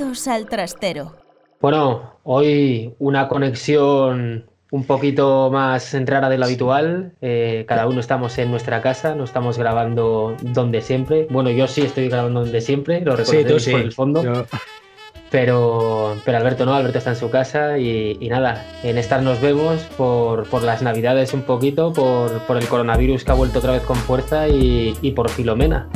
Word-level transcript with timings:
Bienvenidos 0.00 0.28
al 0.28 0.46
trastero. 0.46 1.12
Bueno, 1.60 2.14
hoy 2.22 2.94
una 3.00 3.28
conexión 3.28 4.46
un 4.70 4.84
poquito 4.84 5.50
más 5.52 5.84
centrada 5.84 6.30
de 6.30 6.38
lo 6.38 6.46
habitual. 6.46 7.12
Eh, 7.20 7.66
cada 7.68 7.86
uno 7.86 8.00
estamos 8.00 8.38
en 8.38 8.50
nuestra 8.50 8.80
casa, 8.80 9.14
no 9.14 9.24
estamos 9.24 9.58
grabando 9.58 10.38
donde 10.40 10.80
siempre. 10.80 11.26
Bueno, 11.28 11.50
yo 11.50 11.66
sí 11.66 11.82
estoy 11.82 12.08
grabando 12.08 12.40
donde 12.40 12.62
siempre, 12.62 13.02
lo 13.02 13.14
reconoceréis 13.14 13.68
por 13.68 13.80
el 13.80 13.92
fondo. 13.92 14.46
Pero, 15.30 16.16
pero 16.24 16.38
Alberto 16.38 16.64
no, 16.64 16.72
Alberto 16.72 16.96
está 16.96 17.10
en 17.10 17.16
su 17.16 17.28
casa 17.28 17.76
y, 17.76 18.26
nada, 18.30 18.66
en 18.82 18.96
estas 18.96 19.22
nos 19.22 19.42
vemos 19.42 19.82
por, 19.98 20.48
por, 20.48 20.62
las 20.62 20.80
navidades 20.80 21.34
un 21.34 21.42
poquito, 21.42 21.92
por, 21.92 22.40
por, 22.46 22.56
el 22.56 22.66
coronavirus 22.66 23.22
que 23.22 23.32
ha 23.32 23.34
vuelto 23.34 23.58
otra 23.58 23.72
vez 23.72 23.82
con 23.82 23.96
fuerza 23.96 24.48
y, 24.48 24.96
y 25.02 25.10
por 25.10 25.28
Filomena. 25.28 25.90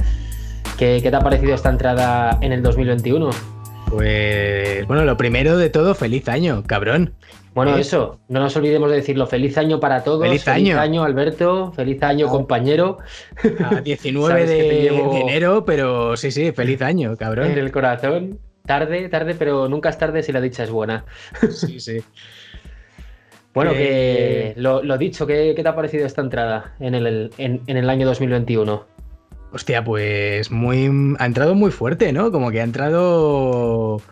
¿Qué, 0.77 1.01
¿Qué 1.03 1.11
te 1.11 1.17
ha 1.17 1.21
parecido 1.21 1.55
esta 1.55 1.71
entrada 1.71 2.37
en 2.43 2.53
el 2.53 2.63
2021? 2.63 3.54
Pues 3.97 4.87
bueno, 4.87 5.05
lo 5.05 5.17
primero 5.17 5.57
de 5.57 5.71
todo, 5.71 5.95
feliz 5.95 6.29
año, 6.29 6.63
cabrón. 6.67 7.15
Bueno, 7.55 7.77
eso, 7.77 8.19
no 8.29 8.41
nos 8.41 8.57
olvidemos 8.57 8.91
de 8.91 8.97
decirlo. 8.97 9.27
Feliz 9.29 9.57
año 9.57 9.79
para 9.79 10.03
todos. 10.03 10.27
Feliz 10.27 10.47
año, 10.49 10.67
feliz 10.67 10.77
año 10.77 11.05
Alberto. 11.05 11.73
Feliz 11.73 12.03
año, 12.03 12.27
compañero. 12.29 12.99
A 13.65 13.81
19 13.85 14.47
de, 14.47 14.89
enero, 15.21 15.65
pero 15.65 16.17
sí, 16.17 16.33
sí, 16.33 16.51
feliz 16.51 16.83
año, 16.83 17.17
cabrón. 17.17 17.53
En 17.53 17.59
el 17.59 17.71
corazón. 17.71 18.41
Tarde, 18.67 19.09
tarde, 19.09 19.37
pero 19.39 19.69
nunca 19.69 19.91
es 19.91 19.99
tarde 19.99 20.23
si 20.23 20.33
la 20.33 20.41
dicha 20.41 20.65
es 20.65 20.71
buena. 20.71 21.05
Sí, 21.51 21.79
sí. 21.79 21.99
bueno, 23.55 23.73
que 23.73 24.55
lo, 24.57 24.99
dicho, 24.99 25.27
¿qué, 25.27 25.55
te 25.55 25.69
ha 25.69 25.77
parecido 25.77 26.07
esta 26.07 26.23
entrada 26.23 26.75
en 26.81 26.95
el, 26.95 27.31
en, 27.39 27.61
en 27.67 27.77
el 27.77 27.89
año 27.89 28.07
2021? 28.07 28.94
Hostia, 29.55 29.85
pues 29.85 30.51
muy. 30.51 30.91
Ha 31.21 31.27
entrado 31.27 31.55
muy 31.55 31.71
fuerte, 31.71 32.13
¿no? 32.13 32.33
Como 32.33 32.51
que 32.51 32.61
ha 32.61 32.65
entrado. 32.65 34.03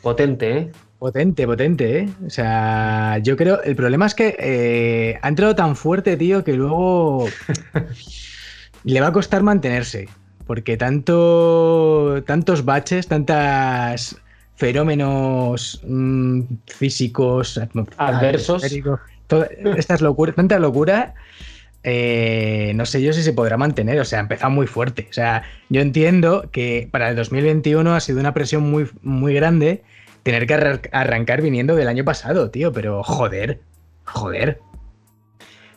Potente, 0.00 0.56
¿eh? 0.56 0.72
Potente, 0.98 1.46
potente, 1.46 1.98
¿eh? 1.98 2.08
O 2.26 2.30
sea, 2.30 3.18
yo 3.18 3.36
creo. 3.36 3.62
El 3.62 3.76
problema 3.76 4.06
es 4.06 4.14
que 4.14 4.34
eh, 4.38 5.18
ha 5.20 5.28
entrado 5.28 5.54
tan 5.54 5.76
fuerte, 5.76 6.16
tío, 6.16 6.42
que 6.44 6.54
luego. 6.54 7.28
le 8.84 9.00
va 9.02 9.08
a 9.08 9.12
costar 9.12 9.42
mantenerse. 9.42 10.08
Porque 10.46 10.78
tanto. 10.78 12.22
Tantos 12.26 12.64
baches, 12.64 13.06
tantas 13.06 14.16
fenómenos 14.54 15.82
mmm, 15.86 16.40
físicos, 16.68 17.60
adversos. 17.98 18.64
Estas 19.76 20.00
locuras, 20.00 20.36
tanta 20.36 20.58
locura 20.58 21.12
eh, 21.88 22.72
no 22.74 22.84
sé 22.84 23.00
yo 23.00 23.12
si 23.12 23.22
se 23.22 23.32
podrá 23.32 23.56
mantener, 23.56 24.00
o 24.00 24.04
sea, 24.04 24.18
ha 24.18 24.22
empezado 24.22 24.50
muy 24.50 24.66
fuerte. 24.66 25.06
O 25.08 25.12
sea, 25.12 25.44
yo 25.68 25.80
entiendo 25.80 26.48
que 26.50 26.88
para 26.90 27.10
el 27.10 27.14
2021 27.14 27.94
ha 27.94 28.00
sido 28.00 28.18
una 28.18 28.34
presión 28.34 28.68
muy, 28.68 28.90
muy 29.02 29.34
grande 29.34 29.84
tener 30.24 30.48
que 30.48 30.54
arrancar 30.90 31.42
viniendo 31.42 31.76
del 31.76 31.86
año 31.86 32.04
pasado, 32.04 32.50
tío, 32.50 32.72
pero 32.72 33.04
joder, 33.04 33.60
joder. 34.04 34.58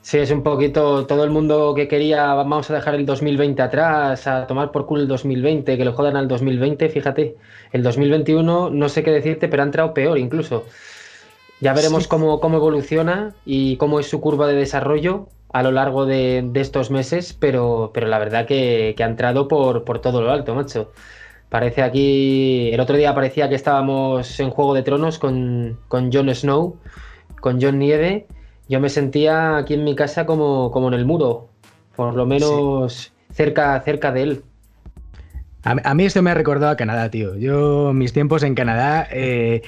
Sí, 0.01 0.17
es 0.17 0.31
un 0.31 0.41
poquito 0.41 1.05
todo 1.05 1.23
el 1.23 1.29
mundo 1.29 1.75
que 1.75 1.87
quería, 1.87 2.33
vamos 2.33 2.71
a 2.71 2.73
dejar 2.73 2.95
el 2.95 3.05
2020 3.05 3.61
atrás, 3.61 4.25
a 4.25 4.47
tomar 4.47 4.71
por 4.71 4.87
culo 4.87 5.03
el 5.03 5.07
2020, 5.07 5.77
que 5.77 5.85
lo 5.85 5.93
jodan 5.93 6.15
al 6.15 6.27
2020, 6.27 6.89
fíjate, 6.89 7.35
el 7.71 7.83
2021 7.83 8.71
no 8.71 8.89
sé 8.89 9.03
qué 9.03 9.11
decirte, 9.11 9.47
pero 9.47 9.61
ha 9.61 9.65
entrado 9.67 9.93
peor 9.93 10.17
incluso. 10.17 10.65
Ya 11.61 11.73
veremos 11.73 12.07
cómo, 12.07 12.39
cómo 12.39 12.57
evoluciona 12.57 13.35
y 13.45 13.77
cómo 13.77 13.99
es 13.99 14.07
su 14.09 14.19
curva 14.19 14.47
de 14.47 14.55
desarrollo, 14.55 15.27
a 15.51 15.63
lo 15.63 15.71
largo 15.71 16.05
de, 16.05 16.49
estos 16.55 16.91
meses, 16.91 17.33
pero, 17.33 17.91
pero 17.93 18.07
la 18.07 18.19
verdad 18.19 18.45
que, 18.45 18.95
ha 18.97 19.05
entrado 19.05 19.47
por, 19.47 19.83
por, 19.83 19.99
todo 19.99 20.21
lo 20.21 20.31
alto, 20.31 20.55
macho. 20.55 20.91
Parece 21.49 21.81
aquí, 21.81 22.69
el 22.71 22.79
otro 22.79 22.95
día 22.95 23.15
parecía 23.15 23.49
que 23.49 23.55
estábamos 23.55 24.39
en 24.39 24.51
Juego 24.51 24.75
de 24.75 24.83
Tronos 24.83 25.17
con, 25.17 25.79
con 25.87 26.11
Jon 26.11 26.33
Snow, 26.33 26.77
con 27.41 27.59
Jon 27.59 27.79
Nieve. 27.79 28.27
Yo 28.67 28.79
me 28.79 28.89
sentía 28.89 29.57
aquí 29.57 29.73
en 29.73 29.83
mi 29.83 29.95
casa 29.95 30.27
como, 30.27 30.69
como 30.69 30.89
en 30.89 30.93
el 30.93 31.05
muro, 31.05 31.49
por 31.95 32.13
lo 32.13 32.27
menos 32.27 33.11
cerca, 33.31 33.81
cerca 33.81 34.11
de 34.11 34.21
él. 34.21 34.43
A, 35.63 35.93
mí 35.93 36.05
esto 36.05 36.21
me 36.21 36.31
ha 36.31 36.35
recordado 36.35 36.71
a 36.71 36.77
Canadá, 36.77 37.09
tío. 37.09 37.35
Yo, 37.35 37.91
mis 37.93 38.13
tiempos 38.13 38.43
en 38.43 38.55
Canadá, 38.55 39.07
eh, 39.11 39.61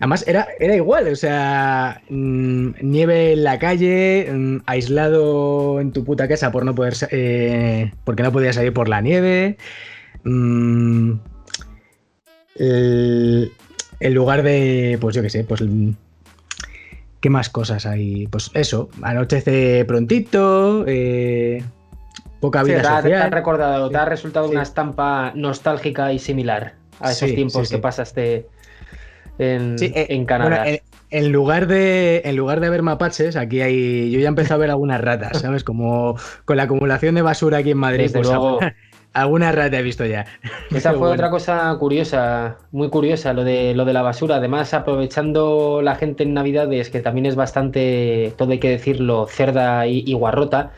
Además, 0.00 0.24
era, 0.28 0.46
era 0.60 0.76
igual, 0.76 1.08
o 1.08 1.16
sea, 1.16 2.02
mm, 2.08 2.70
nieve 2.82 3.32
en 3.32 3.42
la 3.42 3.58
calle, 3.58 4.28
mm, 4.32 4.58
aislado 4.66 5.80
en 5.80 5.92
tu 5.92 6.04
puta 6.04 6.28
casa 6.28 6.52
por 6.52 6.64
no 6.64 6.74
poder, 6.74 6.94
eh, 7.10 7.92
porque 8.04 8.22
no 8.22 8.30
podías 8.30 8.54
salir 8.54 8.72
por 8.72 8.88
la 8.88 9.00
nieve. 9.00 9.56
Mm, 10.22 11.14
el, 12.56 13.50
lugar 14.00 14.44
de, 14.44 14.98
pues 15.00 15.16
yo 15.16 15.22
qué 15.22 15.30
sé, 15.30 15.44
pues 15.44 15.62
¿Qué 17.20 17.30
más 17.30 17.48
cosas 17.48 17.84
hay? 17.84 18.28
Pues 18.28 18.52
eso, 18.54 18.90
anochece 19.02 19.84
prontito, 19.84 20.84
eh, 20.86 21.64
poca 22.38 22.62
vida 22.62 22.84
social. 22.84 23.02
Te, 23.02 23.14
ha 23.16 23.30
recordado, 23.30 23.90
te 23.90 23.96
ha 23.96 24.04
resultado 24.04 24.48
una 24.48 24.62
estampa 24.62 25.32
nostálgica 25.34 26.12
y 26.12 26.20
similar 26.20 26.74
a 27.00 27.10
esos 27.10 27.34
tiempos 27.34 27.68
que 27.68 27.78
pasaste 27.78 28.46
en, 29.38 29.76
eh, 29.80 30.06
en 30.10 30.24
Canadá. 30.24 30.64
en, 31.10 31.32
lugar 31.32 31.66
de, 31.66 32.22
en 32.24 32.36
lugar 32.36 32.60
de 32.60 32.70
ver 32.70 32.82
mapaches, 32.82 33.36
aquí 33.36 33.60
hay. 33.60 34.10
Yo 34.10 34.18
ya 34.18 34.26
he 34.26 34.28
empezado 34.28 34.56
a 34.56 34.60
ver 34.60 34.70
algunas 34.70 35.00
ratas, 35.00 35.38
¿sabes? 35.42 35.64
Como 35.64 36.16
con 36.44 36.56
la 36.56 36.64
acumulación 36.64 37.14
de 37.14 37.22
basura 37.22 37.58
aquí 37.58 37.70
en 37.70 37.78
Madrid. 37.78 38.10
Pues 38.12 38.26
luego. 38.26 38.58
Alguna 39.14 39.50
rata 39.50 39.78
he 39.78 39.82
visto 39.82 40.04
ya. 40.04 40.26
Esa 40.70 40.92
fue 40.92 41.08
otra 41.12 41.30
cosa 41.30 41.74
curiosa, 41.80 42.58
muy 42.72 42.88
curiosa, 42.90 43.32
lo 43.32 43.42
de, 43.42 43.74
lo 43.74 43.84
de 43.84 43.92
la 43.94 44.02
basura. 44.02 44.36
Además, 44.36 44.74
aprovechando 44.74 45.80
la 45.82 45.96
gente 45.96 46.22
en 46.22 46.34
Navidades, 46.34 46.90
que 46.90 47.00
también 47.00 47.26
es 47.26 47.34
bastante, 47.34 48.34
todo 48.36 48.52
hay 48.52 48.60
que 48.60 48.68
decirlo, 48.68 49.26
cerda 49.26 49.86
y 49.86 50.12
guarrota, 50.12 50.72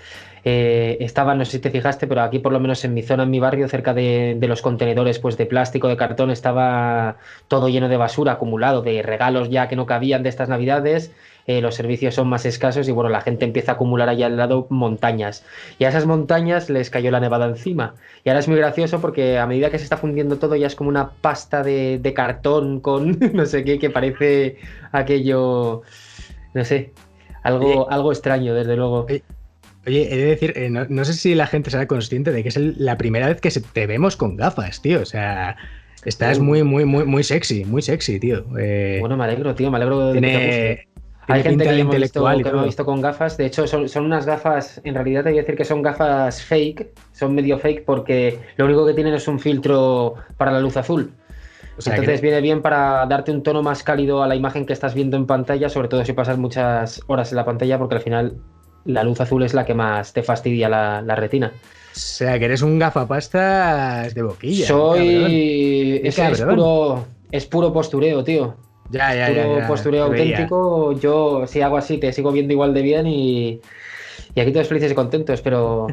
eh, 0.44 0.96
estaba, 1.00 1.34
no 1.34 1.44
sé 1.44 1.52
si 1.52 1.58
te 1.58 1.70
fijaste, 1.70 2.06
pero 2.06 2.22
aquí 2.22 2.38
por 2.38 2.52
lo 2.52 2.60
menos 2.60 2.84
en 2.84 2.94
mi 2.94 3.02
zona, 3.02 3.24
en 3.24 3.30
mi 3.30 3.40
barrio, 3.40 3.68
cerca 3.68 3.94
de, 3.94 4.38
los 4.40 4.62
contenedores 4.62 5.18
pues, 5.18 5.36
de 5.36 5.46
plástico, 5.46 5.88
de 5.88 5.96
cartón, 5.96 6.30
estaba 6.30 7.16
todo 7.48 7.68
lleno 7.68 7.88
de 7.88 7.96
basura 7.96 8.32
acumulado, 8.32 8.82
de 8.82 9.02
regalos 9.02 9.50
ya 9.50 9.68
que 9.68 9.76
no 9.76 9.86
cabían 9.86 10.22
de 10.22 10.28
estas 10.28 10.48
navidades. 10.48 11.12
Eh, 11.46 11.60
los 11.60 11.74
servicios 11.74 12.14
son 12.14 12.28
más 12.28 12.44
escasos 12.46 12.86
y 12.86 12.92
bueno, 12.92 13.10
la 13.10 13.22
gente 13.22 13.44
empieza 13.44 13.72
a 13.72 13.74
acumular 13.74 14.08
allá 14.08 14.26
al 14.26 14.36
lado 14.36 14.66
montañas. 14.70 15.44
Y 15.78 15.84
a 15.84 15.88
esas 15.88 16.06
montañas 16.06 16.70
les 16.70 16.90
cayó 16.90 17.10
la 17.10 17.18
nevada 17.18 17.46
encima. 17.46 17.94
Y 18.24 18.28
ahora 18.28 18.40
es 18.40 18.48
muy 18.48 18.56
gracioso 18.56 19.00
porque 19.00 19.38
a 19.38 19.46
medida 19.46 19.70
que 19.70 19.78
se 19.78 19.84
está 19.84 19.96
fundiendo 19.96 20.36
todo 20.36 20.54
ya 20.54 20.66
es 20.66 20.76
como 20.76 20.90
una 20.90 21.10
pasta 21.10 21.62
de, 21.62 22.12
cartón 22.14 22.80
con 22.80 23.18
no 23.32 23.46
sé 23.46 23.64
qué, 23.64 23.78
que 23.78 23.90
parece 23.90 24.58
aquello, 24.92 25.82
no 26.54 26.64
sé, 26.64 26.92
algo, 27.42 27.90
algo 27.90 28.12
extraño, 28.12 28.54
desde 28.54 28.76
luego. 28.76 29.06
Oye, 29.86 30.12
he 30.12 30.16
de 30.16 30.24
decir, 30.26 30.52
eh, 30.56 30.68
no, 30.70 31.04
sé 31.04 31.14
si 31.14 31.34
la 31.34 31.46
gente 31.46 31.70
será 31.70 31.86
consciente 31.86 32.32
de 32.32 32.42
que 32.42 32.50
es 32.50 32.56
la 32.56 32.98
primera 32.98 33.28
vez 33.28 33.40
que 33.40 33.50
te 33.50 33.86
vemos 33.86 34.16
con 34.16 34.36
gafas, 34.36 34.82
tío. 34.82 35.00
O 35.00 35.06
sea, 35.06 35.56
estás 36.04 36.38
muy, 36.38 36.62
muy, 36.62 36.84
muy, 36.84 37.04
muy 37.04 37.24
sexy, 37.24 37.64
muy 37.64 37.80
sexy, 37.80 38.20
tío. 38.20 38.44
Eh, 38.58 38.98
bueno, 39.00 39.16
me 39.16 39.24
alegro, 39.24 39.54
tío, 39.54 39.70
me 39.70 39.78
alegro 39.78 40.12
de 40.12 40.20
que 40.20 40.88
Hay 41.28 41.42
gente 41.42 41.64
que, 41.64 41.84
me 41.84 41.98
visto, 41.98 42.26
ha 42.26 42.34
visto 42.64 42.84
con 42.84 43.00
gafas. 43.00 43.38
De 43.38 43.46
hecho, 43.46 43.66
son, 43.66 43.88
son, 43.88 44.04
unas 44.04 44.26
gafas, 44.26 44.82
en 44.84 44.94
realidad 44.94 45.24
te 45.24 45.30
voy 45.30 45.38
a 45.38 45.42
decir 45.42 45.56
que 45.56 45.64
son 45.64 45.80
gafas 45.80 46.42
fake, 46.42 46.88
son 47.12 47.34
medio 47.34 47.58
fake 47.58 47.84
porque 47.86 48.38
lo 48.56 48.66
único 48.66 48.86
que 48.86 48.92
tienen 48.92 49.14
es 49.14 49.26
un 49.28 49.40
filtro 49.40 50.16
para 50.36 50.52
la 50.52 50.60
luz 50.60 50.76
azul. 50.76 51.12
Entonces 51.86 52.20
viene 52.20 52.40
bien 52.40 52.60
para 52.60 53.06
darte 53.06 53.32
un 53.32 53.42
tono 53.42 53.62
más 53.62 53.82
cálido 53.82 54.22
a 54.22 54.28
la 54.28 54.36
imagen 54.36 54.66
que 54.66 54.72
estás 54.72 54.94
viendo 54.94 55.16
en 55.16 55.26
pantalla, 55.26 55.70
sobre 55.70 55.88
todo 55.88 56.04
si 56.04 56.12
pasas 56.12 56.36
muchas 56.36 57.00
horas 57.06 57.32
en 57.32 57.36
la 57.36 57.44
pantalla, 57.44 57.78
porque 57.78 57.94
al 57.94 58.02
final 58.02 58.36
la 58.84 59.04
luz 59.04 59.20
azul 59.20 59.42
es 59.42 59.54
la 59.54 59.64
que 59.64 59.74
más 59.74 60.12
te 60.12 60.22
fastidia 60.22 60.68
la, 60.68 61.14
retina. 61.16 61.52
O 61.54 61.98
sea, 61.98 62.38
que 62.38 62.44
eres 62.44 62.62
un 62.62 62.78
gafapastas 62.78 64.14
de 64.14 64.22
boquilla. 64.22 64.66
Soy. 64.66 66.00
Es, 66.04 66.18
puro, 66.40 67.06
es 67.30 67.46
puro 67.46 67.72
postureo, 67.72 68.22
tío. 68.24 68.56
Ya, 68.90 69.14
ya, 69.14 69.46
puro 69.46 69.66
postureo 69.66 70.04
auténtico. 70.04 70.98
Yo, 70.98 71.46
si 71.46 71.60
hago 71.60 71.76
así, 71.76 71.98
te 71.98 72.12
sigo 72.12 72.32
viendo 72.32 72.52
igual 72.52 72.74
de 72.74 72.82
bien 72.82 73.06
y, 73.06 73.60
y 74.34 74.40
aquí 74.40 74.52
todos 74.52 74.68
felices 74.68 74.92
y 74.92 74.94
contentos, 74.94 75.40
pero 75.42 75.88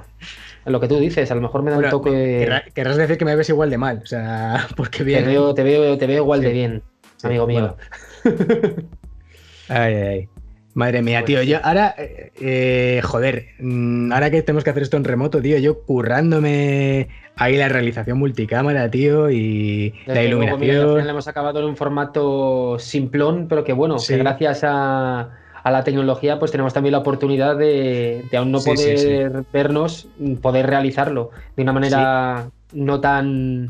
lo 0.67 0.79
que 0.79 0.87
tú 0.87 0.99
dices, 0.99 1.29
a 1.31 1.35
lo 1.35 1.41
mejor 1.41 1.63
me 1.63 1.71
da 1.71 1.77
un 1.77 1.89
toque. 1.89 2.61
Querrás 2.73 2.97
decir 2.97 3.17
que 3.17 3.25
me 3.25 3.35
ves 3.35 3.49
igual 3.49 3.69
de 3.69 3.77
mal, 3.77 4.01
o 4.03 4.05
sea, 4.05 4.67
porque 4.75 5.03
bien. 5.03 5.23
Te 5.23 5.29
veo, 5.29 5.53
te 5.53 5.63
veo, 5.63 5.97
te 5.97 6.07
veo 6.07 6.23
igual 6.23 6.41
de 6.41 6.51
bien, 6.51 6.83
amigo 7.23 7.47
mío. 7.47 7.75
ay, 9.69 9.93
ay. 9.93 10.29
Madre 10.77 11.01
mía, 11.01 11.25
tío, 11.25 11.41
yo 11.41 11.57
ahora, 11.63 11.95
eh, 11.97 13.01
joder, 13.03 13.47
mm, 13.57 14.13
ahora 14.13 14.29
que 14.29 14.43
tenemos 14.43 14.63
que 14.63 14.69
hacer 14.69 14.83
esto 14.83 14.95
en 14.95 15.05
remoto, 15.05 15.41
tío, 15.41 15.57
yo 15.57 15.81
currándome 15.81 17.07
ahí 17.35 17.57
la 17.57 17.67
realización 17.67 18.19
multicámara, 18.19 18.87
tío, 18.91 19.31
y 19.31 19.95
la 20.05 20.21
iluminación. 20.21 21.03
Le 21.03 21.09
hemos 21.09 21.27
acabado 21.27 21.61
en 21.61 21.65
un 21.65 21.75
formato 21.75 22.77
simplón, 22.77 23.47
pero 23.49 23.63
que 23.63 23.73
bueno, 23.73 23.95
que 24.07 24.17
gracias 24.17 24.59
a, 24.63 25.31
la 25.65 25.83
tecnología, 25.83 26.37
pues 26.37 26.51
tenemos 26.51 26.75
también 26.75 26.91
la 26.91 26.99
oportunidad 26.99 27.57
de, 27.57 28.23
aún 28.37 28.51
no 28.51 28.59
poder 28.59 29.45
vernos, 29.51 30.07
poder 30.43 30.67
realizarlo 30.67 31.31
de 31.55 31.63
una 31.63 31.73
manera 31.73 32.51
no 32.71 33.01
tan 33.01 33.69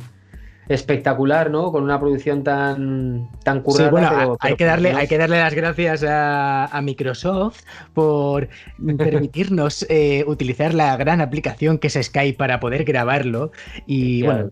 espectacular, 0.69 1.49
¿no? 1.49 1.71
Con 1.71 1.83
una 1.83 1.99
producción 1.99 2.43
tan, 2.43 3.29
tan 3.43 3.61
currada. 3.61 3.89
Sí, 3.89 3.91
bueno, 3.91 4.37
hay, 4.39 4.55
que 4.55 4.65
darle, 4.65 4.93
hay 4.93 5.07
que 5.07 5.17
darle 5.17 5.39
las 5.39 5.53
gracias 5.53 6.05
a, 6.07 6.79
Microsoft 6.81 7.63
por 7.93 8.49
permitirnos 8.97 9.85
eh, 9.89 10.23
utilizar 10.27 10.73
la 10.73 10.95
gran 10.97 11.21
aplicación 11.21 11.77
que 11.77 11.87
es 11.87 11.99
Skype 12.01 12.37
para 12.37 12.59
poder 12.59 12.83
grabarlo. 12.83 13.51
Y 13.85 14.23
bueno, 14.23 14.49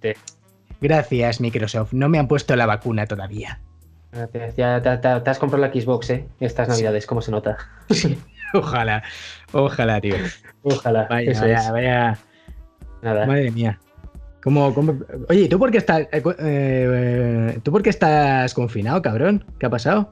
gracias 0.82 1.42
Microsoft. 1.42 1.94
No 1.94 2.10
me 2.10 2.20
han 2.20 2.28
puesto 2.28 2.56
la 2.56 2.66
vacuna 2.66 3.06
todavía. 3.06 3.60
Gracias. 4.12 4.56
Ya 4.56 4.82
te, 4.82 5.30
has 5.30 5.40
comprado 5.40 5.66
la 5.66 5.74
Xbox, 5.74 6.10
¿eh? 6.10 6.26
Estas 6.40 6.70
navidades, 6.70 7.06
¿cómo 7.06 7.22
se 7.22 7.32
nota? 7.32 7.58
ojalá, 8.54 9.04
ojalá, 9.52 10.00
tío. 10.00 10.16
Ojalá. 10.64 11.08
Vaya, 11.10 11.72
vaya, 11.72 12.18
Nada. 13.02 13.26
Madre 13.26 13.52
mía. 13.52 13.80
Oye, 14.46 15.50
¿tú 15.50 15.58
por 15.58 15.72
qué 15.72 15.80
estás, 15.80 16.02
eh, 16.12 16.22
eh, 16.40 17.60
¿tú 17.64 17.72
por 17.72 17.82
qué 17.82 17.90
estás 17.90 18.54
confinado, 18.54 19.02
cabrón? 19.02 19.44
¿Qué 19.60 19.66
ha 19.66 19.70
pasado? 19.72 20.10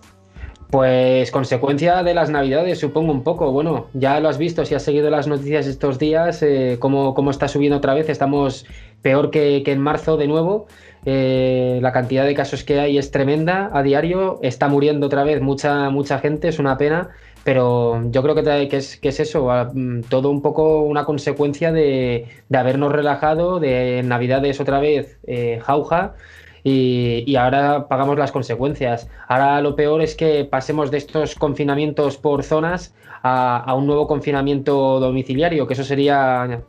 Pues 0.72 1.30
consecuencia 1.30 2.02
de 2.02 2.16
las 2.16 2.32
navidades, 2.32 2.80
supongo 2.80 3.12
un 3.12 3.24
poco. 3.24 3.52
Bueno, 3.52 3.90
ya 3.94 4.20
lo 4.20 4.30
has 4.30 4.40
visto, 4.40 4.66
si 4.66 4.74
has 4.74 4.82
seguido 4.82 5.12
las 5.12 5.28
noticias 5.28 5.68
estos 5.68 6.00
días, 6.00 6.42
eh, 6.42 6.78
cómo, 6.80 7.30
está 7.30 7.48
subiendo 7.48 7.78
otra 7.78 7.94
vez. 7.94 8.10
Estamos 8.10 8.66
peor 9.04 9.30
que, 9.30 9.62
en 9.64 9.80
marzo 9.80 10.18
de 10.18 10.28
nuevo. 10.28 10.66
la 11.06 11.92
cantidad 11.92 12.26
de 12.26 12.34
casos 12.34 12.64
que 12.64 12.80
hay 12.80 12.98
es 12.98 13.12
tremenda 13.12 13.70
a 13.72 13.84
diario. 13.84 14.40
Está 14.42 14.68
muriendo 14.68 15.06
otra 15.06 15.24
vez 15.24 15.42
mucha, 15.42 15.92
mucha 15.92 16.18
gente, 16.18 16.48
es 16.48 16.58
una 16.58 16.80
pena. 16.80 17.12
Pero 17.44 18.02
yo 18.10 18.24
creo 18.24 18.36
que, 18.36 18.68
que, 18.70 18.78
es, 18.78 18.98
que 18.98 19.10
es 19.10 19.20
eso, 19.20 19.50
mm, 19.74 20.02
todo 20.04 20.30
un 20.30 20.42
poco 20.42 20.82
una 20.82 21.04
consecuencia 21.04 21.72
de, 21.72 22.28
habernos 22.54 22.92
relajado, 22.92 23.60
de 23.60 24.02
Navidades 24.04 24.62
otra 24.62 24.80
vez 24.80 25.20
eh, 25.28 25.60
jauja 25.62 26.16
y, 26.64 27.36
ahora 27.36 27.88
pagamos 27.88 28.18
las 28.18 28.32
consecuencias. 28.32 29.10
Ahora 29.28 29.62
lo 29.62 29.76
peor 29.76 30.02
es 30.02 30.16
que 30.16 30.46
pasemos 30.46 30.92
de 30.92 30.98
estos 30.98 31.36
confinamientos 31.36 32.18
por 32.18 32.44
zonas 32.44 32.94
a, 33.22 33.74
un 33.76 33.88
nuevo 33.88 34.08
confinamiento 34.08 35.00
domiciliario, 35.00 35.68
que 35.68 35.74
eso 35.74 35.84
sería 35.84 36.62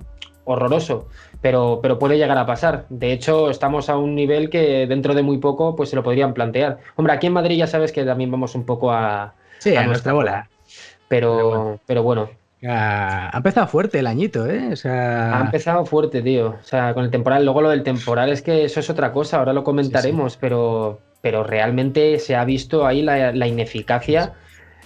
horroroso, 0.44 1.08
pero, 1.40 1.78
pero 1.80 1.98
puede 1.98 2.18
llegar 2.18 2.38
a 2.38 2.46
pasar. 2.46 2.86
De 2.88 3.12
hecho, 3.12 3.50
estamos 3.50 3.88
a 3.88 3.96
un 3.96 4.14
nivel 4.14 4.50
que 4.50 4.86
dentro 4.86 5.14
de 5.14 5.22
muy 5.22 5.38
poco 5.38 5.76
pues 5.76 5.90
se 5.90 5.96
lo 5.96 6.02
podrían 6.02 6.34
plantear. 6.34 6.78
Hombre, 6.96 7.14
aquí 7.14 7.28
en 7.28 7.32
Madrid 7.32 7.56
ya 7.56 7.66
sabes 7.66 7.92
que 7.92 8.04
también 8.04 8.30
vamos 8.30 8.54
un 8.54 8.64
poco 8.64 8.90
a... 8.92 9.34
Sí, 9.58 9.76
a, 9.76 9.86
nuestra 9.86 10.12
bola. 10.12 10.48
Pero, 11.14 11.78
pero 11.86 12.02
bueno. 12.02 12.28
Ha 12.66 13.30
empezado 13.36 13.68
fuerte 13.68 14.00
el 14.00 14.08
añito, 14.08 14.46
¿eh? 14.46 14.74
Ha 14.84 15.42
empezado 15.44 15.86
fuerte, 15.86 16.22
tío. 16.22 16.56
O 16.60 16.64
sea, 16.64 16.92
con 16.92 17.04
el 17.04 17.10
temporal. 17.12 17.44
Luego 17.44 17.60
lo 17.60 17.70
del 17.70 17.84
temporal 17.84 18.30
es 18.30 18.42
que 18.42 18.64
eso 18.64 18.80
es 18.80 18.90
otra 18.90 19.12
cosa, 19.12 19.38
ahora 19.38 19.52
lo 19.52 19.62
comentaremos, 19.62 20.36
Pero, 20.36 20.98
pero 21.20 21.44
realmente 21.44 22.18
se 22.18 22.34
ha 22.34 22.44
visto 22.44 22.84
ahí 22.84 23.02
la, 23.02 23.46
ineficacia 23.46 24.32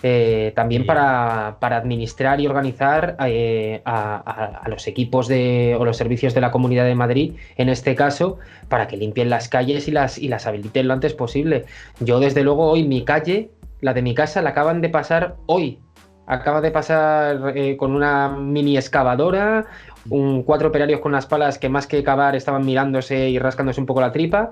eh, 0.03 0.53
también 0.55 0.85
para, 0.85 1.57
administrar 1.61 2.43
y 2.43 2.47
organizar 2.47 3.17
eh, 3.27 3.81
a, 3.87 4.65
los 4.67 4.87
equipos 4.87 5.29
de, 5.29 5.75
o 5.81 5.85
los 5.87 5.97
servicios 5.97 6.35
de 6.35 6.43
la 6.43 6.51
Comunidad 6.51 6.85
de 6.85 6.95
Madrid, 6.95 7.37
en 7.57 7.71
este 7.71 7.95
caso, 7.95 8.39
para 8.69 8.87
que 8.87 8.99
limpien 8.99 9.31
las 9.31 9.49
calles 9.49 9.89
y 9.89 9.93
las, 9.93 10.19
y 10.19 10.29
las 10.29 10.47
habiliten 10.47 10.89
lo 10.89 10.93
antes 10.93 11.15
posible. 11.15 11.65
Yo, 12.01 12.21
desde 12.21 12.43
luego, 12.43 12.67
hoy 12.71 12.87
mi 12.87 13.03
calle, 13.03 13.51
la 13.81 13.95
de 13.95 14.03
mi 14.03 14.15
casa, 14.15 14.43
la 14.43 14.51
acaban 14.51 14.83
de 14.83 14.91
pasar 14.91 15.37
hoy 15.47 15.79
acaba 16.29 16.61
de 16.61 16.71
pasar 16.71 17.55
eh, 17.57 17.77
con 17.77 17.95
una 17.95 18.29
mini 18.29 18.77
excavadora, 18.77 19.65
un, 20.11 20.43
cuatro 20.43 20.69
operarios 20.69 21.01
con 21.01 21.13
unas 21.13 21.27
palas 21.27 21.59
que 21.59 21.69
más 21.69 21.87
que 21.87 22.05
cavar 22.05 22.37
estaban 22.37 22.65
mirándose 22.65 23.31
y 23.31 23.39
rascándose 23.39 23.81
un 23.81 23.87
poco 23.87 24.01
la 24.01 24.13
tripa. 24.13 24.51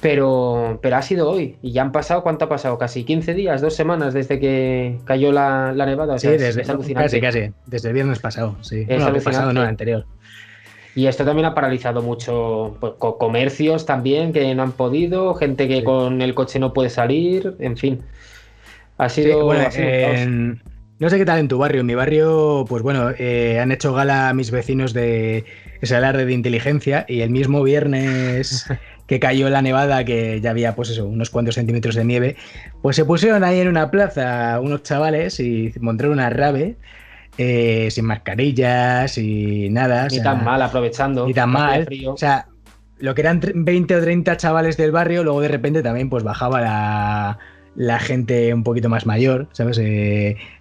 Pero, 0.00 0.80
pero 0.82 0.96
ha 0.96 1.02
sido 1.02 1.30
hoy 1.30 1.56
y 1.62 1.70
ya 1.70 1.82
han 1.82 1.92
pasado, 1.92 2.24
¿cuánto 2.24 2.46
ha 2.46 2.48
pasado? 2.48 2.78
Casi 2.78 3.04
15 3.04 3.32
días, 3.34 3.60
dos 3.60 3.76
semanas 3.76 4.12
desde 4.12 4.40
que 4.40 4.98
cayó 5.04 5.30
la, 5.30 5.72
nevada. 5.72 6.18
sí, 6.18 6.26
desde, 6.26 6.64
casi, 6.64 7.20
casi, 7.20 7.52
desde 7.66 7.88
el 7.88 7.94
viernes 7.94 8.18
pasado, 8.18 8.56
sí. 8.60 8.84
Es 8.88 8.98
no, 8.98 9.12
pasado, 9.20 9.52
no, 9.52 9.62
el 9.62 9.68
anterior. 9.68 10.04
Y 10.96 11.06
esto 11.06 11.24
también 11.24 11.46
ha 11.46 11.54
paralizado 11.54 12.02
mucho 12.02 12.76
pues, 12.80 12.94
comercios 12.98 13.86
también 13.86 14.32
que 14.32 14.52
no 14.56 14.64
han 14.64 14.72
podido, 14.72 15.32
gente 15.34 15.68
que 15.68 15.84
con 15.84 16.22
el 16.22 16.34
coche 16.34 16.58
no 16.58 16.72
puede 16.72 16.90
salir, 16.90 17.54
en 17.60 17.76
fin. 17.76 18.02
Ha 18.96 19.08
sido, 19.08 19.52
no 20.98 21.10
sé 21.10 21.18
qué 21.18 21.24
tal 21.24 21.38
en 21.38 21.48
tu 21.48 21.58
barrio. 21.58 21.80
En 21.80 21.86
mi 21.86 21.94
barrio, 21.94 22.64
pues 22.68 22.82
bueno, 22.82 23.10
eh, 23.18 23.60
han 23.60 23.70
hecho 23.72 23.92
gala 23.92 24.28
a 24.28 24.34
mis 24.34 24.50
vecinos 24.50 24.92
de 24.92 25.44
ese 25.80 25.96
alarde 25.96 26.26
de 26.26 26.32
inteligencia 26.32 27.04
y 27.08 27.20
el 27.20 27.30
mismo 27.30 27.62
viernes 27.62 28.66
que 29.06 29.20
cayó 29.20 29.48
la 29.48 29.62
nevada, 29.62 30.04
que 30.04 30.40
ya 30.40 30.50
había 30.50 30.74
pues 30.74 30.90
eso, 30.90 31.06
unos 31.06 31.30
cuantos 31.30 31.54
centímetros 31.54 31.94
de 31.94 32.04
nieve, 32.04 32.36
pues 32.82 32.96
se 32.96 33.04
pusieron 33.04 33.44
ahí 33.44 33.60
en 33.60 33.68
una 33.68 33.90
plaza 33.90 34.60
unos 34.60 34.82
chavales 34.82 35.38
y 35.40 35.72
montaron 35.80 36.12
una 36.14 36.30
rave. 36.30 36.76
Eh, 37.40 37.88
sin 37.92 38.04
mascarillas 38.04 39.16
y 39.16 39.70
nada. 39.70 40.08
Ni 40.08 40.20
tan 40.20 40.42
mal, 40.42 40.60
aprovechando. 40.60 41.24
Ni 41.24 41.32
tan 41.32 41.50
mal. 41.50 41.88
O 42.08 42.16
sea, 42.16 42.48
lo 42.98 43.14
que 43.14 43.20
eran 43.20 43.40
20 43.54 43.94
o 43.94 44.00
30 44.00 44.36
chavales 44.36 44.76
del 44.76 44.90
barrio, 44.90 45.22
luego 45.22 45.40
de 45.40 45.46
repente 45.46 45.80
también 45.80 46.10
pues 46.10 46.24
bajaba 46.24 46.60
la, 46.60 47.38
la 47.78 48.00
gente 48.00 48.52
un 48.52 48.64
poquito 48.64 48.88
más 48.88 49.06
mayor, 49.06 49.46
¿sabes? 49.52 49.80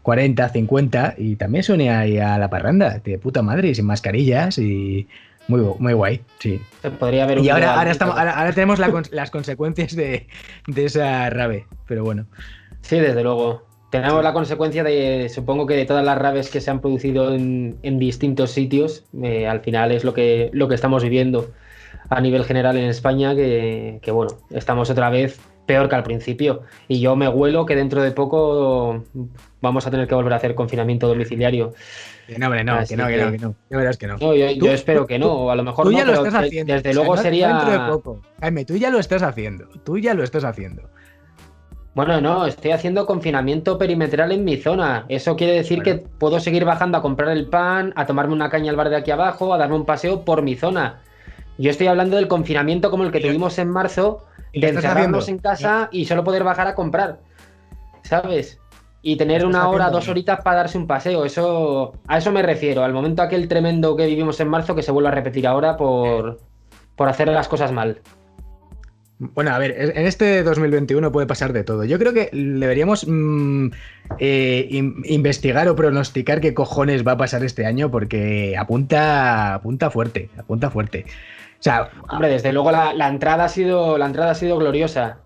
40, 0.03 0.45
eh, 0.45 0.49
50, 0.53 1.15
y 1.17 1.35
también 1.35 1.63
se 1.63 1.89
ahí 1.89 2.19
a 2.19 2.37
la 2.37 2.47
parranda, 2.47 3.01
de 3.03 3.17
puta 3.17 3.41
madre, 3.41 3.73
sin 3.73 3.87
mascarillas 3.87 4.59
y 4.59 5.07
muy, 5.47 5.61
muy 5.79 5.93
guay, 5.93 6.21
sí. 6.37 6.61
podría 6.99 7.23
haber 7.23 7.39
y 7.39 7.49
ahora, 7.49 7.73
ahora, 7.73 7.89
estamos, 7.89 8.15
ahora, 8.15 8.51
tenemos 8.53 8.79
las 9.09 9.31
consecuencias 9.31 9.95
de, 9.95 10.27
esa 10.75 11.31
rave, 11.31 11.65
pero 11.87 12.03
bueno. 12.03 12.27
Sí, 12.81 12.99
desde 12.99 13.23
luego. 13.23 13.65
Tenemos 13.89 14.23
la 14.23 14.33
consecuencia 14.33 14.83
de, 14.83 15.27
supongo 15.33 15.65
que 15.65 15.73
de 15.73 15.85
todas 15.85 16.05
las 16.05 16.19
raves 16.19 16.51
que 16.51 16.61
se 16.61 16.69
han 16.69 16.81
producido 16.81 17.33
en, 17.33 17.79
distintos 17.97 18.51
sitios, 18.51 19.05
eh, 19.23 19.47
al 19.47 19.61
final 19.61 19.91
es 19.91 20.03
lo 20.03 20.13
que, 20.13 20.51
lo 20.53 20.67
que 20.67 20.75
estamos 20.75 21.01
viviendo 21.01 21.49
a 22.09 22.21
nivel 22.21 22.43
general 22.43 22.77
en 22.77 22.85
España, 22.85 23.33
que, 23.33 23.97
que 24.03 24.11
bueno, 24.11 24.33
estamos 24.51 24.91
otra 24.91 25.09
vez 25.09 25.39
peor 25.67 25.87
que 25.87 25.95
al 25.95 26.03
principio. 26.03 26.63
Y 26.87 26.99
yo 26.99 27.15
me 27.15 27.27
huelo 27.27 27.67
que 27.67 27.75
dentro 27.75 28.01
de 28.01 28.11
poco 28.11 29.03
vamos 29.61 29.85
a 29.85 29.91
tener 29.91 30.07
que 30.07 30.15
volver 30.15 30.33
a 30.33 30.37
hacer 30.37 30.55
confinamiento 30.55 31.07
domiciliario. 31.07 31.73
no, 32.37 32.45
hombre, 32.47 32.63
no, 32.63 32.83
que 32.87 32.97
no, 32.97 33.07
que, 33.07 33.17
no, 33.17 33.31
que 33.31 33.37
no. 33.37 33.55
Ya 33.69 33.77
verás 33.77 33.97
que 33.97 34.07
no. 34.07 34.17
yo, 34.17 34.71
espero 34.71 35.05
que 35.05 35.19
no, 35.19 35.31
o 35.31 35.51
a 35.51 35.55
lo 35.55 35.63
mejor 35.63 35.85
tú 35.85 35.91
ya 35.91 36.05
lo 36.05 36.13
estás 36.13 36.33
haciendo. 36.33 36.73
Desde 36.73 36.93
luego 36.95 37.15
sería. 37.17 37.49
Dentro 37.49 37.71
de 37.71 37.91
poco. 37.91 38.21
Jaime, 38.39 38.65
tú 38.65 38.75
ya 38.77 38.89
lo 38.89 38.97
estás 38.97 39.21
haciendo. 39.21 39.67
Tú 39.83 39.99
ya 39.99 40.15
lo 40.15 40.23
estás 40.23 40.43
haciendo. 40.43 40.89
Bueno, 41.93 42.21
no, 42.21 42.45
estoy 42.45 42.71
haciendo 42.71 43.07
confinamiento 43.07 43.79
perimetral 43.79 44.31
en 44.31 44.43
mi 44.43 44.57
zona. 44.57 45.05
Eso 45.09 45.35
quiere 45.35 45.53
decir 45.53 45.81
que 45.81 45.95
puedo 45.95 46.39
seguir 46.39 46.63
bajando 46.63 46.95
a 46.99 47.01
comprar 47.01 47.29
el 47.29 47.47
pan, 47.47 47.91
a 47.95 48.05
tomarme 48.05 48.33
una 48.33 48.51
caña 48.51 48.69
al 48.69 48.75
bar 48.75 48.89
de 48.89 48.97
aquí 48.97 49.09
abajo, 49.09 49.51
a 49.51 49.57
darme 49.57 49.75
un 49.75 49.85
paseo 49.85 50.23
por 50.23 50.43
mi 50.43 50.55
zona. 50.55 51.01
Yo 51.57 51.71
estoy 51.71 51.87
hablando 51.87 52.17
del 52.17 52.27
confinamiento 52.27 52.91
como 52.91 53.03
el 53.03 53.11
que 53.11 53.19
tuvimos 53.19 53.57
en 53.57 53.69
marzo, 53.69 54.26
de 54.53 54.69
encerrarnos 54.69 55.27
en 55.29 55.39
casa 55.39 55.89
y 55.91 56.05
solo 56.05 56.23
poder 56.23 56.43
bajar 56.43 56.67
a 56.67 56.75
comprar. 56.75 57.19
¿Sabes? 58.03 58.59
Y 59.01 59.15
tener 59.15 59.45
una 59.45 59.69
hora, 59.69 59.89
dos 59.89 60.07
horitas 60.09 60.41
para 60.41 60.57
darse 60.57 60.77
un 60.77 60.87
paseo. 60.87 61.25
Eso, 61.25 61.93
a 62.07 62.17
eso 62.17 62.31
me 62.31 62.41
refiero. 62.41 62.83
Al 62.83 62.93
momento 62.93 63.21
aquel 63.21 63.47
tremendo 63.47 63.95
que 63.95 64.05
vivimos 64.05 64.39
en 64.39 64.49
marzo 64.49 64.75
que 64.75 64.83
se 64.83 64.91
vuelve 64.91 65.09
a 65.09 65.13
repetir 65.13 65.47
ahora 65.47 65.77
por, 65.77 66.39
por 66.95 67.07
hacer 67.07 67.27
las 67.29 67.47
cosas 67.47 67.71
mal. 67.71 68.01
Bueno, 69.19 69.49
a 69.49 69.57
ver, 69.57 69.73
en 69.95 70.05
este 70.05 70.43
2021 70.43 71.11
puede 71.11 71.25
pasar 71.25 71.51
de 71.51 71.63
todo. 71.63 71.83
Yo 71.85 71.97
creo 71.97 72.13
que 72.13 72.29
deberíamos 72.31 73.07
mm, 73.07 73.69
eh, 74.19 74.67
investigar 75.05 75.67
o 75.69 75.75
pronosticar 75.75 76.39
qué 76.39 76.53
cojones 76.53 77.05
va 77.05 77.13
a 77.13 77.17
pasar 77.17 77.43
este 77.43 77.65
año 77.65 77.89
porque 77.89 78.55
apunta, 78.57 79.55
apunta 79.55 79.89
fuerte, 79.89 80.29
apunta 80.37 80.69
fuerte. 80.69 81.05
O 81.59 81.63
sea, 81.63 81.89
hombre, 82.09 82.29
desde 82.29 82.53
luego 82.53 82.71
la, 82.71 83.07
entrada 83.07 83.45
ha 83.45 83.49
sido 83.49 83.97
la 83.97 84.05
entrada 84.05 84.31
ha 84.31 84.35
sido 84.35 84.57
gloriosa. 84.57 85.17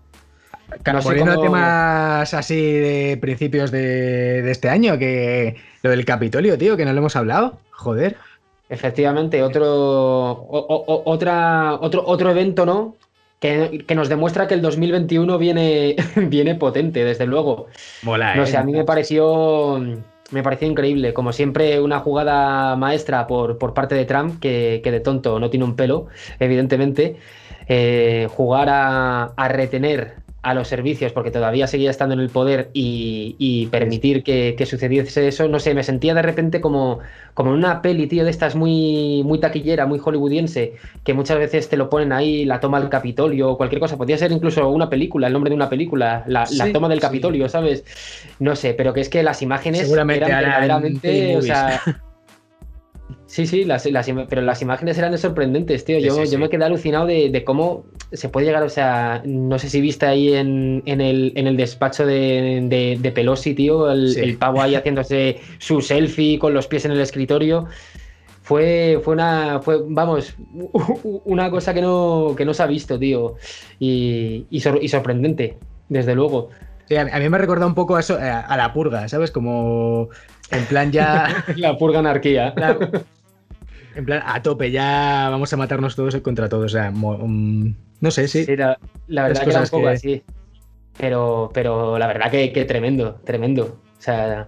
No 0.90 1.00
poniendo 1.00 1.38
temas 1.38 2.32
así 2.32 2.72
de 2.72 3.18
principios 3.20 3.70
de, 3.70 4.50
este 4.50 4.70
año, 4.70 4.98
que 4.98 5.56
lo 5.82 5.90
del 5.90 6.04
Capitolio, 6.06 6.56
tío, 6.56 6.76
que 6.76 6.86
no 6.86 6.92
lo 6.92 6.98
hemos 6.98 7.14
hablado. 7.14 7.58
Joder. 7.72 8.16
Efectivamente, 8.70 9.42
otro, 9.42 10.46
otra, 10.48 11.74
otro, 11.74 12.04
otro 12.06 12.30
evento, 12.30 12.64
¿no? 12.64 12.96
Que, 13.38 13.84
nos 13.94 14.08
demuestra 14.08 14.48
que 14.48 14.54
el 14.54 14.62
2021 14.62 15.36
viene, 15.36 15.96
viene 16.16 16.54
potente, 16.54 17.04
desde 17.04 17.26
luego. 17.26 17.66
Mola, 18.02 18.34
no 18.34 18.46
sé, 18.46 18.56
a 18.56 18.62
mí 18.62 18.72
me 18.72 18.84
pareció 18.84 19.78
me 20.32 20.42
pareció 20.42 20.68
increíble. 20.68 21.14
Como 21.14 21.32
siempre, 21.32 21.80
una 21.80 22.00
jugada 22.00 22.74
maestra 22.76 23.26
por, 23.26 23.58
por 23.58 23.74
parte 23.74 23.94
de 23.94 24.04
Trump, 24.04 24.40
que, 24.40 24.80
de 24.82 25.00
tonto 25.00 25.38
no 25.38 25.50
tiene 25.50 25.64
un 25.64 25.76
pelo, 25.76 26.08
evidentemente. 26.38 27.16
Eh, 27.68 28.28
jugar 28.34 28.68
a, 28.70 29.48
retener 29.48 30.16
a 30.42 30.54
los 30.54 30.66
servicios 30.66 31.12
porque 31.12 31.30
todavía 31.30 31.68
seguía 31.68 31.90
estando 31.90 32.14
en 32.14 32.20
el 32.20 32.28
poder 32.28 32.70
y, 32.72 33.68
permitir 33.70 34.24
que, 34.24 34.66
sucediese 34.66 35.28
eso, 35.28 35.48
no 35.48 35.60
sé, 35.60 35.72
me 35.72 35.84
sentía 35.84 36.14
de 36.14 36.22
repente 36.22 36.60
como, 36.60 36.98
como 37.34 37.50
en 37.50 37.58
una 37.58 37.80
peli, 37.80 38.08
tío, 38.08 38.24
de 38.24 38.30
estas 38.30 38.56
muy, 38.56 39.22
muy 39.24 39.38
taquillera, 39.38 39.86
muy 39.86 40.00
hollywoodiense, 40.00 40.74
que 41.04 41.14
muchas 41.14 41.38
veces 41.38 41.68
te 41.68 41.76
lo 41.76 41.88
ponen 41.88 42.12
ahí, 42.12 42.44
la 42.44 42.58
toma 42.58 42.80
del 42.80 42.88
Capitolio 42.88 43.50
o 43.50 43.56
cualquier 43.56 43.80
cosa, 43.80 43.96
podría 43.96 44.18
ser 44.18 44.32
incluso 44.32 44.68
una 44.68 44.90
película, 44.90 45.28
el 45.28 45.32
nombre 45.32 45.50
de 45.50 45.56
una 45.56 45.68
película, 45.68 46.24
la, 46.26 46.44
toma 46.72 46.88
del 46.88 47.00
Capitolio, 47.00 47.48
¿sabes? 47.48 47.84
No 48.40 48.56
sé, 48.56 48.74
pero 48.74 48.92
que 48.92 49.00
es 49.00 49.08
que 49.08 49.22
las 49.22 49.42
imágenes 49.42 49.82
Seguramente 49.82 50.24
eran 50.24 50.40
verdaderamente, 50.40 51.36
o 51.36 51.42
sea... 51.42 51.80
Sí, 53.32 53.46
sí, 53.46 53.64
las, 53.64 53.88
pero 54.28 54.42
las 54.42 54.60
imágenes 54.60 54.98
eran 54.98 55.16
sorprendentes, 55.16 55.86
tío. 55.86 55.98
Yo, 55.98 56.22
yo 56.22 56.38
me 56.38 56.50
quedé 56.50 56.66
alucinado 56.66 57.06
de, 57.06 57.42
cómo 57.46 57.86
se 58.12 58.28
puede 58.28 58.44
llegar, 58.44 58.62
o 58.62 58.68
sea, 58.68 59.22
no 59.24 59.58
sé 59.58 59.70
si 59.70 59.80
viste 59.80 60.04
ahí 60.04 60.34
en, 60.34 60.82
el, 60.84 61.32
en 61.34 61.46
el, 61.46 61.56
despacho 61.56 62.04
de, 62.04 62.98
de, 63.00 63.12
Pelosi, 63.12 63.54
tío, 63.54 63.90
el, 63.90 64.36
pavo 64.38 64.60
ahí 64.60 64.74
haciéndose 64.74 65.40
su 65.56 65.80
selfie 65.80 66.38
con 66.38 66.52
los 66.52 66.66
pies 66.66 66.84
en 66.84 66.92
el 66.92 67.00
escritorio. 67.00 67.68
Fue, 68.42 69.00
fue 69.02 69.14
una, 69.14 69.62
fue, 69.62 69.78
vamos, 69.82 70.34
una 71.24 71.50
cosa 71.50 71.72
que 71.72 71.80
no, 71.80 72.34
que 72.36 72.44
no 72.44 72.52
se 72.52 72.64
ha 72.64 72.66
visto, 72.66 72.98
tío. 72.98 73.36
Y, 73.78 74.44
y, 74.50 74.60
sorprendente, 74.60 75.56
desde 75.88 76.14
luego. 76.14 76.50
A 76.94 77.18
mí 77.18 77.28
me 77.30 77.36
ha 77.38 77.40
recordado 77.40 77.66
un 77.66 77.74
poco 77.74 77.96
a, 77.96 78.00
eso, 78.00 78.18
a 78.20 78.54
la 78.58 78.74
purga, 78.74 79.08
¿sabes? 79.08 79.30
Como 79.30 80.10
en 80.50 80.66
plan 80.66 80.92
ya... 80.92 81.44
la 81.56 81.78
purga 81.78 82.00
anarquía. 82.00 82.54
En 83.94 84.04
plan, 84.04 84.22
a 84.24 84.42
tope, 84.42 84.70
ya 84.70 85.28
vamos 85.30 85.52
a 85.52 85.56
matarnos 85.56 85.96
todos 85.96 86.16
contra 86.16 86.48
todos. 86.48 86.66
O 86.66 86.68
sea, 86.76 86.90
mm, 86.90 87.74
no 88.00 88.10
sé, 88.10 88.28
sí. 88.28 88.44
sí 88.44 88.56
la, 88.56 88.78
verdad 89.08 89.44
que 89.44 89.50
era 89.50 89.60
un 89.60 89.68
poco 89.68 89.88
así. 89.88 90.22
Pero, 90.98 91.50
pero 91.54 91.98
la 91.98 92.06
verdad 92.06 92.30
que, 92.30 92.52
que 92.52 92.64
tremendo, 92.64 93.20
tremendo. 93.24 93.80
O 93.98 94.02
sea, 94.02 94.46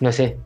no 0.00 0.12
sé 0.12 0.36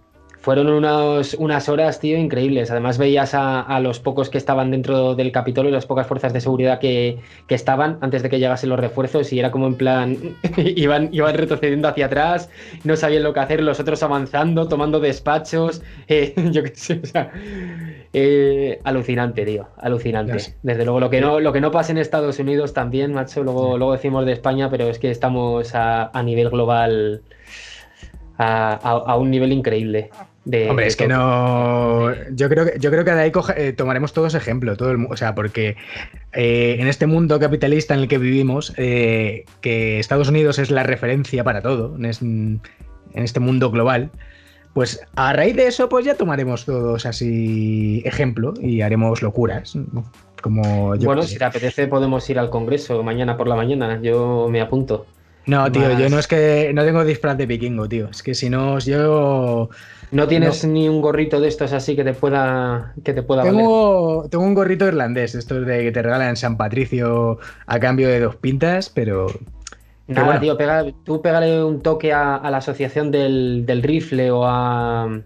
fueron 0.44 0.68
unas 0.68 1.68
horas, 1.70 2.00
tío, 2.00 2.18
increíbles. 2.18 2.70
Además 2.70 2.98
veías 2.98 3.32
a, 3.32 3.80
los 3.80 3.98
pocos 3.98 4.28
que 4.28 4.36
estaban 4.36 4.70
dentro 4.70 5.14
del 5.14 5.32
Capitolio 5.32 5.70
y 5.70 5.72
las 5.72 5.86
pocas 5.86 6.06
fuerzas 6.06 6.34
de 6.34 6.42
seguridad 6.42 6.78
que, 6.78 7.18
estaban 7.48 7.96
antes 8.02 8.22
de 8.22 8.28
que 8.28 8.38
llegasen 8.38 8.68
los 8.68 8.78
refuerzos 8.78 9.32
y 9.32 9.38
era 9.38 9.50
como 9.50 9.68
en 9.68 9.76
plan, 9.76 10.18
iban, 10.58 11.08
iban 11.12 11.34
retrocediendo 11.34 11.88
hacia 11.88 12.06
atrás, 12.06 12.50
no 12.84 12.94
sabían 12.94 13.22
lo 13.22 13.32
que 13.32 13.40
hacer, 13.40 13.62
los 13.62 13.80
otros 13.80 14.02
avanzando, 14.02 14.68
tomando 14.68 15.00
despachos, 15.00 15.82
eh, 16.08 16.34
yo 16.50 16.62
qué 16.62 16.72
sé, 16.74 17.00
o 17.02 17.06
sea, 17.06 17.32
eh, 18.12 18.80
alucinante, 18.84 19.46
tío, 19.46 19.68
alucinante. 19.78 20.56
Desde 20.62 20.84
luego, 20.84 21.00
lo 21.00 21.08
que, 21.08 21.22
no, 21.22 21.40
lo 21.40 21.54
que 21.54 21.62
no 21.62 21.70
pasa 21.70 21.92
en 21.92 21.96
Estados 21.96 22.38
Unidos 22.38 22.74
también, 22.74 23.14
macho, 23.14 23.42
luego, 23.44 23.78
luego 23.78 23.94
decimos 23.94 24.26
de 24.26 24.32
España, 24.32 24.68
pero 24.68 24.90
es 24.90 24.98
que 24.98 25.10
estamos 25.10 25.74
a, 25.74 26.10
nivel 26.22 26.50
global. 26.50 27.22
a, 28.36 29.16
un 29.16 29.30
nivel 29.30 29.50
increíble. 29.50 30.10
Hombre, 30.46 30.86
es 30.86 30.96
que 30.96 31.08
no. 31.08 32.12
Yo 32.32 32.50
creo 32.50 32.66
que, 32.66 32.78
yo 32.78 32.90
creo 32.90 33.04
que 33.04 33.12
de 33.12 33.20
ahí 33.20 33.32
eh, 33.56 33.72
tomaremos 33.72 34.12
todos 34.12 34.34
ejemplo, 34.34 34.76
todo 34.76 34.90
el, 34.90 35.06
o 35.08 35.16
sea, 35.16 35.34
porque 35.34 35.76
eh, 36.32 36.76
en 36.78 36.86
este 36.86 37.06
mundo 37.06 37.40
capitalista 37.40 37.94
en 37.94 38.00
el 38.00 38.08
que 38.08 38.18
vivimos, 38.18 38.74
eh, 38.76 39.46
que 39.62 39.98
Estados 39.98 40.28
Unidos 40.28 40.58
es 40.58 40.70
la 40.70 40.82
referencia 40.82 41.44
para 41.44 41.62
todo, 41.62 41.96
en, 41.96 42.60
este 43.14 43.40
mundo 43.40 43.70
global, 43.70 44.10
pues 44.74 45.00
a 45.14 45.32
raíz 45.32 45.56
de 45.56 45.68
eso, 45.68 45.88
pues 45.88 46.04
ya 46.04 46.14
tomaremos 46.14 46.66
todos 46.66 47.06
así 47.06 48.02
ejemplo 48.04 48.52
y 48.60 48.82
haremos 48.82 49.22
locuras. 49.22 49.78
Como 50.42 50.94
bueno, 50.96 51.22
si 51.22 51.38
te 51.38 51.44
apetece, 51.44 51.86
podemos 51.86 52.28
ir 52.28 52.38
al 52.38 52.50
Congreso 52.50 53.02
mañana 53.02 53.38
por 53.38 53.48
la 53.48 53.54
mañana. 53.54 53.98
Yo 54.02 54.48
me 54.50 54.60
apunto. 54.60 55.06
No, 55.46 55.70
tío, 55.70 55.98
yo 55.98 56.08
no 56.08 56.18
es 56.18 56.26
que 56.26 56.72
no 56.74 56.84
tengo 56.84 57.04
disfraz 57.04 57.36
de 57.36 57.46
vikingo, 57.46 57.88
tío. 57.88 58.08
Es 58.10 58.22
que 58.22 58.34
si 58.34 58.48
no, 58.48 58.78
yo 58.78 59.68
¿No 60.14 60.28
tienes 60.28 60.64
ni 60.64 60.88
un 60.88 61.00
gorrito 61.00 61.40
de 61.40 61.48
estos 61.48 61.72
así 61.72 61.96
que 61.96 62.04
te 62.04 62.14
pueda, 62.14 62.94
que 63.02 63.12
te 63.12 63.22
pueda 63.22 63.42
tengo, 63.42 64.26
Tengo 64.30 64.44
un 64.44 64.54
gorrito 64.54 64.86
irlandés, 64.86 65.34
estos 65.34 65.66
de 65.66 65.82
que 65.82 65.90
te 65.92 66.02
regalan 66.02 66.36
San 66.36 66.56
Patricio 66.56 67.38
a 67.66 67.80
cambio 67.80 68.08
de 68.08 68.20
dos 68.20 68.36
pintas, 68.36 68.90
pero... 68.90 69.26
Nada, 70.06 70.38
tío, 70.38 70.56
tú 71.02 71.20
pégale 71.20 71.64
un 71.64 71.80
toque 71.80 72.12
a, 72.12 72.40
la 72.48 72.58
asociación 72.58 73.10
del, 73.10 73.80
rifle 73.82 74.30
o 74.30 74.44
a... 74.46 75.20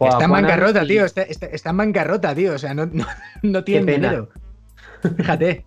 está 0.00 0.24
en 0.24 0.30
bancarrota, 0.30 0.84
tío, 0.84 1.06
está, 1.06 1.24
en 1.24 1.76
bancarrota, 1.76 2.34
tío, 2.34 2.54
o 2.54 2.58
sea, 2.58 2.74
no, 2.74 2.84
no, 2.86 3.06
no 3.42 3.64
tiene 3.64 3.92
dinero. 3.92 4.28
Fíjate. 5.16 5.64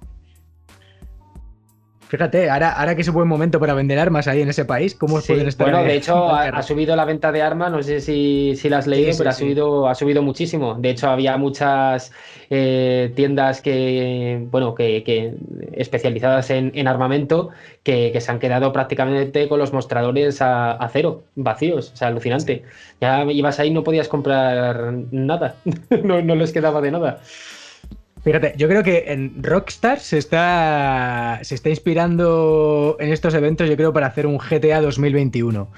Fíjate, 2.09 2.49
ahora, 2.49 2.71
ahora 2.71 2.95
que 2.95 3.03
es 3.03 3.07
un 3.07 3.13
buen 3.13 3.27
momento 3.27 3.59
para 3.59 3.75
vender 3.75 3.99
armas 3.99 4.27
ahí 4.27 4.41
en 4.41 4.49
ese 4.49 4.65
país, 4.65 4.95
¿cómo 4.95 5.21
pueden 5.21 5.47
estar? 5.47 5.69
Bueno, 5.69 5.83
de 5.83 5.95
hecho, 5.95 6.27
ha, 6.27 6.63
subido 6.63 6.95
la 6.95 7.05
venta 7.05 7.31
de 7.31 7.43
armas, 7.43 7.71
no 7.71 7.83
sé 7.83 8.01
si, 8.01 8.55
si 8.55 8.67
la 8.67 8.79
has 8.79 8.87
leído, 8.87 9.15
pero 9.15 9.29
ha, 9.29 9.33
subido, 9.33 9.87
ha 9.87 9.93
subido 9.93 10.23
muchísimo. 10.23 10.73
De 10.73 10.89
hecho, 10.89 11.07
había 11.07 11.37
muchas 11.37 12.11
eh, 12.49 13.11
tiendas 13.15 13.61
que, 13.61 14.43
bueno, 14.49 14.73
que, 14.73 15.35
especializadas 15.73 16.49
en, 16.49 16.87
armamento 16.87 17.49
que, 17.83 18.19
se 18.19 18.31
han 18.31 18.39
quedado 18.39 18.73
prácticamente 18.73 19.47
con 19.47 19.59
los 19.59 19.71
mostradores 19.71 20.41
a, 20.41 20.89
cero, 20.91 21.21
vacíos. 21.35 21.91
O 21.93 21.95
sea, 21.95 22.07
alucinante. 22.07 22.63
Ya 22.99 23.23
ibas 23.25 23.59
ahí 23.59 23.67
y 23.67 23.71
no 23.71 23.83
podías 23.83 24.07
comprar 24.07 24.93
nada. 25.11 25.57
no, 26.03 26.23
no 26.23 26.33
les 26.33 26.51
quedaba 26.53 26.81
de 26.81 26.89
nada. 26.89 27.21
Fíjate, 28.23 28.53
yo 28.57 28.67
creo 28.67 28.83
que 28.83 29.05
en 29.07 29.41
Rockstar 29.41 29.99
se 29.99 30.17
está, 30.17 31.39
se 31.41 31.55
está 31.55 31.69
inspirando 31.69 32.97
en 32.99 33.13
estos 33.13 33.33
eventos, 33.33 33.69
yo 33.69 33.77
creo, 33.77 33.93
para 33.93 34.07
hacer 34.07 34.27
un 34.27 34.37
GTA 34.37 34.81
2021. 34.81 35.69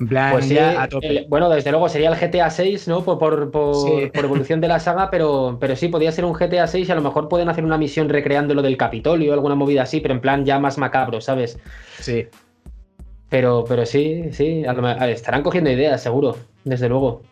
En 0.00 0.06
plan, 0.06 0.32
pues 0.32 0.48
ya 0.48 0.80
a 0.80 0.88
tope. 0.88 1.26
bueno, 1.28 1.50
desde 1.50 1.72
luego 1.72 1.88
sería 1.88 2.10
el 2.10 2.16
GTA 2.16 2.50
6, 2.50 2.86
¿no? 2.86 3.04
Por, 3.04 3.18
por, 3.18 3.50
por, 3.50 4.24
evolución 4.24 4.60
de 4.60 4.68
la 4.68 4.78
saga, 4.78 5.10
pero, 5.10 5.58
pero 5.60 5.74
sí, 5.74 5.88
podría 5.88 6.12
ser 6.12 6.24
un 6.24 6.34
GTA 6.34 6.68
6 6.68 6.88
y 6.88 6.92
a 6.92 6.94
lo 6.94 7.02
mejor 7.02 7.28
pueden 7.28 7.48
hacer 7.48 7.64
una 7.64 7.76
misión 7.76 8.08
recreando 8.08 8.54
lo 8.54 8.62
del 8.62 8.76
Capitolio, 8.76 9.32
alguna 9.32 9.56
movida 9.56 9.82
así, 9.82 10.00
pero 10.00 10.14
en 10.14 10.20
plan 10.20 10.44
ya 10.44 10.60
más 10.60 10.78
macabro, 10.78 11.20
¿sabes? 11.20 11.58
Sí. 11.98 12.28
Pero, 13.28 13.64
pero 13.68 13.84
sí, 13.84 14.30
sí, 14.32 14.64
estarán 15.08 15.42
cogiendo 15.42 15.70
ideas, 15.70 16.00
seguro, 16.00 16.36
desde 16.64 16.88
luego. 16.88 17.22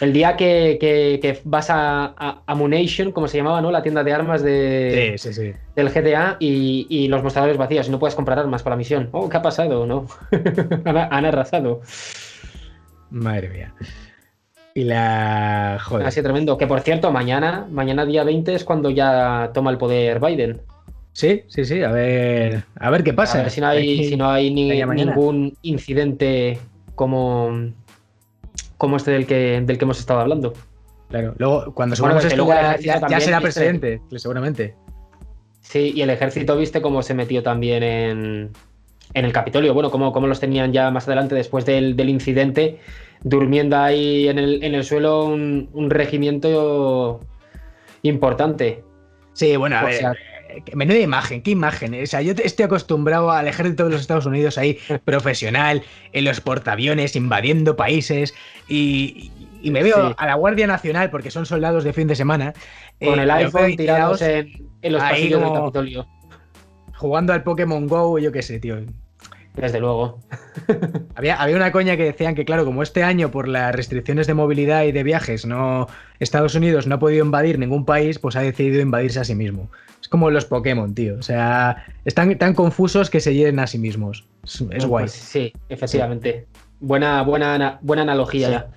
El 0.00 0.12
día 0.12 0.36
que, 0.36 1.40
vas 1.44 1.68
a, 1.70 2.14
a, 2.16 2.56
como 3.12 3.28
se 3.28 3.36
llamaba, 3.36 3.60
¿no? 3.60 3.70
La 3.70 3.82
tienda 3.82 4.02
de 4.02 4.12
armas 4.12 4.42
de, 4.42 5.16
del 5.76 5.90
GTA 5.90 6.36
y, 6.40 7.08
los 7.08 7.22
mostradores 7.22 7.56
vacíos 7.56 7.88
y 7.88 7.90
no 7.90 7.98
puedes 7.98 8.14
comprar 8.14 8.38
armas 8.38 8.62
para 8.62 8.76
la 8.76 8.78
misión. 8.78 9.08
Oh, 9.12 9.28
¿qué 9.28 9.36
ha 9.36 9.42
pasado? 9.42 9.86
¿No? 9.86 10.06
han, 10.84 11.24
arrasado. 11.24 11.82
Madre 13.10 13.48
mía. 13.50 13.74
Y 14.74 14.84
la. 14.84 15.78
Joder. 15.82 16.06
Ha 16.06 16.10
sido 16.10 16.24
tremendo. 16.24 16.56
Que 16.56 16.66
por 16.66 16.80
cierto, 16.80 17.10
mañana, 17.10 17.66
mañana 17.70 18.06
día 18.06 18.24
20 18.24 18.54
es 18.54 18.64
cuando 18.64 18.90
ya 18.90 19.50
toma 19.52 19.70
el 19.70 19.78
poder 19.78 20.20
Biden. 20.20 20.62
Sí, 21.12 21.42
sí, 21.48 21.64
sí. 21.64 21.82
A 21.82 21.90
ver, 21.90 22.62
a 22.76 22.90
ver 22.90 23.02
qué 23.02 23.12
pasa. 23.12 23.40
A 23.40 23.42
ver 23.42 23.50
si 23.50 23.60
no 23.60 23.66
hay, 23.66 24.04
si 24.04 24.16
no 24.16 24.30
hay 24.30 24.50
ningún 24.52 25.56
incidente 25.62 26.58
como 26.94 27.72
como 28.80 28.96
este 28.96 29.10
del 29.10 29.26
que, 29.26 29.60
del 29.62 29.76
que 29.76 29.84
hemos 29.84 30.00
estado 30.00 30.20
hablando. 30.20 30.54
Claro, 31.10 31.34
luego 31.36 31.74
cuando 31.74 31.94
subamos 31.94 32.24
esto 32.24 32.48
ya, 32.80 33.20
será 33.20 33.42
presidente, 33.42 34.00
seguramente. 34.16 34.74
Sí, 35.60 35.92
y 35.94 36.00
el 36.00 36.08
ejército, 36.08 36.56
viste 36.56 36.80
cómo 36.80 37.02
se 37.02 37.12
metió 37.12 37.42
también 37.42 37.82
en, 37.82 38.50
en 39.12 39.24
el 39.26 39.32
Capitolio. 39.34 39.74
Bueno, 39.74 39.90
cómo, 39.90 40.12
cómo, 40.14 40.26
los 40.26 40.40
tenían 40.40 40.72
ya 40.72 40.90
más 40.90 41.06
adelante 41.06 41.34
después 41.34 41.66
del, 41.66 42.08
incidente, 42.08 42.78
durmiendo 43.22 43.76
ahí 43.76 44.28
en 44.28 44.38
el, 44.38 44.64
en 44.64 44.74
el 44.74 44.82
suelo 44.82 45.26
un, 45.26 45.90
regimiento 45.90 47.20
importante. 48.00 48.82
Sí, 49.34 49.56
bueno, 49.56 49.76
a 49.76 49.84
ver, 49.84 50.16
menuda 50.74 50.98
imagen, 50.98 51.42
qué 51.42 51.50
imagen. 51.50 52.00
O 52.02 52.06
sea, 52.06 52.22
yo 52.22 52.32
estoy 52.42 52.64
acostumbrado 52.64 53.30
al 53.30 53.48
ejército 53.48 53.84
de 53.84 53.90
los 53.90 54.00
Estados 54.00 54.26
Unidos 54.26 54.58
ahí, 54.58 54.78
profesional, 55.04 55.82
en 56.12 56.24
los 56.24 56.40
portaaviones, 56.40 57.16
invadiendo 57.16 57.76
países, 57.76 58.34
y, 58.68 59.30
me 59.62 59.82
veo 59.82 60.14
a 60.16 60.26
la 60.26 60.34
Guardia 60.34 60.66
Nacional, 60.66 61.10
porque 61.10 61.30
son 61.30 61.44
soldados 61.44 61.84
de 61.84 61.92
fin 61.92 62.08
de 62.08 62.16
semana. 62.16 62.54
Con 62.98 63.18
el 63.18 63.28
eh, 63.28 63.32
iPhone 63.32 63.76
tirados 63.76 64.22
en, 64.22 64.50
los 64.82 65.02
pasillos 65.02 65.40
del 65.40 65.52
Capitolio. 65.52 66.06
Jugando 66.94 67.32
al 67.32 67.42
Pokémon 67.42 67.86
Go, 67.86 68.18
yo 68.18 68.32
qué 68.32 68.42
sé, 68.42 68.58
tío. 68.58 68.78
Desde 69.54 69.80
luego. 69.80 70.20
había, 71.14 71.36
había 71.36 71.56
una 71.56 71.72
coña 71.72 71.96
que 71.96 72.04
decían 72.04 72.34
que, 72.34 72.44
claro, 72.44 72.64
como 72.64 72.82
este 72.82 73.02
año, 73.02 73.30
por 73.30 73.48
las 73.48 73.74
restricciones 73.74 74.26
de 74.26 74.34
movilidad 74.34 74.84
y 74.84 74.92
de 74.92 75.02
viajes, 75.02 75.44
no 75.44 75.88
Estados 76.20 76.54
Unidos 76.54 76.86
no 76.86 76.94
ha 76.94 76.98
podido 76.98 77.24
invadir 77.24 77.58
ningún 77.58 77.84
país, 77.84 78.18
pues 78.18 78.36
ha 78.36 78.40
decidido 78.40 78.80
invadirse 78.80 79.20
a 79.20 79.24
sí 79.24 79.34
mismo 79.34 79.68
como 80.10 80.28
los 80.30 80.44
Pokémon, 80.44 80.92
tío. 80.94 81.16
O 81.18 81.22
sea, 81.22 81.86
están 82.04 82.36
tan 82.36 82.52
confusos 82.54 83.08
que 83.08 83.20
se 83.20 83.32
hieren 83.32 83.58
a 83.60 83.66
sí 83.66 83.78
mismos. 83.78 84.26
Es, 84.44 84.84
guay. 84.84 85.04
Pues 85.04 85.12
sí, 85.12 85.52
efectivamente. 85.68 86.46
Buena, 86.80 87.22
buena, 87.22 87.78
buena 87.80 88.02
analogía. 88.02 88.70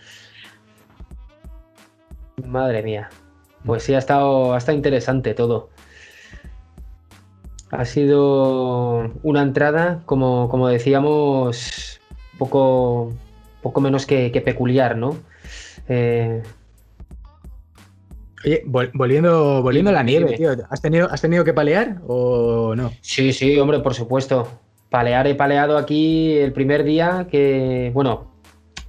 Madre 2.46 2.84
mía. 2.84 3.10
Pues 3.66 3.84
sí, 3.84 3.94
ha 3.96 3.98
estado, 3.98 4.54
ha 4.54 4.58
estado 4.58 4.78
interesante 4.78 5.34
todo. 5.34 5.70
Ha 7.72 7.86
sido 7.86 9.12
una 9.24 9.42
entrada, 9.42 10.04
como, 10.06 10.48
como 10.50 10.68
decíamos, 10.68 12.00
poco, 12.38 13.12
poco 13.64 13.82
menos 13.82 14.06
que, 14.06 14.30
peculiar, 14.46 14.98
¿no? 14.98 15.18
Eh, 15.90 16.44
Oye, 18.46 18.64
volviendo, 18.66 19.62
volviendo 19.62 19.90
a 19.90 19.94
la 19.94 20.04
nieve, 20.04 20.36
tío, 20.36 20.52
¿has 20.70 20.82
tenido, 20.82 21.10
¿has 21.10 21.22
tenido 21.22 21.44
que 21.44 21.54
palear 21.54 22.02
o 22.08 22.76
no? 22.76 22.92
Sí, 23.02 23.32
sí, 23.32 23.58
hombre, 23.58 23.80
por 23.80 23.94
supuesto. 23.94 24.48
Palear 24.90 25.28
he 25.28 25.36
paleado 25.36 25.78
aquí 25.78 26.38
el 26.38 26.52
primer 26.52 26.84
día 26.84 27.28
que, 27.32 27.92
bueno, 27.94 28.34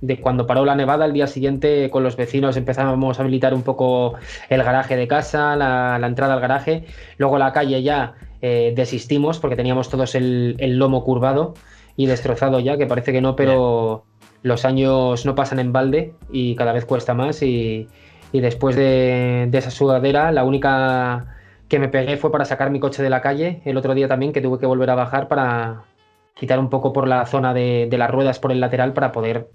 de 0.00 0.20
cuando 0.20 0.46
paró 0.46 0.64
la 0.64 0.74
nevada, 0.74 1.06
el 1.06 1.12
día 1.12 1.26
siguiente 1.26 1.88
con 1.90 2.02
los 2.02 2.16
vecinos 2.16 2.56
empezamos 2.56 3.18
a 3.18 3.22
habilitar 3.22 3.54
un 3.54 3.62
poco 3.62 4.14
el 4.50 4.62
garaje 4.62 4.96
de 4.96 5.08
casa, 5.08 5.56
la, 5.56 5.98
entrada 6.06 6.34
al 6.34 6.40
garaje. 6.40 6.84
Luego 7.16 7.38
la 7.38 7.52
calle 7.52 7.82
ya 7.82 8.14
eh, 8.42 8.74
desistimos 8.76 9.38
porque 9.38 9.56
teníamos 9.56 9.88
todos 9.88 10.14
el, 10.14 10.56
lomo 10.78 11.04
curvado 11.04 11.54
y 11.96 12.06
destrozado 12.06 12.60
ya, 12.60 12.76
que 12.76 12.86
parece 12.86 13.12
que 13.12 13.22
no, 13.22 13.34
pero 13.36 14.04
los 14.42 14.64
años 14.64 15.24
no 15.24 15.34
pasan 15.34 15.58
en 15.58 15.72
balde 15.72 16.12
y 16.30 16.54
cada 16.54 16.72
vez 16.72 16.84
cuesta 16.84 17.14
más. 17.14 17.42
Y, 17.42 17.88
después 18.40 18.76
de, 18.76 19.48
esa 19.52 19.70
sudadera, 19.70 20.32
la 20.32 20.44
única 20.44 21.36
que 21.68 21.78
me 21.78 21.88
pegué 21.88 22.16
fue 22.16 22.32
para 22.32 22.44
sacar 22.44 22.70
mi 22.70 22.80
coche 22.80 23.02
de 23.02 23.10
la 23.10 23.20
calle. 23.20 23.62
El 23.64 23.76
otro 23.76 23.94
día 23.94 24.08
también 24.08 24.32
que 24.32 24.40
tuve 24.40 24.58
que 24.58 24.66
volver 24.66 24.90
a 24.90 24.94
bajar 24.94 25.28
para 25.28 25.84
quitar 26.34 26.58
un 26.58 26.70
poco 26.70 26.92
por 26.92 27.06
la 27.06 27.26
zona 27.26 27.54
de 27.54 27.88
las 27.96 28.10
ruedas 28.10 28.38
por 28.38 28.52
el 28.52 28.60
lateral 28.60 28.92
para 28.92 29.12
poder 29.12 29.48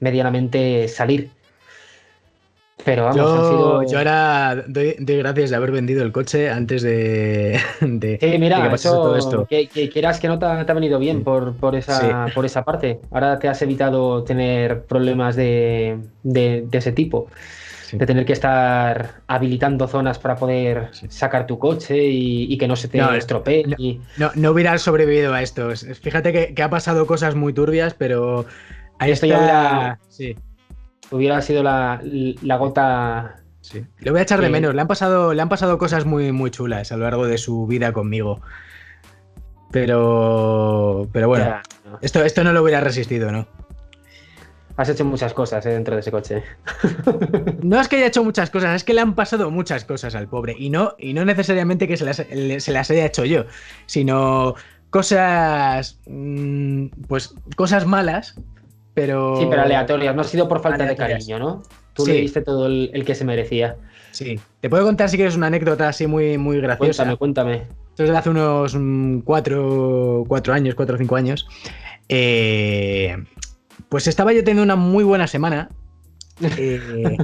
medianamente 0.00 0.88
salir. 0.88 1.30
Pero 2.84 3.04
vamos, 3.04 3.16
yo, 3.16 3.82
yo 3.84 3.98
ahora 3.98 4.64
doy, 4.66 4.96
gracias 4.98 5.50
de 5.50 5.56
haber 5.56 5.70
vendido 5.70 6.02
el 6.02 6.12
coche 6.12 6.50
antes 6.50 6.82
de, 6.82 7.58
de, 7.80 8.36
mira, 8.38 8.70
que 8.70 8.76
todo 8.82 9.16
esto. 9.16 9.46
Que, 9.48 9.68
quieras 9.68 10.20
que 10.20 10.28
no 10.28 10.38
te, 10.38 10.44
ha 10.44 10.64
venido 10.64 10.98
bien 10.98 11.24
por, 11.24 11.54
por, 11.54 11.74
esa, 11.76 12.26
por 12.34 12.44
esa 12.44 12.62
parte. 12.62 13.00
Ahora 13.10 13.38
te 13.38 13.48
has 13.48 13.62
evitado 13.62 14.22
tener 14.24 14.82
problemas 14.84 15.34
de, 15.34 15.98
de, 16.24 16.66
ese 16.72 16.92
tipo. 16.92 17.28
De 17.98 18.06
tener 18.06 18.24
que 18.24 18.32
estar 18.32 19.22
habilitando 19.26 19.86
zonas 19.86 20.18
para 20.18 20.36
poder 20.36 20.90
sacar 21.08 21.46
tu 21.46 21.58
coche 21.58 21.96
y, 22.06 22.56
que 22.58 22.68
no 22.68 22.76
se 22.76 22.88
te 22.88 22.98
estropee. 23.16 24.00
No, 24.16 24.30
no, 24.34 24.50
hubieras 24.50 24.82
sobrevivido 24.82 25.34
a 25.34 25.42
esto. 25.42 25.70
Fíjate 25.74 26.32
que, 26.32 26.54
que 26.54 26.62
ha 26.62 26.70
pasado 26.70 27.06
cosas 27.06 27.34
muy 27.34 27.52
turbias, 27.52 27.94
pero 27.94 28.46
Ahí 28.98 29.10
Esto 29.10 29.26
ya 29.26 29.38
hubiera, 29.38 29.98
sí. 30.08 30.36
hubiera 31.10 31.42
sido 31.42 31.62
la, 31.62 32.00
gota. 32.58 33.36
Sí. 33.60 33.84
Le 34.00 34.10
voy 34.10 34.20
a 34.20 34.22
echar 34.22 34.40
de 34.40 34.50
menos. 34.50 34.74
Le 34.74 34.80
han 34.80 34.88
pasado, 34.88 35.34
le 35.34 35.42
han 35.42 35.48
pasado 35.48 35.78
cosas 35.78 36.04
muy, 36.04 36.32
muy 36.32 36.50
chulas 36.50 36.92
a 36.92 36.96
lo 36.96 37.04
largo 37.04 37.26
de 37.26 37.38
su 37.38 37.66
vida 37.66 37.92
conmigo. 37.92 38.40
Pero. 39.70 41.08
Pero 41.12 41.28
bueno. 41.28 41.60
Esto, 42.02 42.24
esto 42.24 42.44
no 42.44 42.52
lo 42.52 42.62
hubiera 42.62 42.80
resistido, 42.80 43.30
¿no? 43.30 43.46
Has 44.76 44.88
hecho 44.88 45.04
muchas 45.04 45.32
cosas 45.34 45.64
eh, 45.66 45.70
dentro 45.70 45.94
de 45.94 46.00
ese 46.00 46.10
coche. 46.10 46.42
no 47.62 47.80
es 47.80 47.88
que 47.88 47.96
haya 47.96 48.06
hecho 48.06 48.24
muchas 48.24 48.50
cosas, 48.50 48.74
es 48.74 48.84
que 48.84 48.94
le 48.94 49.00
han 49.00 49.14
pasado 49.14 49.50
muchas 49.50 49.84
cosas 49.84 50.14
al 50.14 50.28
pobre. 50.28 50.54
Y 50.58 50.70
no, 50.70 50.94
y 50.98 51.14
no 51.14 51.24
necesariamente 51.24 51.86
que 51.86 51.96
se 51.96 52.04
las, 52.04 52.16
se 52.16 52.72
las 52.72 52.90
haya 52.90 53.06
hecho 53.06 53.24
yo, 53.24 53.44
sino 53.86 54.54
cosas. 54.90 56.00
Mm, 56.06 56.86
pues 57.08 57.34
cosas 57.56 57.86
malas 57.86 58.36
pero... 58.94 59.36
Sí, 59.38 59.46
pero 59.50 59.62
aleatorias, 59.62 60.14
no 60.14 60.22
ha 60.22 60.24
sido 60.24 60.48
por 60.48 60.60
falta 60.60 60.86
de 60.86 60.96
cariño, 60.96 61.38
¿no? 61.38 61.62
Tú 61.92 62.06
le 62.06 62.14
diste 62.14 62.40
todo 62.40 62.66
el, 62.66 63.04
que 63.04 63.14
se 63.14 63.24
merecía. 63.24 63.76
Sí. 64.12 64.38
Te 64.60 64.70
puedo 64.70 64.84
contar 64.84 65.08
si 65.08 65.16
quieres 65.16 65.36
una 65.36 65.48
anécdota 65.48 65.88
así 65.88 66.06
muy, 66.06 66.38
muy 66.38 66.60
graciosa. 66.60 67.04
Cuéntame, 67.16 67.56
cuéntame. 67.56 67.84
Esto 67.90 68.04
es 68.04 68.10
de 68.10 68.16
hace 68.16 68.30
unos 68.30 68.74
mm, 68.76 69.20
cuatro, 69.20 70.24
años, 70.52 70.74
cuatro 70.74 70.94
o 70.94 70.98
cinco 70.98 71.16
años. 71.16 71.46
Eh, 72.08 73.16
pues 73.94 74.08
estaba 74.08 74.32
yo 74.32 74.40
teniendo 74.40 74.64
una 74.64 74.74
muy 74.74 75.04
buena 75.04 75.26
semana. 75.26 75.70
Eh, 76.58 77.16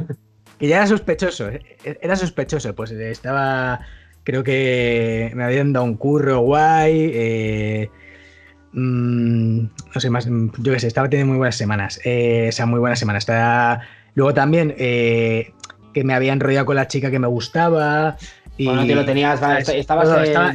y 0.60 0.68
ya 0.68 0.76
era 0.76 0.86
sospechoso, 0.86 1.48
eh, 1.48 1.64
era 2.00 2.14
sospechoso. 2.14 2.76
Pues 2.76 2.92
estaba, 2.92 3.80
creo 4.22 4.44
que 4.44 5.32
me 5.34 5.42
habían 5.42 5.72
dado 5.72 5.84
un 5.84 5.96
curro 5.96 6.38
guay. 6.40 7.10
Eh, 7.12 7.90
Mm, 8.72 9.62
no 9.94 10.00
sé, 10.00 10.10
más, 10.10 10.26
yo 10.26 10.72
qué 10.72 10.78
sé, 10.78 10.86
estaba 10.86 11.08
teniendo 11.08 11.32
muy 11.32 11.38
buenas 11.38 11.56
semanas. 11.56 12.00
Eh, 12.04 12.46
o 12.48 12.52
sea, 12.52 12.66
muy 12.66 12.78
buenas 12.78 12.98
semanas. 12.98 13.22
Estaba, 13.22 13.80
luego 14.14 14.32
también 14.34 14.74
eh, 14.78 15.52
que 15.92 16.04
me 16.04 16.14
había 16.14 16.32
enrollado 16.32 16.66
con 16.66 16.76
la 16.76 16.86
chica 16.86 17.10
que 17.10 17.18
me 17.18 17.26
gustaba. 17.26 18.16
Y, 18.60 18.66
bueno, 18.66 18.86
te 18.86 18.94
lo 18.94 19.06
tenías, 19.06 19.40
estabas 19.70 20.08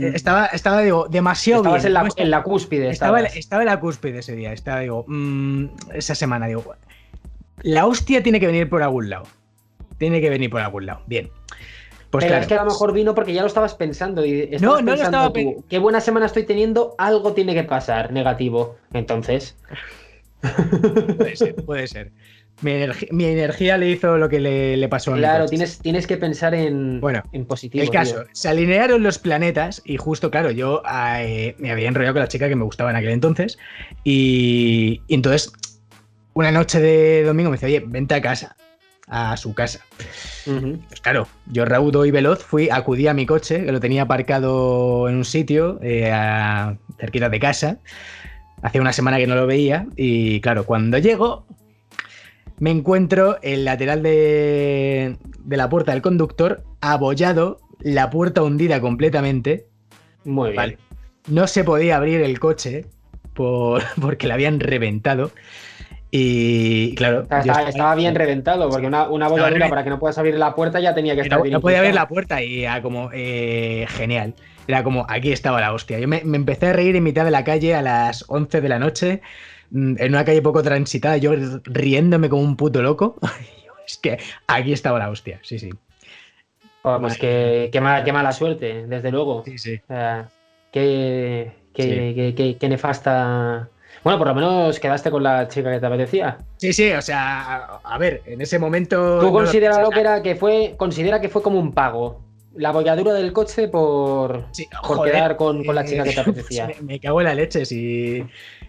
estaba, 0.03 0.45
estaba, 0.45 0.81
digo, 0.81 1.07
demasiado 1.09 1.63
estabas 1.63 1.85
En, 1.85 1.93
la, 1.93 2.07
en 2.17 2.29
la 2.29 2.43
cúspide. 2.43 2.91
Estaba, 2.91 3.19
estaba, 3.21 3.63
en 3.63 3.65
la 3.65 3.79
cúspide 3.79 4.19
ese 4.19 4.35
día. 4.35 4.53
Estaba, 4.53 4.81
digo, 4.81 5.05
mm, 5.07 5.65
esa 5.91 6.13
semana, 6.13 6.45
digo, 6.45 6.75
la 7.63 7.87
hostia 7.87 8.21
tiene 8.21 8.39
que 8.39 8.45
venir 8.45 8.69
por 8.69 8.83
algún 8.83 9.09
lado. 9.09 9.25
Tiene 9.97 10.21
que 10.21 10.29
venir 10.29 10.51
por 10.51 10.61
algún 10.61 10.85
lado. 10.85 11.01
Bien. 11.07 11.31
Pues 12.11 12.25
Pero 12.25 12.37
es 12.37 12.45
que 12.45 12.53
a 12.53 12.63
lo 12.63 12.69
mejor 12.69 12.93
vino 12.93 13.15
porque 13.15 13.33
ya 13.33 13.41
lo 13.41 13.47
estabas 13.47 13.73
pensando. 13.73 14.23
Y 14.23 14.55
no, 14.61 14.83
no 14.83 14.95
lo 14.95 15.01
estaba 15.01 15.33
Qué 15.67 15.79
buena 15.79 15.99
semana 15.99 16.27
estoy 16.27 16.43
teniendo, 16.43 16.93
algo 16.99 17.33
tiene 17.33 17.55
que 17.55 17.63
pasar 17.63 18.13
negativo. 18.13 18.75
Entonces. 18.93 19.57
puede 21.17 21.35
ser, 21.35 21.55
puede 21.55 21.87
ser. 21.87 22.11
Mi, 22.61 22.71
energía 23.25 23.77
le 23.77 23.89
hizo 23.89 24.17
lo 24.17 24.29
que 24.29 24.39
le, 24.39 24.87
pasó 24.87 25.13
a. 25.13 25.17
Claro, 25.17 25.45
tienes, 25.45 25.79
tienes 25.79 26.07
que 26.07 26.17
pensar 26.17 26.53
en, 26.53 27.01
bueno, 27.01 27.21
en 27.33 27.45
positivo. 27.45 27.83
El 27.83 27.89
caso, 27.89 28.23
se 28.31 28.47
alinearon 28.47 29.03
los 29.03 29.19
planetas 29.19 29.81
y 29.85 29.97
justo, 29.97 30.31
claro, 30.31 30.51
yo 30.51 30.81
eh, 31.19 31.55
me 31.59 31.71
había 31.71 31.89
enrollado 31.89 32.13
con 32.13 32.21
la 32.21 32.27
chica 32.27 32.47
que 32.47 32.55
me 32.55 32.63
gustaba 32.63 32.91
en 32.91 32.95
aquel 32.95 33.11
entonces. 33.11 33.57
Y, 34.03 35.01
y 35.07 35.15
entonces, 35.15 35.51
una 36.33 36.51
noche 36.51 36.79
de 36.79 37.23
domingo 37.23 37.49
me 37.49 37.57
dice, 37.57 37.65
oye, 37.65 37.83
vente 37.85 38.15
a 38.15 38.21
casa 38.21 38.55
a 39.07 39.37
su 39.37 39.53
casa. 39.53 39.79
Pues 40.45 41.01
claro, 41.01 41.27
yo 41.47 41.65
raudo 41.65 42.05
y 42.05 42.11
veloz 42.11 42.43
fui, 42.43 42.69
acudí 42.69 43.07
a 43.07 43.13
mi 43.13 43.25
coche, 43.25 43.65
que 43.65 43.71
lo 43.71 43.79
tenía 43.79 44.03
aparcado 44.03 45.07
en 45.09 45.15
un 45.15 45.25
sitio, 45.25 45.79
eh, 45.81 46.11
cerquita 46.99 47.29
de 47.29 47.39
casa. 47.39 47.77
Hace 48.61 48.79
una 48.79 48.93
semana 48.93 49.17
que 49.17 49.27
no 49.27 49.35
lo 49.35 49.45
veía 49.45 49.85
y 49.95 50.41
claro, 50.41 50.65
cuando 50.65 50.97
llego 50.97 51.45
me 52.59 52.71
encuentro 52.71 53.37
el 53.41 53.65
lateral 53.65 54.03
de, 54.03 55.17
de 55.39 55.57
la 55.57 55.69
puerta 55.69 55.91
del 55.91 56.01
conductor 56.01 56.63
abollado, 56.81 57.59
la 57.79 58.09
puerta 58.09 58.41
hundida 58.43 58.81
completamente. 58.81 59.67
Muy 60.23 60.51
bien. 60.51 60.77
No 61.27 61.47
se 61.47 61.63
podía 61.63 61.97
abrir 61.97 62.21
el 62.21 62.39
coche 62.39 62.85
por, 63.33 63.83
porque 64.01 64.27
la 64.27 64.35
habían 64.35 64.59
reventado. 64.59 65.31
Y 66.17 66.95
claro. 66.95 67.23
estaba, 67.23 67.93
bien 67.93 68.15
reventado, 68.15 68.69
porque 68.69 68.87
una, 68.87 69.09
una 69.09 69.27
para 69.27 69.83
que 69.83 69.89
no 69.89 69.99
puedas 69.99 70.17
abrir 70.17 70.35
la 70.35 70.55
puerta 70.55 70.79
ya 70.79 70.95
tenía 70.95 71.13
que 71.13 71.21
estar 71.21 71.41
bien. 71.41 71.51
No 71.51 71.59
podía 71.59 71.79
abrir 71.79 71.93
la 71.93 72.07
puerta 72.07 72.41
y 72.41 72.63
era 72.63 72.81
como 72.81 73.09
eh, 73.11 73.85
genial. 73.89 74.33
Era 74.65 74.81
como, 74.83 75.05
aquí 75.09 75.33
estaba 75.33 75.59
la 75.59 75.73
hostia. 75.73 75.99
Yo 75.99 76.07
me, 76.07 76.19
empecé 76.19 76.67
a 76.67 76.73
reír 76.73 76.95
en 76.95 77.03
mitad 77.03 77.25
de 77.25 77.31
la 77.31 77.43
calle 77.43 77.75
a 77.75 77.81
las 77.81 78.23
11 78.29 78.61
de 78.61 78.69
la 78.69 78.79
noche, 78.79 79.21
en 79.73 80.09
una 80.09 80.25
calle 80.25 80.41
poco 80.41 80.63
transitada, 80.63 81.17
yo 81.17 81.33
riéndome 81.63 82.29
como 82.29 82.41
un 82.43 82.55
puto 82.55 82.81
loco. 82.81 83.17
es 83.87 83.97
que 83.97 84.17
aquí 84.47 84.73
estaba 84.73 84.99
la 84.99 85.09
hostia, 85.09 85.39
sí, 85.43 85.59
sí. 85.59 85.69
pues 86.81 87.17
qué, 87.17 87.69
qué, 87.71 87.81
mala, 87.81 88.03
qué, 88.03 88.13
mala, 88.13 88.31
suerte, 88.31 88.87
desde 88.87 89.11
luego. 89.11 89.43
Sí, 89.45 89.57
sí. 89.57 89.81
qué, 90.71 91.51
qué, 91.73 92.57
qué 92.59 92.69
nefasta 92.69 93.69
bueno, 94.05 94.19
por 94.19 94.27
lo 94.27 94.35
menos 94.35 94.79
quedaste 94.79 95.09
con 95.09 95.23
la 95.23 95.47
chica 95.47 95.71
que 95.71 95.79
te 95.79 95.85
apetecía. 95.87 96.37
Sí, 96.57 96.73
sí, 96.73 96.91
o 96.91 97.01
sea, 97.01 97.79
a 97.83 97.97
ver, 97.97 98.21
en 98.27 98.39
ese 98.39 98.59
momento. 98.59 99.19
Tú 99.19 99.31
considera 99.31 99.81
lo 99.81 99.89
que 99.89 99.99
era 99.99 100.21
que 100.21 100.35
fue. 100.35 100.75
Considera 100.77 101.19
que 101.19 101.27
fue 101.27 101.41
como 101.41 101.59
un 101.59 101.73
pago. 101.73 102.21
La 102.55 102.71
bolladura 102.71 103.13
del 103.13 103.33
coche 103.33 103.67
por, 103.67 104.45
quedar 105.03 105.35
con, 105.35 105.63
la 105.63 105.85
chica 105.85 106.03
que 106.03 106.13
te 106.13 106.19
apetecía. 106.21 106.69
me, 106.81 106.99
cago 106.99 107.21
en 107.21 107.27
la 107.27 107.35
leche 107.35 107.65
si. 107.65 108.23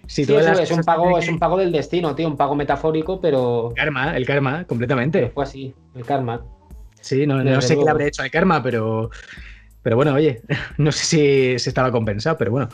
Si 0.09 0.25
sí, 0.25 0.35
es 0.35 0.71
un 0.71 0.83
pago, 0.83 1.19
es 1.19 1.29
un 1.29 1.39
pago 1.39 1.57
del 1.57 1.73
destino, 1.73 2.15
tío, 2.15 2.29
un 2.29 2.37
pago 2.37 2.55
metafórico, 2.55 3.21
pero. 3.21 3.71
El 3.71 3.75
karma, 3.75 4.17
el 4.17 4.25
karma, 4.25 4.65
completamente. 4.65 5.31
fue 5.31 5.45
así, 5.45 5.75
el 5.95 6.05
karma. 6.05 6.45
Sí, 7.01 7.27
no, 7.27 7.43
no 7.43 7.61
sé 7.61 7.77
qué 7.77 7.85
le 7.85 7.91
habré 7.91 8.09
hecho 8.09 8.23
al 8.23 8.31
karma, 8.31 8.63
pero. 8.63 9.11
Pero 9.83 9.97
bueno, 9.97 10.15
oye, 10.15 10.43
no 10.79 10.91
sé 10.91 11.05
si, 11.05 11.59
si 11.59 11.69
estaba 11.69 11.93
compensado, 11.93 12.37
pero 12.37 12.51
bueno. 12.51 12.69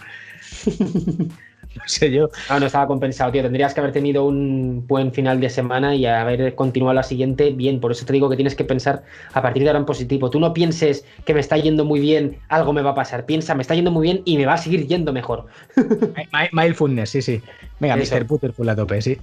no 1.77 1.83
sé 1.87 2.11
yo. 2.11 2.29
No, 2.49 2.61
no 2.61 2.67
estaba 2.67 2.87
compensado, 2.87 3.33
tío. 3.33 3.43
Tendrías 3.43 3.75
que 3.75 3.81
haber 3.81 3.93
tenido 3.93 4.25
un 4.25 4.87
buen 4.87 5.13
final 5.13 5.41
de 5.41 5.51
semana 5.51 5.95
y 5.95 6.07
haber 6.07 6.55
continuado 6.55 6.95
la 6.95 7.03
siguiente 7.03 7.51
bien. 7.51 7.81
Por 7.81 7.93
eso 7.93 8.05
te 8.07 8.13
digo 8.13 8.29
que 8.29 8.37
tienes 8.37 8.55
que 8.55 8.65
pensar 8.65 9.03
a 9.33 9.43
partir 9.43 9.63
de 9.63 9.69
ahora 9.69 9.79
en 9.79 9.87
positivo. 9.87 10.31
Tú 10.31 10.41
no 10.41 10.53
pienses 10.53 11.05
que 11.25 11.35
me 11.35 11.41
está 11.41 11.57
yendo 11.57 11.85
muy 11.85 12.01
bien, 12.01 12.39
algo 12.49 12.73
me 12.73 12.83
va 12.83 12.91
a 12.91 12.95
pasar. 12.95 13.27
Piensa, 13.27 13.55
me 13.55 13.63
está 13.63 13.75
yendo 13.75 13.91
muy 13.91 14.03
bien 14.03 14.23
y 14.25 14.37
me 14.37 14.47
va 14.47 14.55
a 14.55 14.59
seguir 14.59 14.87
yendo 14.87 15.13
mejor. 15.13 15.47
Mindfulness, 16.53 17.11
sí, 17.11 17.23
sí. 17.23 17.43
Venga, 17.81 17.97
Mr. 17.97 18.27
Putterful 18.27 18.69
a 18.69 18.77
tope, 18.77 19.03
sí. 19.03 19.19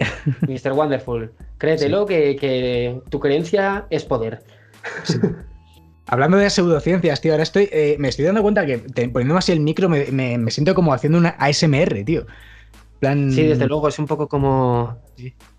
Mr. 0.47 0.73
Wonderful. 0.73 1.31
Créetelo 1.57 2.05
que, 2.05 2.35
que, 2.35 3.01
tu 3.09 3.19
creencia 3.19 3.85
es 3.89 4.03
poder. 4.03 4.41
Hablando 6.11 6.37
de 6.37 6.49
pseudociencias, 6.49 7.21
tío, 7.21 7.33
ahora 7.33 7.43
estoy, 7.43 7.69
eh, 7.71 7.95
me 7.99 8.07
estoy 8.07 8.25
dando 8.25 8.41
cuenta 8.41 8.65
que 8.65 8.79
poniendo 8.79 9.37
así 9.37 9.51
el 9.51 9.59
micro 9.59 9.89
me, 9.89 10.05
me, 10.11 10.49
siento 10.49 10.73
como 10.73 10.91
haciendo 10.91 11.19
una 11.19 11.35
ASMR, 11.37 12.03
tío. 12.03 12.25
Plan... 12.99 13.31
Sí, 13.31 13.43
desde 13.43 13.67
luego, 13.67 13.87
es 13.87 13.99
un 13.99 14.07
poco 14.07 14.27
como... 14.27 14.97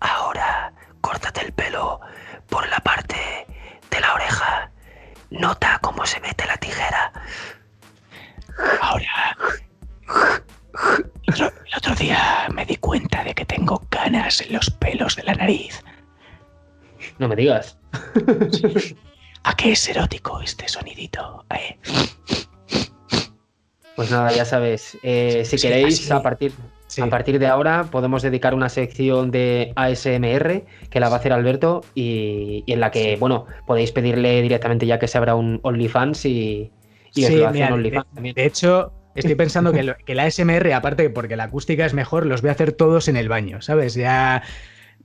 Ahora, 0.01 0.73
córtate 0.99 1.45
el 1.45 1.53
pelo 1.53 2.01
por 2.49 2.67
la 2.67 2.79
parte 2.81 3.15
de 3.89 4.01
la 4.01 4.13
oreja. 4.13 4.69
Nota 5.29 5.79
cómo 5.81 6.05
se 6.05 6.19
mete 6.19 6.45
la 6.45 6.57
tijera. 6.57 7.13
Ahora... 8.81 9.37
El 11.27 11.77
otro, 11.77 11.95
día 11.95 12.49
me 12.53 12.65
di 12.65 12.75
cuenta 12.75 13.23
de 13.23 13.33
que 13.33 13.45
tengo 13.45 13.81
canas 13.89 14.41
en 14.41 14.53
los 14.53 14.69
pelos 14.69 15.15
de 15.15 15.23
la 15.23 15.35
nariz. 15.35 15.81
No 17.19 17.29
me 17.29 17.37
digas. 17.37 17.77
¿A 19.43 19.55
qué 19.55 19.71
es 19.71 19.89
erótico 19.89 20.41
este 20.41 20.67
sonidito? 20.67 21.45
Eh. 21.49 21.77
Pues 23.95 24.11
nada, 24.11 24.31
ya 24.31 24.45
sabes. 24.45 24.97
Eh, 25.03 25.43
si 25.45 25.57
queréis, 25.57 26.09
a 26.11 26.21
partir, 26.21 26.51
a 27.01 27.07
partir 27.07 27.39
de 27.39 27.47
ahora 27.47 27.85
podemos 27.85 28.21
dedicar 28.21 28.53
una 28.53 28.69
sección 28.69 29.31
de 29.31 29.73
ASMR 29.75 30.63
que 30.89 30.99
la 30.99 31.09
va 31.09 31.15
a 31.15 31.19
hacer 31.19 31.33
Alberto 31.33 31.83
y, 31.95 32.63
en 32.67 32.79
la 32.79 32.91
que, 32.91 33.17
bueno, 33.17 33.47
podéis 33.65 33.91
pedirle 33.91 34.41
directamente 34.41 34.85
ya 34.85 34.99
que 34.99 35.07
se 35.07 35.17
abra 35.17 35.35
un 35.35 35.59
OnlyFans 35.63 36.25
y, 36.25 36.71
y 37.15 37.25
os 37.25 37.31
lo 37.31 37.47
hace 37.47 37.63
OnlyFans 37.63 38.13
también. 38.13 38.35
De 38.35 38.45
hecho, 38.45 38.93
estoy 39.15 39.35
pensando 39.35 39.73
que, 39.73 39.95
que 40.05 40.15
la 40.15 40.23
ASMR, 40.23 40.71
aparte 40.73 41.09
porque 41.09 41.35
la 41.35 41.45
acústica 41.45 41.85
es 41.85 41.93
mejor, 41.93 42.27
los 42.27 42.41
voy 42.41 42.49
a 42.49 42.53
hacer 42.53 42.73
todos 42.73 43.07
en 43.07 43.17
el 43.17 43.27
baño, 43.27 43.61
¿sabes? 43.61 43.95
Ya 43.95 44.43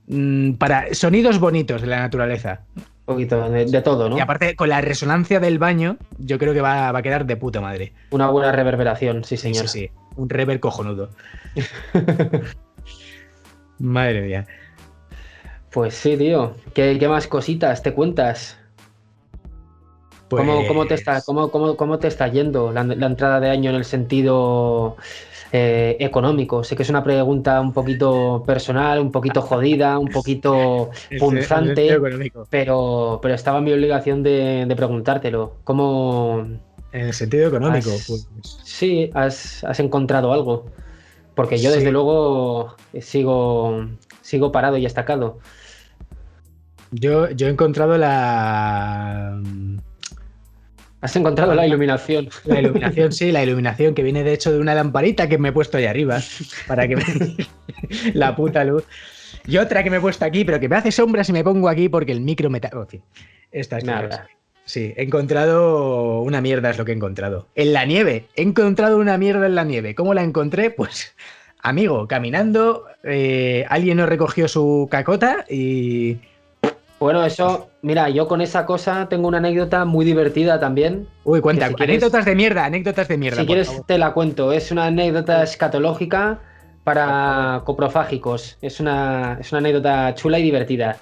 mm, 0.07 0.53
para 0.53 0.93
sonidos 0.93 1.39
bonitos 1.39 1.81
de 1.81 1.87
la 1.87 1.99
naturaleza 1.99 2.61
poquito 3.07 3.49
de, 3.49 3.81
todo, 3.81 4.09
¿no? 4.09 4.17
Y 4.17 4.19
aparte, 4.19 4.55
con 4.55 4.69
la 4.69 4.81
resonancia 4.81 5.39
del 5.39 5.57
baño, 5.57 5.97
yo 6.19 6.37
creo 6.37 6.53
que 6.53 6.61
va, 6.61 6.89
a 6.89 7.01
quedar 7.01 7.25
de 7.25 7.37
puta 7.37 7.61
madre. 7.61 7.93
Una 8.11 8.29
buena 8.29 8.51
reverberación, 8.51 9.23
sí, 9.23 9.37
señor. 9.37 9.69
Sí, 9.69 9.87
sí, 9.87 9.91
un 10.17 10.29
rever 10.29 10.59
cojonudo. 10.59 11.09
madre 13.79 14.21
mía. 14.21 14.45
Pues 15.71 15.93
sí, 15.93 16.17
tío. 16.17 16.55
¿Qué, 16.73 17.07
más 17.07 17.27
cositas 17.27 17.81
te 17.81 17.93
cuentas? 17.93 18.59
¿Cómo, 20.29 20.85
te 20.85 20.95
está, 20.95 21.21
pues 21.25 21.75
cómo, 21.77 21.99
te 21.99 22.09
está 22.09 22.27
yendo 22.27 22.73
la, 22.73 22.81
entrada 22.81 23.39
de 23.39 23.49
año 23.49 23.69
en 23.69 23.77
el 23.77 23.85
sentido 23.85 24.97
eh, 25.51 25.97
económico? 25.99 26.63
Sé 26.63 26.75
que 26.75 26.83
es 26.83 26.89
una 26.89 27.03
pregunta 27.03 27.61
un 27.61 27.73
poquito 27.73 28.43
personal, 28.45 28.99
un 28.99 29.11
poquito 29.11 29.41
jodida, 29.41 29.97
un 29.97 30.09
poquito 30.09 30.89
punzante, 31.19 31.99
pero, 32.49 33.19
pero 33.21 33.33
estaba 33.33 33.59
en 33.59 33.63
mi 33.63 33.73
obligación 33.73 34.23
de, 34.23 34.71
preguntártelo. 34.75 35.55
¿Cómo... 35.63 36.45
En 36.91 37.07
el 37.07 37.13
sentido 37.13 37.47
económico, 37.49 37.89
pues. 38.07 38.27
Sí, 38.63 39.11
has, 39.13 39.63
encontrado 39.79 40.33
algo. 40.33 40.65
Porque 41.35 41.59
yo, 41.59 41.71
desde 41.71 41.91
luego, 41.91 42.75
sigo, 42.99 43.85
sigo 44.21 44.51
parado 44.51 44.77
y 44.77 44.85
estacado. 44.85 45.39
Yo, 46.91 47.29
yo 47.31 47.47
he 47.47 47.51
encontrado 47.51 47.97
la 47.97 49.39
Has 51.07 51.15
encontrado 51.15 51.55
la 51.55 51.65
iluminación. 51.65 52.27
La 52.43 52.59
iluminación, 52.59 53.13
sí, 53.13 53.31
la 53.31 53.41
iluminación 53.41 53.95
que 53.95 54.03
viene 54.03 54.25
de 54.25 54.33
hecho 54.33 54.51
de 54.51 54.59
una 54.59 54.75
lamparita 54.75 55.29
que 55.29 55.37
me 55.37 55.49
he 55.49 55.51
puesto 55.53 55.77
ahí 55.77 55.85
arriba 55.85 56.19
para 56.67 56.85
que 56.85 56.97
me... 56.97 57.03
la 58.13 58.35
puta 58.35 58.65
luz. 58.65 58.83
Y 59.45 59.57
otra 59.57 59.85
que 59.85 59.89
me 59.89 59.97
he 59.97 60.01
puesto 60.01 60.25
aquí, 60.25 60.43
pero 60.43 60.59
que 60.59 60.67
me 60.67 60.75
hace 60.75 60.91
sombras 60.91 61.29
y 61.29 61.31
me 61.31 61.45
pongo 61.45 61.69
aquí 61.69 61.87
porque 61.87 62.11
el 62.11 62.19
micro 62.19 62.49
me... 62.49 62.59
Oh, 62.73 62.85
Esta 63.53 63.77
es 63.77 63.85
Nada. 63.85 64.27
Sí, 64.65 64.93
he 64.97 65.03
encontrado 65.03 66.19
una 66.23 66.41
mierda, 66.41 66.71
es 66.71 66.77
lo 66.77 66.83
que 66.83 66.91
he 66.91 66.95
encontrado. 66.95 67.47
En 67.55 67.71
la 67.71 67.85
nieve, 67.85 68.25
he 68.35 68.41
encontrado 68.41 68.97
una 68.97 69.17
mierda 69.17 69.45
en 69.45 69.55
la 69.55 69.63
nieve. 69.63 69.95
¿Cómo 69.95 70.13
la 70.13 70.23
encontré? 70.23 70.71
Pues, 70.71 71.15
amigo, 71.61 72.05
caminando, 72.09 72.83
eh, 73.05 73.63
alguien 73.69 73.95
nos 73.95 74.09
recogió 74.09 74.49
su 74.49 74.89
cacota 74.91 75.45
y 75.49 76.17
bueno, 76.99 77.23
eso, 77.23 77.69
mira, 77.83 78.09
yo 78.09 78.27
con 78.27 78.41
esa 78.41 78.65
cosa 78.65 79.07
tengo 79.07 79.27
una 79.27 79.37
anécdota 79.37 79.85
muy 79.85 80.03
divertida 80.03 80.59
también. 80.59 81.07
Uy, 81.23 81.41
cuenta, 81.41 81.67
anécdotas 81.67 82.25
de 82.25 82.35
mierda, 82.35 82.65
anécdotas 82.65 83.07
de 83.07 83.17
mierda. 83.17 83.39
Si 83.39 83.45
quieres 83.45 83.81
te 83.85 83.97
la 83.97 84.13
cuento, 84.13 84.51
es 84.51 84.71
una 84.71 84.85
anécdota 84.85 85.43
escatológica 85.43 86.39
para 86.83 87.61
coprofágicos. 87.65 88.57
Es 88.61 88.79
una, 88.79 89.37
es 89.39 89.51
una 89.51 89.59
anécdota 89.59 90.15
chula 90.15 90.39
y 90.39 90.43
divertida. 90.43 90.97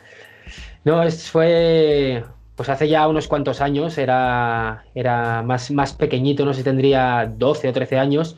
No, 0.84 1.02
es, 1.02 1.30
fue, 1.32 2.24
pues 2.56 2.70
hace 2.70 2.90
ya 2.90 3.08
unos 3.08 3.28
cuantos 3.28 3.62
años, 3.62 3.98
era, 3.98 4.84
era 4.94 5.44
más, 5.44 5.72
más 5.72 5.94
pequeñito, 5.94 6.44
no 6.44 6.54
sé, 6.54 6.64
tendría 6.64 7.32
12 7.38 7.70
o 7.70 7.74
13 7.74 8.00
años. 8.00 8.36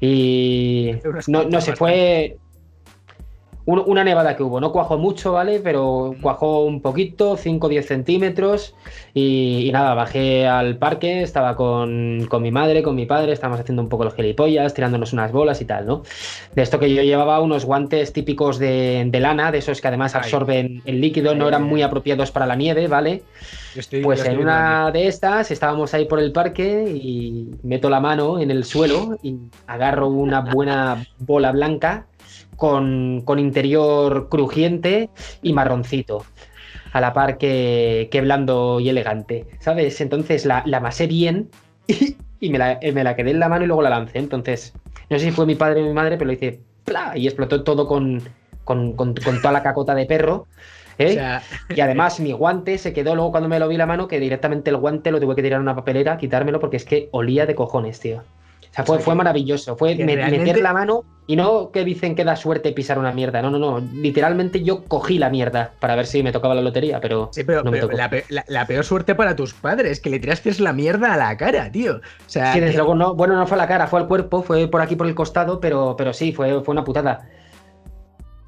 Y 0.00 0.92
no, 1.28 1.44
no 1.44 1.60
se 1.60 1.76
fue, 1.76 2.38
una 3.72 4.04
nevada 4.04 4.36
que 4.36 4.42
hubo. 4.42 4.60
No 4.60 4.72
cuajó 4.72 4.98
mucho, 4.98 5.32
¿vale? 5.32 5.60
Pero 5.60 6.14
cuajó 6.20 6.64
un 6.64 6.80
poquito, 6.80 7.36
5 7.36 7.66
o 7.66 7.70
10 7.70 7.86
centímetros. 7.86 8.74
Y, 9.14 9.70
nada, 9.72 9.94
bajé 9.94 10.46
al 10.46 10.76
parque, 10.76 11.22
estaba 11.22 11.56
con, 11.56 12.28
mi 12.40 12.50
madre, 12.50 12.82
con 12.82 12.94
mi 12.94 13.06
padre, 13.06 13.32
estábamos 13.32 13.60
haciendo 13.60 13.82
un 13.82 13.88
poco 13.88 14.04
los 14.04 14.14
gilipollas, 14.14 14.74
tirándonos 14.74 15.12
unas 15.12 15.32
bolas 15.32 15.60
y 15.60 15.64
tal, 15.64 15.86
¿no? 15.86 16.02
De 16.54 16.62
esto 16.62 16.78
que 16.78 16.94
yo 16.94 17.02
llevaba 17.02 17.40
unos 17.40 17.64
guantes 17.64 18.12
típicos 18.12 18.58
de, 18.58 19.10
lana, 19.20 19.52
de 19.52 19.58
esos 19.58 19.80
que 19.80 19.88
además 19.88 20.14
absorben 20.14 20.82
el 20.84 21.00
líquido, 21.00 21.34
no 21.34 21.48
eran 21.48 21.62
muy 21.62 21.82
apropiados 21.82 22.30
para 22.30 22.46
la 22.46 22.56
nieve, 22.56 22.88
¿vale? 22.88 23.22
pues 24.02 24.24
en 24.24 24.38
una 24.38 24.90
de 24.90 25.06
estas 25.06 25.50
estábamos 25.50 25.94
ahí 25.94 26.06
por 26.06 26.18
el 26.18 26.32
parque 26.32 26.90
y 26.90 27.50
meto 27.62 27.88
la 27.88 28.00
mano 28.00 28.40
en 28.40 28.50
el 28.50 28.64
suelo 28.64 29.18
y 29.22 29.36
agarro 29.66 30.08
una 30.08 30.40
buena 30.40 31.06
bola 31.18 31.52
blanca 31.52 32.06
con, 32.60 33.38
interior 33.38 34.28
crujiente 34.28 35.08
y 35.42 35.54
marroncito 35.54 36.26
a 36.92 37.00
la 37.00 37.14
par 37.14 37.38
que, 37.38 38.20
blando 38.22 38.80
y 38.80 38.90
elegante, 38.90 39.46
¿sabes? 39.60 40.00
Entonces 40.00 40.44
la, 40.44 40.62
la 40.66 40.76
amasé 40.76 41.06
bien 41.06 41.48
y, 42.40 42.50
me, 42.50 42.58
la, 42.58 42.78
me, 42.92 43.02
la, 43.02 43.16
quedé 43.16 43.30
en 43.30 43.40
la 43.40 43.48
mano 43.48 43.64
y 43.64 43.66
luego 43.66 43.82
la 43.82 43.90
lancé. 43.90 44.18
Entonces, 44.18 44.74
no 45.08 45.18
sé 45.18 45.24
si 45.24 45.30
fue 45.30 45.46
mi 45.46 45.54
padre 45.54 45.82
o 45.82 45.86
mi 45.86 45.94
madre, 45.94 46.18
pero 46.18 46.26
lo 46.26 46.32
hice 46.34 46.60
¡pla! 46.84 47.12
y 47.16 47.26
explotó 47.26 47.64
todo 47.64 47.88
con, 47.88 48.22
con, 48.64 48.94
toda 48.94 49.52
la 49.52 49.62
cacota 49.62 49.94
de 49.94 50.04
perro. 50.04 50.46
¿eh? 50.98 51.18
Y 51.74 51.80
además 51.80 52.20
mi 52.20 52.32
guante 52.32 52.76
se 52.76 52.92
quedó 52.92 53.14
luego 53.14 53.30
cuando 53.30 53.48
me 53.48 53.58
lo 53.58 53.68
vi 53.68 53.78
la 53.78 53.86
mano, 53.86 54.06
que 54.06 54.20
directamente 54.20 54.68
el 54.68 54.76
guante 54.76 55.10
lo 55.10 55.18
tuve 55.18 55.34
que 55.34 55.42
tirar 55.42 55.60
a 55.60 55.62
una 55.62 55.74
papelera, 55.74 56.18
quitármelo 56.18 56.60
porque 56.60 56.76
es 56.76 56.84
que 56.84 57.08
olía 57.12 57.46
de 57.46 57.54
cojones, 57.54 58.00
tío. 58.00 58.22
O 58.70 58.74
sea, 58.74 58.84
fue, 58.84 59.00
fue 59.00 59.14
maravilloso. 59.14 59.76
Fue 59.76 59.96
meter 59.96 60.60
la 60.60 60.72
mano 60.72 61.04
y 61.26 61.36
no 61.36 61.70
que 61.70 61.84
dicen 61.84 62.14
que 62.14 62.24
da 62.24 62.36
suerte 62.36 62.72
pisar 62.72 62.98
una 62.98 63.12
mierda. 63.12 63.42
No, 63.42 63.50
no, 63.50 63.58
no. 63.58 63.80
Literalmente 63.94 64.62
yo 64.62 64.84
cogí 64.84 65.18
la 65.18 65.28
mierda 65.28 65.72
para 65.80 65.96
ver 65.96 66.06
si 66.06 66.22
me 66.22 66.32
tocaba 66.32 66.54
la 66.54 66.60
lotería, 66.60 67.00
pero. 67.00 67.30
Sí, 67.32 67.44
pero, 67.44 67.62
La, 68.48 68.66
peor 68.66 68.84
suerte 68.84 69.14
para 69.14 69.34
tus 69.34 69.54
padres, 69.54 70.00
que 70.00 70.10
le 70.10 70.20
tiraste 70.20 70.52
la 70.60 70.72
mierda 70.72 71.14
a 71.14 71.16
la 71.16 71.36
cara, 71.36 71.70
tío. 71.70 71.96
O 71.96 72.28
sea, 72.28 72.52
sí, 72.52 72.60
desde 72.60 72.76
luego 72.76 72.94
no. 72.94 73.14
Bueno, 73.14 73.36
no 73.36 73.46
fue 73.46 73.56
a 73.56 73.58
la 73.58 73.68
cara, 73.68 73.86
fue 73.86 74.00
al 74.00 74.08
cuerpo, 74.08 74.42
fue 74.42 74.68
por 74.68 74.80
aquí 74.80 74.96
por 74.96 75.06
el 75.06 75.14
costado, 75.14 75.60
pero, 75.60 75.96
pero 75.96 76.12
sí, 76.12 76.32
fue, 76.32 76.62
fue 76.62 76.72
una 76.72 76.84
putada. 76.84 77.28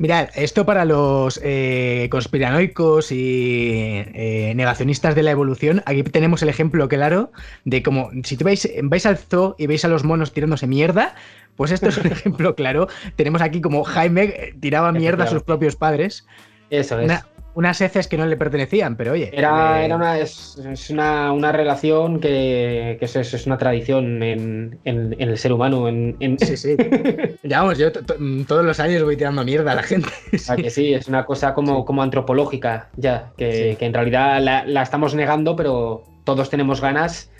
Mirad, 0.02 0.30
esto 0.34 0.66
para 0.66 0.84
los 0.84 1.38
eh, 1.44 2.08
conspiranoicos 2.10 3.12
y 3.12 4.02
eh, 4.14 4.52
negacionistas 4.56 5.14
de 5.14 5.22
la 5.22 5.30
evolución, 5.30 5.80
aquí 5.86 6.02
tenemos 6.02 6.42
el 6.42 6.48
ejemplo 6.48 6.88
claro 6.88 7.30
de 7.64 7.84
cómo 7.84 8.10
si 8.24 8.36
te 8.36 8.42
vais, 8.42 8.68
vais 8.82 9.06
al 9.06 9.16
zoo 9.16 9.54
y 9.60 9.68
veis 9.68 9.84
a 9.84 9.88
los 9.88 10.02
monos 10.02 10.32
tirándose 10.32 10.66
mierda, 10.66 11.14
pues 11.54 11.70
esto 11.70 11.88
es 11.88 11.98
un 11.98 12.06
ejemplo 12.10 12.56
claro. 12.56 12.88
Tenemos 13.14 13.42
aquí 13.42 13.60
como 13.60 13.84
Jaime 13.84 14.56
tiraba 14.58 14.90
mierda 14.90 15.22
a 15.22 15.28
sus 15.28 15.44
propios 15.44 15.76
padres. 15.76 16.26
Eso 16.68 16.98
es 16.98 17.12
unas 17.54 17.80
heces 17.80 18.08
que 18.08 18.16
no 18.16 18.26
le 18.26 18.36
pertenecían, 18.36 18.96
pero 18.96 19.12
oye. 19.12 19.30
Era, 19.32 19.84
era 19.84 19.96
una, 19.96 20.18
es, 20.18 20.56
una, 20.90 21.32
una, 21.32 21.52
relación 21.52 22.20
que, 22.20 22.96
que 22.98 23.04
es, 23.04 23.46
una 23.46 23.58
tradición 23.58 24.22
en, 24.22 24.78
en, 24.84 25.14
el 25.18 25.38
ser 25.38 25.52
humano. 25.52 25.88
En, 25.88 26.16
Sí, 26.38 26.56
sí. 26.56 26.76
ya 27.42 27.60
vamos, 27.60 27.78
yo 27.78 27.92
todos 27.92 28.64
los 28.64 28.80
años 28.80 29.02
voy 29.02 29.16
tirando 29.16 29.44
mierda 29.44 29.72
a 29.72 29.76
la 29.76 29.82
gente. 29.82 30.08
sí. 30.36 30.56
que 30.56 30.70
sí, 30.70 30.94
es 30.94 31.08
una 31.08 31.24
cosa 31.24 31.54
como, 31.54 31.84
como 31.84 32.02
antropológica, 32.02 32.88
ya, 32.96 33.32
que, 33.36 33.76
que 33.78 33.86
en 33.86 33.94
realidad 33.94 34.40
la, 34.40 34.64
la, 34.64 34.82
estamos 34.82 35.14
negando, 35.14 35.56
pero 35.56 36.04
todos 36.24 36.50
tenemos 36.50 36.80
ganas 36.80 37.31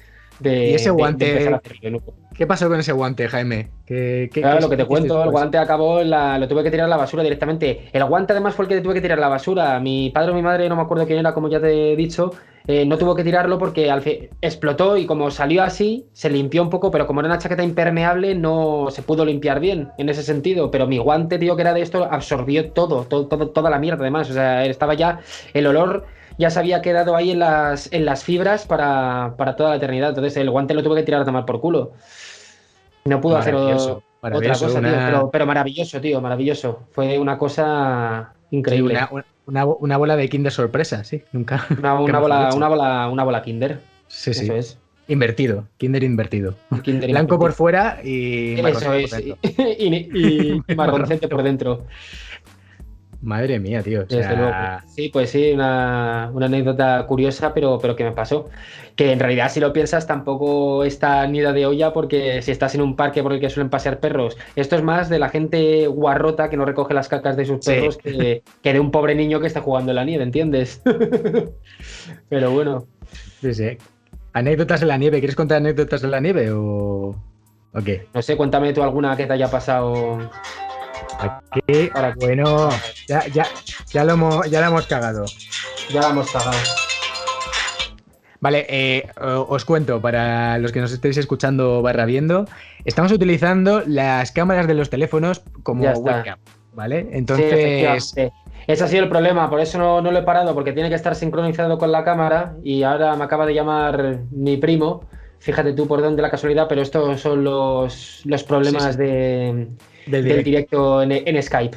de. 0.43 0.71
Y 0.71 0.75
ese 0.75 0.91
guante. 0.91 1.61
¿Qué 2.35 2.47
pasó 2.47 2.69
con 2.69 2.81
ese 2.81 2.93
guante, 2.93 3.29
Jaime? 3.29 3.69
claro, 4.33 4.61
lo 4.61 4.71
que 4.71 4.77
te 4.77 4.87
cuento, 4.87 5.23
el 5.23 5.31
guante 5.31 5.59
acabó, 5.59 6.03
lo 6.03 6.49
tuve 6.49 6.63
que 6.63 6.71
tirar 6.71 6.87
a 6.87 6.89
la 6.89 6.97
basura 6.97 7.23
directamente. 7.23 7.89
El 7.93 8.05
guante 8.05 8.33
además 8.33 8.55
fue 8.55 8.65
el 8.65 8.69
que 8.71 8.81
tuve 8.81 8.95
que 8.95 9.01
tirar 9.01 9.19
a 9.19 9.21
la 9.21 9.29
basura. 9.29 9.79
Mi 9.81 10.11
padre 10.11 10.33
o 10.33 10.35
mi 10.35 10.43
madre, 10.43 10.69
no 10.69 10.77
me 10.77 10.83
acuerdo 10.83 11.07
quién 11.07 11.19
era, 11.19 11.35
como 11.35 11.49
ya 11.49 11.61
te 11.61 11.93
he 11.93 11.97
dicho, 11.97 12.33
eh, 12.67 12.87
no 12.87 12.97
tuvo 12.97 13.15
que 13.15 13.25
tirarlo 13.25 13.59
porque 13.59 13.91
al 13.91 14.03
explotó 14.41 14.97
y 14.97 15.05
como 15.05 15.31
salió 15.31 15.63
así, 15.63 16.07
se 16.13 16.31
limpió 16.31 16.63
un 16.63 16.71
poco, 16.71 16.91
pero 16.91 17.07
como 17.07 17.21
era 17.21 17.29
una 17.29 17.39
chaqueta 17.39 17.63
impermeable, 17.63 18.35
no 18.35 18.87
se 18.91 19.03
pudo 19.03 19.25
limpiar 19.25 19.61
bien 19.61 19.91
en 19.99 20.09
ese 20.09 20.23
sentido. 20.23 20.71
Pero 20.71 20.87
mi 20.87 20.99
guante, 20.99 21.39
tío, 21.39 21.55
que 21.57 21.63
era 21.63 21.75
de 21.75 21.83
esto, 21.83 22.05
absorbió 22.11 22.71
todo, 22.73 23.05
todo, 23.05 23.27
toda 23.27 23.71
la 23.71 23.79
mierda 23.79 24.03
además. 24.03 24.31
O 24.31 24.33
sea, 24.33 24.65
estaba 24.65 24.95
ya 24.95 25.21
el 25.53 25.67
olor 25.67 26.07
ya 26.39 26.51
se 26.51 26.59
había 26.59 26.83
quedado 26.83 27.17
ahí 27.17 27.31
en 27.31 27.39
las, 27.39 27.93
en 27.93 28.05
las 28.05 28.25
fibras 28.25 28.67
para, 28.67 29.35
toda 29.57 29.71
la 29.71 29.77
eternidad. 29.77 30.11
Entonces 30.11 30.37
el 30.37 30.51
guante 30.51 30.75
lo 30.75 30.83
tuve 30.83 30.97
que 30.97 31.03
tirar 31.03 31.23
a 31.23 31.25
tomar 31.25 31.45
por 31.45 31.61
culo. 31.61 31.93
No 33.05 33.21
pudo 33.21 33.37
hacer 33.37 33.55
otra 33.55 34.53
cosa, 34.53 34.81
tío. 34.81 35.31
Pero, 35.33 35.47
maravilloso, 35.47 36.01
tío, 36.01 36.21
maravilloso. 36.21 36.81
Fue 36.93 37.19
una 37.19 37.39
cosa 37.39 38.33
increíble. 38.51 38.99
una, 39.47 39.97
bola 39.97 40.17
de 40.17 40.29
Kinder 40.29 40.53
sorpresa, 40.53 41.05
sí. 41.05 41.23
Nunca. 41.33 41.67
Una, 41.79 41.95
bola, 41.95 42.51
una, 42.55 42.69
bola, 42.69 43.09
una 43.09 43.25
bola 43.25 43.43
Kinder. 43.43 43.81
Sí, 44.09 44.35
sí. 44.35 44.45
Eso 44.45 44.55
es. 44.55 44.79
Invertido, 45.09 45.67
Kinder 45.79 46.05
invertido. 46.05 46.55
Blanco 46.87 47.39
por 47.39 47.53
fuera 47.53 47.99
y. 48.05 48.61
Eso 48.61 48.93
es. 48.95 49.13
Y, 49.19 49.87
y, 49.87 50.63
marroncete 50.77 51.29
por 51.29 51.43
dentro. 51.43 51.87
Madre 53.23 53.61
mía, 53.61 53.83
tío. 53.83 54.05
Sí, 54.89 55.09
pues 55.11 55.31
sí, 55.31 55.53
una, 55.53 56.25
anécdota 56.25 57.07
curiosa, 57.07 57.55
pero, 57.55 57.79
pero 57.81 57.95
que 57.95 58.03
me 58.03 58.11
pasó. 58.11 58.51
Que 58.97 59.13
en 59.13 59.21
realidad, 59.21 59.49
si 59.49 59.61
lo 59.61 59.73
piensas, 59.73 60.09
tampoco 60.09 60.83
está 60.83 61.25
nida 61.29 61.53
de 61.53 61.65
olla, 61.65 61.93
porque 61.93 62.43
si 62.43 62.51
estás 62.51 62.75
en 62.75 62.83
un 62.83 62.97
parque 62.97 63.23
por 63.23 63.33
el 63.33 63.41
que 63.41 63.49
suelen 63.49 63.71
pasear 63.71 64.01
perros, 64.01 64.37
esto 64.57 64.75
es 64.75 64.83
más 64.83 65.09
de 65.09 65.21
la 65.21 65.29
gente 65.29 65.87
guarrota 65.87 66.51
que 66.51 66.57
no 66.57 66.65
recoge 66.65 66.95
las 66.95 67.09
cacas 67.09 67.37
de 67.37 67.45
sus 67.45 67.65
perros 67.65 67.97
que, 67.97 68.43
de 68.63 68.81
un 68.81 68.91
pobre 68.91 69.15
niño 69.15 69.39
que 69.39 69.47
está 69.47 69.61
jugando 69.61 69.93
en 69.93 69.97
la 69.97 70.05
nieve, 70.05 70.25
¿entiendes? 70.25 70.83
pero 72.29 72.51
bueno. 72.51 72.87
Sí, 73.41 73.55
sí. 73.55 73.79
¿Anécdotas 74.33 74.83
en 74.83 74.89
la 74.89 74.99
nieve? 74.99 75.21
¿Quieres 75.21 75.37
contar 75.37 75.59
anécdotas 75.59 76.03
en 76.03 76.11
la 76.11 76.19
nieve 76.19 76.51
o, 76.51 77.15
o 77.73 77.83
qué? 77.85 78.07
No 78.15 78.21
sé, 78.21 78.37
cuéntame 78.37 78.73
tú 78.73 78.83
alguna 78.83 79.17
que 79.17 79.27
te 79.27 79.33
haya 79.35 79.49
pasado. 79.49 80.19
Aquí, 81.19 81.91
bueno, 82.17 82.71
ya, 83.07 83.27
ya, 83.29 83.47
ya, 83.91 84.05
lo 84.05 84.15
hemos, 84.15 84.51
ya 84.51 84.61
la 84.61 84.67
hemos 84.69 84.87
cagado. 84.87 85.25
Ya 85.91 86.01
la 86.01 86.11
hemos 86.11 86.31
cagado. 86.31 86.59
Vale, 88.41 88.67
eh, 88.69 89.09
os 89.21 89.65
cuento, 89.65 90.01
para 90.01 90.59
los 90.59 90.73
que 90.73 90.81
nos 90.81 90.93
estéis 90.93 91.17
escuchando 91.17 91.81
barra 91.81 92.07
viendo, 92.07 92.47
estamos 92.85 93.13
utilizando 93.13 93.85
las 93.87 94.33
cámaras 94.33 94.67
de 94.67 94.75
los 94.75 94.91
teléfonos 94.91 95.43
como 95.63 95.85
webcam, 95.85 96.39
¿vale? 96.75 97.07
Entonces... 97.13 98.13
ese 98.67 98.85
ha 98.85 98.89
sido 98.89 99.05
el 99.05 99.09
problema, 99.09 99.49
por 99.49 99.61
eso 99.61 99.79
no, 99.79 100.01
lo 100.01 100.19
he 100.19 100.23
parado, 100.23 100.55
porque 100.55 100.73
tiene 100.73 100.89
que 100.89 100.97
estar 100.97 101.15
sincronizado 101.15 101.79
con 101.79 101.93
la 101.93 102.03
cámara 102.03 102.57
y 102.65 102.83
ahora 102.83 103.15
me 103.15 103.23
acaba 103.23 103.47
de 103.47 103.55
llamar 103.55 104.23
mi 104.33 104.57
primo, 104.57 105.05
fíjate 105.39 105.73
tú 105.73 105.87
por 105.87 106.03
dónde 106.03 106.21
la 106.21 106.31
casualidad, 106.31 106.67
pero 106.69 106.83
estos 106.83 107.21
son 107.21 107.45
los, 107.45 108.23
los 108.25 108.43
problemas 108.43 108.97
de 108.97 109.69
del 110.07 110.45
directo, 110.45 111.03
en, 111.03 111.43
Skype. 111.43 111.77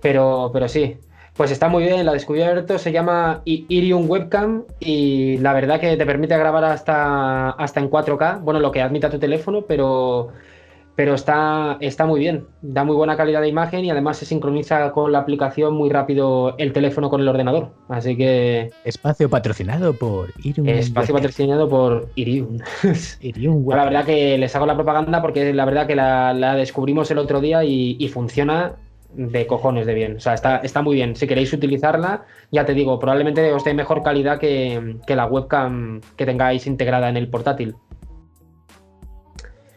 Pero, 0.00 0.50
pero 0.52 0.68
sí, 0.68 0.96
pues 1.34 1.50
está 1.50 1.68
muy 1.68 1.84
bien, 1.84 2.04
la 2.04 2.12
he 2.12 2.14
descubierto, 2.14 2.78
se 2.78 2.92
llama 2.92 3.42
Irium 3.44 4.08
Webcam 4.08 4.64
y 4.80 5.38
la 5.38 5.52
verdad 5.52 5.80
que 5.80 5.96
te 5.96 6.06
permite 6.06 6.36
grabar 6.36 6.64
hasta, 6.64 7.50
hasta 7.50 7.80
en 7.80 7.90
4K, 7.90 8.42
bueno, 8.42 8.60
lo 8.60 8.72
que 8.72 8.82
admita 8.82 9.10
tu 9.10 9.18
teléfono, 9.18 9.62
pero, 9.62 10.32
pero 10.98 11.14
está, 11.14 11.76
está 11.78 12.06
muy 12.06 12.18
bien, 12.18 12.48
da 12.60 12.82
muy 12.82 12.96
buena 12.96 13.16
calidad 13.16 13.40
de 13.40 13.46
imagen 13.46 13.84
y 13.84 13.90
además 13.90 14.16
se 14.16 14.26
sincroniza 14.26 14.90
con 14.90 15.12
la 15.12 15.20
aplicación 15.20 15.72
muy 15.74 15.90
rápido 15.90 16.56
el 16.58 16.72
teléfono 16.72 17.08
con 17.08 17.20
el 17.20 17.28
ordenador, 17.28 17.70
así 17.88 18.16
que... 18.16 18.72
Espacio 18.82 19.30
patrocinado 19.30 19.94
por 19.94 20.30
Irium. 20.42 20.66
Espacio 20.66 21.14
patrocinado 21.14 21.68
por 21.68 22.08
Irium. 22.16 22.58
Irium 23.20 23.64
La 23.68 23.84
verdad 23.84 24.04
que 24.04 24.36
les 24.38 24.56
hago 24.56 24.66
la 24.66 24.74
propaganda 24.74 25.22
porque 25.22 25.54
la 25.54 25.64
verdad 25.66 25.86
que 25.86 25.94
la, 25.94 26.56
descubrimos 26.56 27.08
el 27.12 27.18
otro 27.18 27.40
día 27.40 27.62
y, 27.62 28.08
funciona 28.08 28.74
de 29.14 29.46
cojones 29.46 29.86
de 29.86 29.94
bien. 29.94 30.16
O 30.16 30.20
sea, 30.20 30.34
está, 30.34 30.56
está 30.56 30.82
muy 30.82 30.96
bien. 30.96 31.14
Si 31.14 31.28
queréis 31.28 31.52
utilizarla, 31.52 32.24
ya 32.50 32.64
te 32.64 32.74
digo, 32.74 32.98
probablemente 32.98 33.52
os 33.52 33.62
dé 33.62 33.72
mejor 33.72 34.02
calidad 34.02 34.40
que, 34.40 34.96
que 35.06 35.14
la 35.14 35.26
webcam 35.26 36.00
que 36.16 36.26
tengáis 36.26 36.66
integrada 36.66 37.08
en 37.08 37.16
el 37.16 37.28
portátil. 37.28 37.76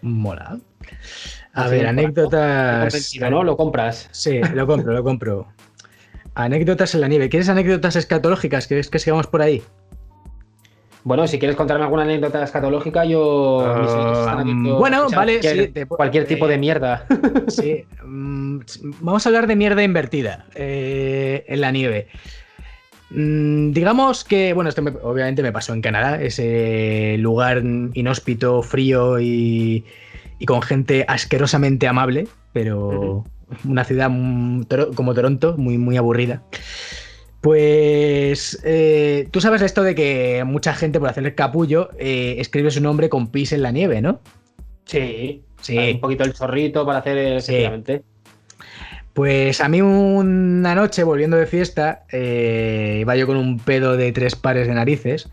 Mola. 0.01 0.57
A 1.53 1.67
ver, 1.67 1.87
anécdotas. 1.87 3.13
¿no? 3.19 3.43
¿Lo 3.43 3.57
compras? 3.57 4.09
Sí, 4.11 4.39
lo 4.53 4.67
compro, 4.67 4.93
lo 4.93 5.03
compro. 5.03 5.47
Anécdotas 6.33 6.95
en 6.95 7.01
la 7.01 7.07
nieve. 7.07 7.29
¿Quieres 7.29 7.49
anécdotas 7.49 7.95
escatológicas? 7.95 8.67
¿Quieres 8.67 8.89
que 8.89 8.99
sigamos 8.99 9.27
por 9.27 9.41
ahí? 9.41 9.61
Bueno, 11.03 11.27
si 11.27 11.39
quieres 11.39 11.57
contarme 11.57 11.83
alguna 11.83 12.03
anécdota 12.03 12.43
escatológica, 12.43 13.05
yo. 13.05 13.63
Ah, 13.65 14.43
bueno, 14.45 15.07
vale, 15.09 15.39
cualquier, 15.39 15.71
sí, 15.73 15.85
cualquier 15.87 16.25
tipo 16.25 16.47
de 16.47 16.57
mierda. 16.57 17.05
Sí. 17.47 17.85
Mm, 18.05 18.59
vamos 19.01 19.25
a 19.25 19.29
hablar 19.29 19.47
de 19.47 19.55
mierda 19.55 19.83
invertida 19.83 20.45
eh, 20.53 21.43
en 21.47 21.61
la 21.61 21.71
nieve. 21.71 22.07
Mm, 23.09 23.71
digamos 23.71 24.23
que, 24.23 24.53
bueno, 24.53 24.69
esto 24.69 24.83
obviamente 25.01 25.41
me 25.41 25.51
pasó 25.51 25.73
en 25.73 25.81
Canadá, 25.81 26.21
ese 26.21 27.17
lugar 27.17 27.63
inhóspito, 27.93 28.61
frío 28.61 29.19
y, 29.19 29.83
con 30.45 30.61
gente 30.61 31.05
asquerosamente 31.07 31.87
amable, 31.87 32.27
pero 32.53 33.25
una 33.65 33.83
ciudad 33.83 34.09
como 34.95 35.13
Toronto, 35.13 35.55
muy, 35.57 35.77
muy 35.77 35.97
aburrida. 35.97 36.43
Pues 37.41 38.61
eh, 38.63 39.27
tú 39.31 39.41
sabes 39.41 39.63
esto 39.63 39.81
de 39.81 39.95
que 39.95 40.43
mucha 40.45 40.73
gente 40.73 40.99
por 40.99 41.09
hacer 41.09 41.25
el 41.25 41.33
capullo 41.33 41.89
eh, 41.97 42.35
escribe 42.37 42.69
su 42.69 42.81
nombre 42.81 43.09
con 43.09 43.31
pis 43.31 43.51
en 43.51 43.63
la 43.63 43.71
nieve, 43.71 43.99
¿no? 44.01 44.19
Sí, 44.85 45.41
sí. 45.59 45.77
Un 45.77 45.99
poquito 45.99 46.23
el 46.23 46.33
zorrito 46.33 46.85
para 46.85 46.99
hacer, 46.99 47.17
efectivamente. 47.17 48.03
Pues 49.13 49.59
a 49.59 49.67
mí 49.67 49.81
una 49.81 50.75
noche, 50.75 51.03
volviendo 51.03 51.35
de 51.35 51.45
fiesta, 51.45 52.05
eh, 52.11 52.99
iba 53.01 53.15
yo 53.15 53.27
con 53.27 53.37
un 53.37 53.59
pedo 53.59 53.97
de 53.97 54.11
tres 54.11 54.35
pares 54.35 54.67
de 54.67 54.73
narices. 54.73 55.29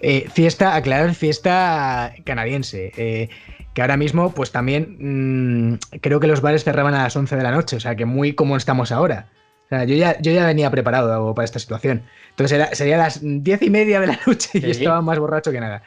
Eh, 0.00 0.26
fiesta, 0.32 0.74
aclarar, 0.74 1.14
fiesta 1.14 2.14
canadiense. 2.24 2.92
Eh, 2.96 3.28
que 3.74 3.80
ahora 3.80 3.96
mismo, 3.96 4.32
pues 4.32 4.52
también 4.52 4.96
mm, 5.70 5.98
creo 6.00 6.20
que 6.20 6.26
los 6.26 6.40
bares 6.40 6.64
cerraban 6.64 6.94
a 6.94 7.04
las 7.04 7.16
11 7.16 7.36
de 7.36 7.42
la 7.42 7.50
noche, 7.50 7.76
o 7.76 7.80
sea 7.80 7.96
que 7.96 8.04
muy 8.04 8.34
como 8.34 8.56
estamos 8.56 8.92
ahora. 8.92 9.26
O 9.66 9.68
sea, 9.68 9.84
yo 9.84 9.96
ya, 9.96 10.20
yo 10.20 10.32
ya 10.32 10.44
venía 10.44 10.70
preparado 10.70 11.34
para 11.34 11.44
esta 11.44 11.58
situación. 11.58 12.02
Entonces 12.30 12.56
era, 12.58 12.74
sería 12.74 12.98
las 12.98 13.20
diez 13.22 13.62
y 13.62 13.70
media 13.70 14.00
de 14.00 14.08
la 14.08 14.18
noche 14.26 14.50
y 14.54 14.70
estaba 14.70 15.00
más 15.00 15.18
borracho 15.18 15.50
que 15.50 15.60
nada. 15.60 15.82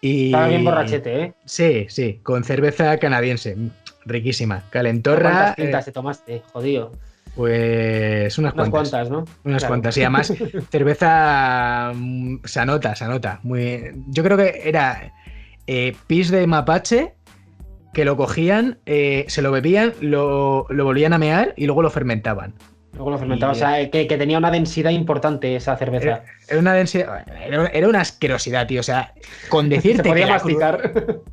Y, 0.00 0.26
estaba 0.26 0.48
bien 0.48 0.64
borrachete, 0.64 1.22
¿eh? 1.22 1.34
Sí, 1.46 1.86
sí, 1.88 2.20
con 2.22 2.44
cerveza 2.44 2.98
canadiense 2.98 3.56
riquísima. 4.04 4.64
Calentorra. 4.68 5.30
¿Cuántas 5.30 5.56
pintas 5.56 5.82
eh, 5.82 5.84
te 5.86 5.92
tomaste? 5.92 6.42
Jodido. 6.52 6.92
Pues 7.34 8.36
unas, 8.38 8.54
unas 8.54 8.68
cuantas. 8.68 9.10
¿no? 9.10 9.24
Unas 9.44 9.64
cuantas. 9.64 9.96
Y 9.96 10.02
además, 10.02 10.32
cerveza 10.70 11.92
mm, 11.94 12.44
se 12.44 12.60
anota, 12.60 12.94
se 12.94 13.04
anota. 13.04 13.40
Muy... 13.42 13.92
Yo 14.08 14.22
creo 14.22 14.36
que 14.36 14.60
era 14.64 15.12
eh, 15.66 15.96
pis 16.06 16.30
de 16.30 16.46
mapache 16.46 17.14
que 17.92 18.04
lo 18.04 18.16
cogían, 18.16 18.78
eh, 18.86 19.24
se 19.28 19.40
lo 19.40 19.52
bebían, 19.52 19.92
lo, 20.00 20.66
volvían 20.68 21.12
a 21.12 21.18
mear 21.18 21.54
y 21.56 21.66
luego 21.66 21.82
lo 21.82 21.90
fermentaban. 21.90 22.54
Luego 22.92 23.10
lo 23.10 23.18
fermentaban, 23.18 23.56
o 23.56 23.58
sea, 23.58 23.90
que, 23.90 24.04
tenía 24.06 24.38
una 24.38 24.50
densidad 24.50 24.90
importante 24.90 25.56
esa 25.56 25.76
cerveza. 25.76 26.22
Era, 26.48 26.60
una 26.60 26.74
densidad, 26.74 27.24
era, 27.72 27.88
una 27.88 28.00
asquerosidad, 28.00 28.66
tío. 28.66 28.80
O 28.80 28.84
sea, 28.84 29.14
con 29.48 29.68
decirte 29.70 30.12
que 30.12 30.26
la, 30.26 30.38
cruz, 30.38 30.62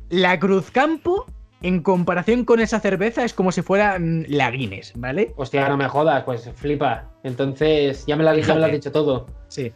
la 0.08 0.38
Cruzcampo 0.38 1.26
en 1.62 1.82
comparación 1.82 2.44
con 2.44 2.60
esa 2.60 2.80
cerveza 2.80 3.24
es 3.24 3.32
como 3.34 3.52
si 3.52 3.62
fuera 3.62 3.98
mm, 3.98 4.24
la 4.28 4.50
Guinness, 4.50 4.92
¿vale? 4.96 5.32
Hostia, 5.36 5.68
no 5.68 5.76
me 5.76 5.88
jodas, 5.88 6.24
pues 6.24 6.50
flipa. 6.54 7.10
Entonces, 7.22 8.04
ya 8.06 8.16
me 8.16 8.24
lo 8.24 8.30
has 8.30 8.72
dicho 8.72 8.92
todo. 8.92 9.26
Sí. 9.48 9.72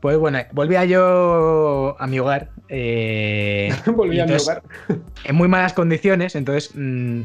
Pues 0.00 0.16
bueno, 0.16 0.38
volvía 0.52 0.84
yo 0.84 1.96
a 1.98 2.06
mi 2.06 2.18
hogar. 2.18 2.50
Eh, 2.68 3.72
volví 3.86 4.20
a 4.20 4.26
mi 4.26 4.34
hogar. 4.34 4.62
en 5.24 5.34
muy 5.34 5.48
malas 5.48 5.72
condiciones, 5.72 6.36
entonces. 6.36 6.72
Mm, 6.74 7.22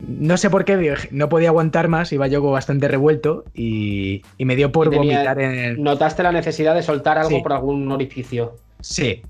no 0.00 0.36
sé 0.36 0.48
por 0.48 0.64
qué, 0.64 0.96
no 1.10 1.28
podía 1.28 1.48
aguantar 1.48 1.88
más, 1.88 2.12
iba 2.12 2.28
yo 2.28 2.42
bastante 2.42 2.86
revuelto 2.86 3.44
y, 3.52 4.22
me 4.38 4.54
dio 4.54 4.70
por 4.70 4.94
vomitar 4.94 5.40
en 5.40 5.58
el... 5.58 5.82
¿Notaste 5.82 6.22
la 6.22 6.30
necesidad 6.30 6.74
de 6.74 6.82
soltar 6.82 7.18
algo 7.18 7.42
por 7.42 7.52
algún 7.52 7.90
orificio? 7.90 8.56
Sí. 8.80 9.22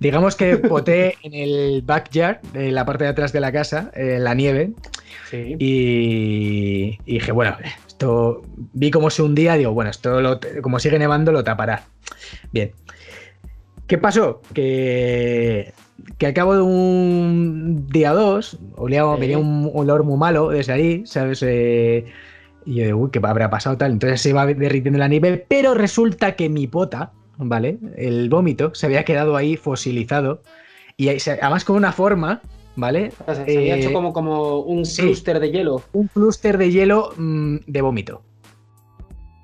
Digamos 0.00 0.36
que 0.36 0.56
boté 0.56 1.16
en 1.22 1.34
el 1.34 1.82
backyard, 1.82 2.40
en 2.54 2.74
la 2.74 2.84
parte 2.84 3.04
de 3.04 3.10
atrás 3.10 3.32
de 3.32 3.40
la 3.40 3.52
casa, 3.52 3.90
en 3.94 4.24
la 4.24 4.34
nieve. 4.34 4.72
Sí. 5.30 5.56
Y, 5.58 6.98
dije, 7.04 7.32
bueno, 7.32 7.56
esto 7.98 8.42
vi 8.74 8.92
cómo 8.92 9.10
se 9.10 9.22
hundía, 9.22 9.54
digo, 9.54 9.72
bueno, 9.72 9.90
esto 9.90 10.38
como 10.62 10.78
sigue 10.78 11.00
nevando 11.00 11.32
lo 11.32 11.42
tapará. 11.42 11.82
Bien. 12.52 12.70
¿Qué 13.88 13.98
pasó? 13.98 14.40
Que, 14.54 15.72
que 16.16 16.26
al 16.26 16.32
cabo 16.32 16.54
de 16.54 16.60
un 16.60 17.88
día 17.88 18.12
o 18.12 18.16
dos, 18.16 18.56
olía, 18.76 19.04
venía 19.16 19.38
un 19.38 19.72
olor 19.74 20.04
muy 20.04 20.16
malo 20.16 20.50
desde 20.50 20.74
ahí, 20.74 21.02
¿sabes? 21.06 21.42
Eh, 21.44 22.04
y 22.64 22.74
yo 22.76 22.84
digo, 22.84 22.98
uy, 22.98 23.10
¿qué 23.10 23.18
habrá 23.20 23.50
pasado 23.50 23.76
tal? 23.76 23.90
Entonces 23.90 24.20
se 24.20 24.28
iba 24.28 24.46
derritiendo 24.46 25.00
la 25.00 25.08
nieve, 25.08 25.44
pero 25.48 25.74
resulta 25.74 26.36
que 26.36 26.48
mi 26.48 26.68
pota, 26.68 27.10
¿vale? 27.36 27.78
El 27.96 28.28
vómito 28.28 28.76
se 28.76 28.86
había 28.86 29.04
quedado 29.04 29.34
ahí 29.34 29.56
fosilizado 29.56 30.42
y 30.96 31.08
además 31.08 31.64
con 31.64 31.74
una 31.74 31.90
forma, 31.90 32.42
¿vale? 32.78 33.10
se 33.26 33.58
había 33.58 33.76
hecho 33.76 33.90
eh, 33.90 33.92
como, 33.92 34.12
como 34.12 34.60
un 34.60 34.84
clúster 34.84 35.40
de 35.40 35.50
hielo. 35.50 35.82
Un 35.92 36.06
clúster 36.06 36.56
de 36.56 36.70
hielo 36.70 37.12
mm, 37.16 37.56
de 37.66 37.82
vómito. 37.82 38.22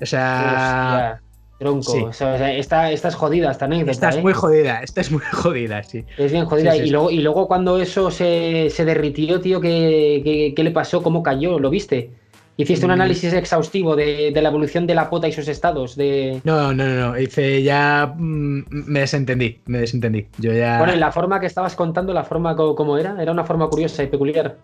O 0.01 0.07
sea, 0.07 1.20
Tronco. 1.59 1.92
O 2.05 2.12
sea, 2.12 2.53
esta, 2.53 2.92
esta, 2.92 3.09
es 3.09 3.14
jodida, 3.14 3.51
esta 3.51 3.64
anécdota. 3.64 3.90
Esta 3.90 4.09
es 4.11 4.16
¿eh? 4.16 4.23
muy 4.23 4.33
jodida, 4.33 4.83
esta 4.83 5.01
es 5.01 5.11
muy 5.11 5.23
jodida, 5.33 5.83
sí. 5.83 6.05
Es 6.16 6.31
bien 6.31 6.47
jodida. 6.47 6.77
y, 6.77 6.90
luego, 6.90 7.11
y 7.11 7.18
luego 7.18 7.49
cuando 7.49 7.79
eso 7.79 8.11
se, 8.11 8.70
se 8.70 8.85
derritió, 8.85 9.40
tío, 9.40 9.61
¿qué, 9.61 10.53
¿qué, 10.55 10.62
le 10.62 10.70
pasó? 10.70 11.03
¿Cómo 11.03 11.23
cayó? 11.23 11.59
¿Lo 11.59 11.70
viste? 11.70 12.11
Hiciste 12.57 12.87
un 12.87 12.90
mm. 12.90 12.95
análisis 12.95 13.33
exhaustivo 13.33 13.97
de, 13.97 14.31
de, 14.33 14.43
la 14.43 14.49
evolución 14.49 14.87
de 14.87 14.95
la 14.95 15.11
pota 15.11 15.27
y 15.27 15.33
sus 15.33 15.49
estados. 15.49 15.97
De... 15.97 16.40
No, 16.45 16.73
no, 16.73 16.87
no, 16.87 17.11
no. 17.11 17.19
Hice 17.19 17.62
ya. 17.62 18.14
Mm, 18.17 18.64
me 18.69 19.01
desentendí, 19.01 19.61
me 19.67 19.79
desentendí. 19.79 20.29
Yo 20.38 20.53
ya. 20.53 20.79
Bueno, 20.79 20.95
y 20.95 20.99
la 20.99 21.11
forma 21.11 21.40
que 21.40 21.47
estabas 21.47 21.75
contando, 21.75 22.12
la 22.12 22.23
forma 22.23 22.55
como, 22.55 22.97
era, 22.97 23.21
era 23.21 23.33
una 23.33 23.45
forma 23.45 23.69
curiosa 23.69 24.05
y 24.05 24.07
peculiar. 24.07 24.57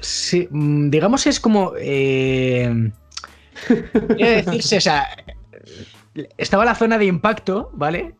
Sí, 0.00 0.46
mm, 0.50 0.90
digamos 0.90 1.26
es 1.26 1.40
como. 1.40 1.72
Eh... 1.78 2.90
decirse, 4.18 4.76
o 4.76 4.80
sea, 4.80 5.06
estaba 6.36 6.66
la 6.66 6.74
zona 6.74 6.98
de 6.98 7.06
impacto, 7.06 7.70
¿vale? 7.72 8.17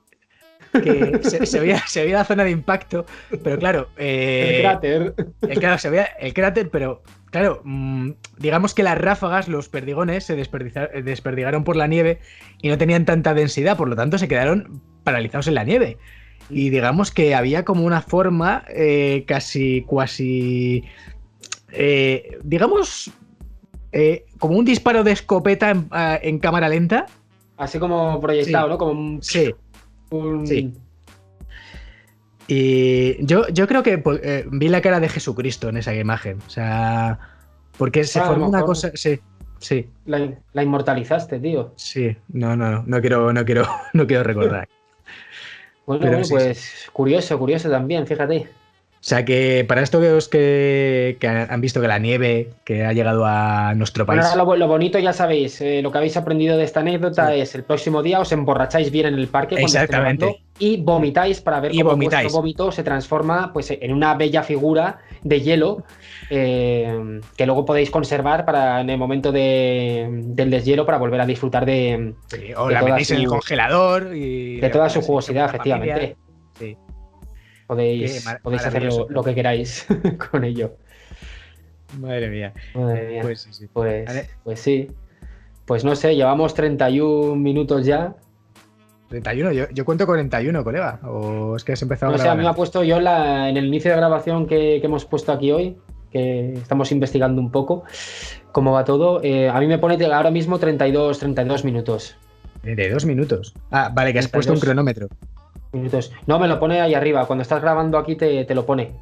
Que 0.82 1.20
se, 1.22 1.60
veía, 1.60 1.82
la 1.94 2.24
zona 2.24 2.44
de 2.44 2.50
impacto, 2.50 3.06
pero 3.42 3.58
claro. 3.58 3.88
Eh, 3.96 4.56
el 4.56 4.62
cráter. 4.62 5.14
claro, 5.58 5.78
se 5.78 5.90
veía 5.90 6.04
el 6.18 6.34
cráter, 6.34 6.70
pero 6.70 7.02
claro, 7.30 7.60
mm, 7.64 8.12
digamos 8.38 8.74
que 8.74 8.82
las 8.82 8.98
ráfagas, 8.98 9.48
los 9.48 9.68
perdigones, 9.68 10.24
se 10.24 10.36
desperdigaron 10.36 11.64
por 11.64 11.76
la 11.76 11.86
nieve 11.86 12.18
y 12.62 12.68
no 12.68 12.78
tenían 12.78 13.04
tanta 13.04 13.34
densidad, 13.34 13.76
por 13.76 13.88
lo 13.88 13.96
tanto 13.96 14.18
se 14.18 14.28
quedaron 14.28 14.80
paralizados 15.04 15.48
en 15.48 15.54
la 15.54 15.64
nieve. 15.64 15.98
Y 16.50 16.70
digamos 16.70 17.10
que 17.10 17.34
había 17.34 17.64
como 17.64 17.84
una 17.84 18.00
forma 18.00 18.64
eh, 18.68 19.24
casi, 19.26 19.82
cuasi. 19.82 20.84
Eh, 21.72 22.38
digamos, 22.42 23.10
como 24.38 24.56
un 24.56 24.64
disparo 24.64 25.04
de 25.04 25.12
escopeta 25.12 25.74
en 26.22 26.38
cámara 26.38 26.68
lenta 26.68 27.06
Así 27.58 27.80
como 27.80 28.20
proyectado, 28.20 28.68
¿no? 28.68 28.78
Como 28.78 28.92
un... 28.92 29.18
Sí. 29.20 29.52
Sí. 30.44 30.72
Y 32.48 33.24
yo, 33.26 33.46
yo 33.48 33.68
creo 33.68 33.82
que 33.82 33.98
pues, 33.98 34.20
eh, 34.24 34.46
vi 34.50 34.68
la 34.68 34.80
cara 34.80 35.00
de 35.00 35.08
Jesucristo 35.08 35.68
en 35.68 35.76
esa 35.76 35.94
imagen. 35.94 36.38
O 36.46 36.50
sea, 36.50 37.18
porque 37.76 38.04
se 38.04 38.20
formó 38.20 38.48
una 38.48 38.62
cosa. 38.62 38.90
Sí, 38.94 39.20
sí. 39.58 39.90
La, 40.06 40.62
inmortalizaste, 40.62 41.38
tío. 41.38 41.72
Sí, 41.76 42.16
no, 42.28 42.56
no, 42.56 42.70
no, 42.70 42.84
no 42.86 43.00
quiero, 43.00 43.32
no 43.32 43.44
quiero, 43.44 43.66
no 43.92 44.06
quiero 44.06 44.24
recordar. 44.24 44.66
bueno, 45.86 46.20
pues 46.28 46.88
curioso, 46.92 47.38
curioso 47.38 47.70
también, 47.70 48.06
fíjate. 48.06 48.48
O 49.00 49.04
sea 49.08 49.24
que 49.24 49.64
para 49.68 49.82
esto 49.82 50.00
que, 50.28 51.16
que 51.20 51.28
han 51.28 51.60
visto 51.60 51.80
que 51.80 51.86
la 51.86 52.00
nieve 52.00 52.50
que 52.64 52.84
ha 52.84 52.92
llegado 52.92 53.24
a 53.26 53.72
nuestro 53.74 54.04
país. 54.04 54.24
Bueno, 54.34 54.56
lo, 54.56 54.66
bonito 54.66 54.98
ya 54.98 55.12
sabéis, 55.12 55.60
eh, 55.60 55.82
lo 55.82 55.92
que 55.92 55.98
habéis 55.98 56.16
aprendido 56.16 56.56
de 56.56 56.64
esta 56.64 56.80
anécdota 56.80 57.32
es 57.32 57.54
el 57.54 57.62
próximo 57.62 58.02
día 58.02 58.18
os 58.18 58.32
emborracháis 58.32 58.90
bien 58.90 59.06
en 59.06 59.14
el 59.14 59.28
parque 59.28 59.54
Exactamente. 59.54 60.42
y 60.58 60.78
vomitáis 60.78 61.40
para 61.40 61.60
ver 61.60 61.72
cómo 61.72 61.96
vuestro 61.96 62.30
vómito 62.30 62.72
se 62.72 62.82
transforma 62.82 63.52
pues, 63.52 63.70
en 63.70 63.92
una 63.92 64.14
bella 64.14 64.42
figura 64.42 64.98
de 65.22 65.40
hielo 65.42 65.84
eh, 66.30 67.20
que 67.36 67.46
luego 67.46 67.64
podéis 67.64 67.90
conservar 67.90 68.44
para 68.44 68.80
en 68.80 68.90
el 68.90 68.98
momento 68.98 69.30
del 69.30 70.50
deshielo 70.50 70.84
para 70.84 70.98
volver 70.98 71.20
a 71.20 71.26
disfrutar 71.26 71.64
de. 71.64 72.14
o 72.56 72.68
la 72.68 72.82
metéis 72.82 73.12
en 73.12 73.18
el 73.18 73.26
congelador 73.28 74.14
y. 74.14 74.60
De 74.60 74.70
toda 74.70 74.88
su 74.88 75.00
jugosidad, 75.02 75.46
efectivamente. 75.46 76.16
Sí. 76.58 76.76
Podéis, 77.68 78.26
podéis 78.42 78.64
hacer 78.64 78.82
lo, 79.10 79.22
que 79.22 79.34
queráis 79.34 79.86
con 80.30 80.42
ello. 80.42 80.72
Madre 82.00 82.30
mía. 82.30 82.54
Pues, 82.72 83.46
sí. 83.50 83.68
Pues, 83.70 84.28
pues, 84.42 84.58
sí. 84.58 84.90
Pues 85.66 85.84
no 85.84 85.94
sé, 85.94 86.16
llevamos 86.16 86.54
31 86.54 87.36
minutos 87.36 87.84
ya. 87.84 88.16
31, 89.10 89.52
yo, 89.52 89.68
yo 89.68 89.84
cuento 89.84 90.06
41, 90.06 90.64
colega. 90.64 90.98
¿O 91.04 91.56
es 91.56 91.64
que 91.64 91.72
has 91.72 91.82
empezado 91.82 92.12
no 92.12 92.16
sé, 92.16 92.26
a 92.26 92.34
mí 92.34 92.42
me 92.42 92.48
ha 92.48 92.54
puesto 92.54 92.82
yo 92.82 92.96
en 92.96 93.56
el 93.56 93.66
inicio 93.66 93.90
de 93.90 93.98
grabación 93.98 94.46
que, 94.46 94.76
hemos 94.76 95.04
puesto 95.04 95.30
aquí 95.30 95.52
hoy, 95.52 95.76
que 96.10 96.54
estamos 96.54 96.90
investigando 96.90 97.38
un 97.38 97.50
poco 97.50 97.84
cómo 98.50 98.72
va 98.72 98.86
todo. 98.86 99.22
Eh, 99.22 99.50
a 99.50 99.60
mí 99.60 99.66
me 99.66 99.76
pone 99.76 100.02
ahora 100.06 100.30
mismo 100.30 100.58
32, 100.58 101.18
32 101.18 101.66
minutos. 101.66 102.16
32 102.62 103.04
minutos. 103.04 103.52
Ah, 103.70 103.92
vale, 103.94 104.14
que 104.14 104.20
has 104.20 104.28
puesto 104.28 104.54
un 104.54 104.60
cronómetro 104.60 105.08
minutos. 105.72 106.12
No, 106.26 106.38
me 106.38 106.48
lo 106.48 106.58
pone 106.58 106.80
ahí 106.80 106.94
arriba. 106.94 107.26
Cuando 107.26 107.42
estás 107.42 107.60
grabando 107.60 107.98
aquí 107.98 108.16
te, 108.16 108.54
lo 108.54 108.66
pone. 108.66 108.92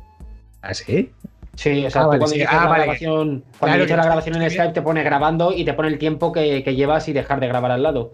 ¿Ah, 0.63 0.75
sí? 0.75 1.13
Sí, 1.55 1.87
o 1.87 1.91
sea, 1.91 2.03
ah, 2.03 2.07
cuando 2.07 2.27
inicias 2.27 2.51
ah, 2.53 2.69
la 2.69 2.77
grabación, 2.77 3.45
cuando 3.59 3.79
la 3.79 4.05
grabación 4.05 4.43
en 4.43 4.51
Skype 4.51 4.75
te 4.75 4.83
pone 4.83 5.03
grabando 5.03 5.53
y 5.53 5.65
te 5.65 5.73
pone 5.73 5.89
el 5.89 5.99
tiempo 5.99 6.33
que, 6.33 6.63
llevas 6.63 7.09
y 7.09 7.13
dejar 7.13 7.41
de 7.41 7.49
grabar 7.49 7.71
al 7.71 7.83
lado. 7.83 8.13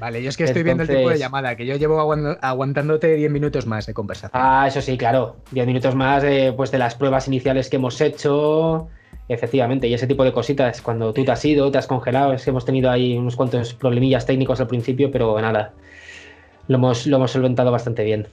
Vale, 0.00 0.20
yo 0.20 0.30
es 0.30 0.36
que 0.36 0.44
estoy 0.44 0.64
viendo 0.64 0.82
el 0.82 0.88
tiempo 0.88 1.10
de 1.10 1.18
llamada, 1.18 1.54
que 1.54 1.64
yo 1.64 1.76
llevo 1.76 2.00
aguantándote 2.00 3.14
10 3.14 3.30
minutos 3.30 3.66
más 3.66 3.86
de 3.86 3.94
conversación. 3.94 4.32
Ah, 4.34 4.64
eso 4.66 4.80
sí, 4.80 4.98
claro. 4.98 5.36
10 5.52 5.64
minutos 5.64 5.94
más 5.94 6.24
de, 6.24 6.52
pues, 6.52 6.72
de 6.72 6.78
las 6.78 6.96
pruebas 6.96 7.28
iniciales 7.28 7.70
que 7.70 7.76
hemos 7.76 8.00
hecho. 8.00 8.88
Efectivamente, 9.28 9.86
y 9.86 9.94
ese 9.94 10.08
tipo 10.08 10.24
de 10.24 10.32
cositas. 10.32 10.82
Cuando 10.82 11.12
tú 11.12 11.24
te 11.24 11.30
has 11.30 11.44
ido, 11.44 11.70
te 11.70 11.78
has 11.78 11.86
congelado, 11.86 12.32
es 12.32 12.42
que 12.42 12.50
hemos 12.50 12.64
tenido 12.64 12.90
ahí 12.90 13.16
unos 13.16 13.36
cuantos 13.36 13.74
problemillas 13.74 14.26
técnicos 14.26 14.60
al 14.60 14.66
principio, 14.66 15.12
pero 15.12 15.40
nada 15.40 15.72
lo 16.68 16.76
hemos, 16.76 17.06
lo 17.06 17.16
hemos 17.16 17.30
solventado 17.30 17.70
bastante 17.70 18.04
bien. 18.04 18.28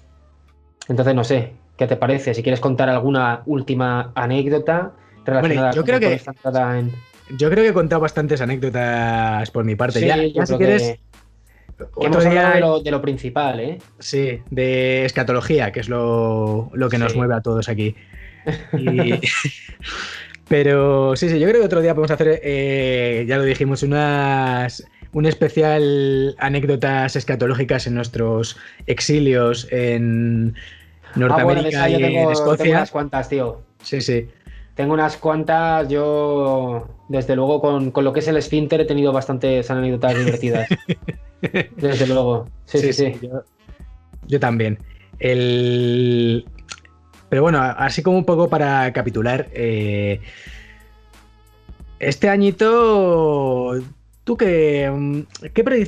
Entonces, 0.88 1.16
no 1.16 1.24
sé, 1.24 1.54
¿qué 1.78 1.88
te 1.88 1.96
parece? 1.96 2.34
Si 2.34 2.44
quieres 2.44 2.60
contar 2.60 2.90
alguna 2.90 3.42
última 3.46 4.12
anécdota 4.16 4.92
relacionada 5.26 5.72
yo 5.72 5.84
creo 5.84 6.00
que, 6.00 6.20
Yo 7.38 7.50
creo 7.50 7.64
que 7.64 7.70
he 7.70 7.74
contado 7.74 8.02
bastantes 8.02 8.42
anécdotas 8.42 9.52
por 9.52 9.64
mi 9.64 9.76
parte. 9.76 10.06
ya, 10.06 10.46
si 10.46 10.58
quieres. 10.58 10.96
hemos 12.02 12.26
hablado 12.26 12.82
de 12.82 12.92
lo, 12.92 13.02
principal, 13.02 13.60
¿eh? 13.60 13.78
Sí, 14.00 14.42
de 14.50 15.06
escatología, 15.06 15.72
que 15.72 15.80
es 15.80 15.90
lo, 15.90 16.72
que 16.90 16.98
nos 16.98 17.16
mueve 17.16 17.36
a 17.36 17.42
todos 17.42 17.70
aquí. 17.70 17.96
Pero 20.50 21.16
sí, 21.16 21.30
sí, 21.30 21.40
yo 21.40 21.48
creo 21.48 21.62
que 21.62 21.68
otro 21.68 21.82
día 21.82 21.94
podemos 21.94 22.10
hacer, 22.10 22.42
eh, 22.44 23.24
ya 23.28 23.38
lo 23.38 23.44
dijimos, 23.44 23.84
unas 23.84 24.84
un 25.14 25.26
especial 25.26 26.36
anécdotas 26.38 27.16
escatológicas 27.16 27.88
en 27.88 27.96
nuestros 27.96 28.58
exilios 28.86 29.68
en 29.72 30.56
Norteamérica 31.16 31.84
ah, 31.84 31.90
y 31.90 31.96
en 31.96 32.30
Escocia. 32.30 32.64
Tengo 32.64 32.78
unas 32.78 32.92
cuantas, 32.92 33.30
tío. 33.30 33.62
Sí, 33.82 34.02
sí. 34.02 34.28
Tengo 34.76 34.94
unas 34.94 35.18
cuantas, 35.18 35.90
yo 35.90 36.88
desde 37.10 37.36
luego 37.36 37.60
con, 37.60 37.92
lo 38.04 38.14
que 38.14 38.20
es 38.20 38.28
el 38.28 38.38
esfínter 38.38 38.82
he 38.82 38.86
tenido 38.86 39.12
bastantes 39.12 39.70
anécdotas 39.70 40.18
divertidas. 40.18 40.70
desde 41.76 42.08
luego. 42.08 42.48
Sí, 42.66 42.80
sí, 42.80 42.94
sí. 42.94 43.20
Yo, 44.28 44.40
también. 44.40 44.80
El... 45.20 46.46
Pero 47.30 47.42
bueno, 47.42 47.60
así 47.62 48.02
como 48.02 48.18
un 48.18 48.26
poco 48.26 48.50
para 48.50 48.92
capitular, 48.94 49.50
eh, 49.54 50.22
este 52.00 52.30
añito 52.30 53.74
Tú 54.30 54.38
que. 54.38 54.88
Mm, 54.88 55.22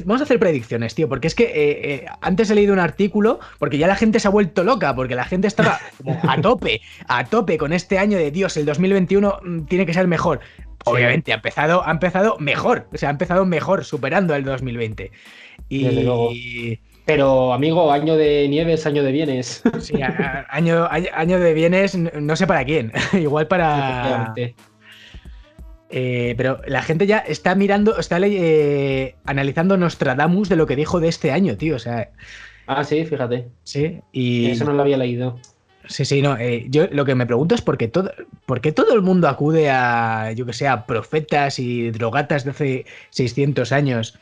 vamos 0.05 0.21
a 0.21 0.23
hacer 0.23 0.39
predicciones, 0.39 0.95
tío, 0.95 1.07
porque 1.07 1.27
es 1.27 1.35
que 1.35 1.43
eh, 1.43 1.93
eh, 1.93 2.05
antes 2.21 2.49
he 2.49 2.55
leído 2.55 2.73
un 2.73 2.79
artículo, 2.79 3.39
porque 3.59 3.77
ya 3.77 3.85
la 3.85 3.95
gente 3.95 4.19
se 4.19 4.27
ha 4.27 4.31
vuelto 4.31 4.63
loca, 4.63 4.95
porque 4.95 5.13
la 5.13 5.25
gente 5.25 5.47
estaba 5.47 5.79
a 6.27 6.41
tope, 6.41 6.81
a 7.07 7.23
tope 7.25 7.59
con 7.59 7.71
este 7.71 7.99
año 7.99 8.17
de 8.17 8.31
Dios, 8.31 8.57
el 8.57 8.65
2021 8.65 9.41
mm, 9.43 9.61
tiene 9.65 9.85
que 9.85 9.93
ser 9.93 10.07
mejor. 10.07 10.39
Obviamente, 10.85 11.31
ha, 11.33 11.35
empezado, 11.35 11.87
ha 11.87 11.91
empezado 11.91 12.39
mejor, 12.39 12.87
o 12.91 12.97
sea, 12.97 13.09
ha 13.09 13.11
empezado 13.11 13.45
mejor, 13.45 13.85
superando 13.85 14.33
el 14.33 14.43
2020. 14.43 15.11
Y. 15.69 16.79
Pero, 17.05 17.53
amigo, 17.53 17.91
año 17.91 18.17
de 18.17 18.47
nieves, 18.47 18.87
año 18.87 19.03
de 19.03 19.11
bienes. 19.11 19.61
Sí, 19.81 19.99
año, 20.49 20.87
año, 20.89 21.39
de 21.39 21.53
bienes, 21.53 21.95
no 21.95 22.35
sé 22.35 22.47
para 22.47 22.65
quién. 22.65 22.91
Igual 23.13 23.45
para. 23.45 24.33
Eh, 25.91 26.35
pero 26.37 26.61
la 26.65 26.81
gente 26.81 27.05
ya 27.05 27.17
está 27.19 27.53
mirando, 27.53 27.97
está 27.97 28.17
eh, 28.21 29.15
analizando 29.25 29.75
Nostradamus 29.75 30.47
de 30.47 30.55
lo 30.55 30.65
que 30.65 30.77
dijo 30.77 30.99
de 30.99 31.09
este 31.09 31.31
año, 31.31 31.57
tío. 31.57 31.75
O 31.75 31.79
sea. 31.79 32.09
Ah, 32.65 32.83
sí, 32.83 33.05
fíjate. 33.05 33.49
Sí, 33.63 33.99
y. 34.11 34.51
Eso 34.51 34.63
no 34.63 34.73
lo 34.73 34.81
había 34.81 34.97
leído. 34.97 35.37
Sí, 35.87 36.05
sí, 36.05 36.21
no. 36.21 36.37
Eh, 36.37 36.67
yo 36.69 36.87
lo 36.91 37.03
que 37.03 37.15
me 37.15 37.25
pregunto 37.25 37.55
es 37.55 37.61
por 37.61 37.77
qué 37.77 37.89
todo, 37.89 38.11
por 38.45 38.61
qué 38.61 38.71
todo 38.71 38.93
el 38.93 39.01
mundo 39.01 39.27
acude 39.27 39.69
a, 39.69 40.31
yo 40.31 40.45
que 40.45 40.53
sé, 40.53 40.67
a 40.67 40.85
profetas 40.85 41.59
y 41.59 41.91
drogatas 41.91 42.45
de 42.45 42.51
hace 42.51 42.85
600 43.09 43.71
años. 43.73 44.17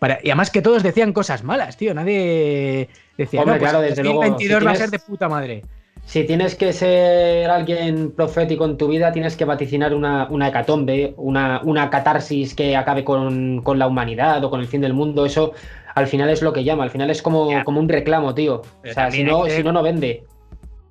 Para, 0.00 0.18
y 0.22 0.30
además 0.30 0.50
que 0.50 0.62
todos 0.62 0.82
decían 0.82 1.12
cosas 1.12 1.44
malas, 1.44 1.76
tío. 1.76 1.94
Nadie 1.94 2.88
decía, 3.16 3.40
Hombre, 3.40 3.54
no, 3.54 3.60
pues 3.60 3.70
claro, 3.70 3.80
desde 3.82 4.02
2022 4.02 4.66
va 4.66 4.70
a 4.72 4.76
ser 4.76 4.90
de 4.90 4.98
puta 4.98 5.28
madre 5.28 5.62
si 6.06 6.24
tienes 6.24 6.54
que 6.54 6.72
ser 6.72 7.50
alguien 7.50 8.12
profético 8.12 8.64
en 8.64 8.76
tu 8.76 8.88
vida, 8.88 9.12
tienes 9.12 9.36
que 9.36 9.44
vaticinar 9.44 9.94
una, 9.94 10.28
hecatombe, 10.48 11.14
una, 11.16 11.60
una, 11.64 11.90
catarsis 11.90 12.54
que 12.54 12.76
acabe 12.76 13.04
con, 13.04 13.62
la 13.64 13.86
humanidad 13.86 14.44
o 14.44 14.50
con 14.50 14.60
el 14.60 14.66
fin 14.66 14.80
del 14.80 14.92
mundo. 14.92 15.26
Eso 15.26 15.52
al 15.94 16.06
final 16.06 16.28
es 16.30 16.42
lo 16.42 16.52
que 16.52 16.64
llama, 16.64 16.84
al 16.84 16.90
final 16.90 17.10
es 17.10 17.22
como, 17.22 17.48
como 17.64 17.80
un 17.80 17.88
reclamo, 17.88 18.34
tío. 18.34 18.62
o 18.62 18.92
sea, 18.92 19.10
si 19.10 19.24
no, 19.24 19.46
si 19.46 19.62
no, 19.62 19.72
no 19.72 19.82
vende. 19.82 20.24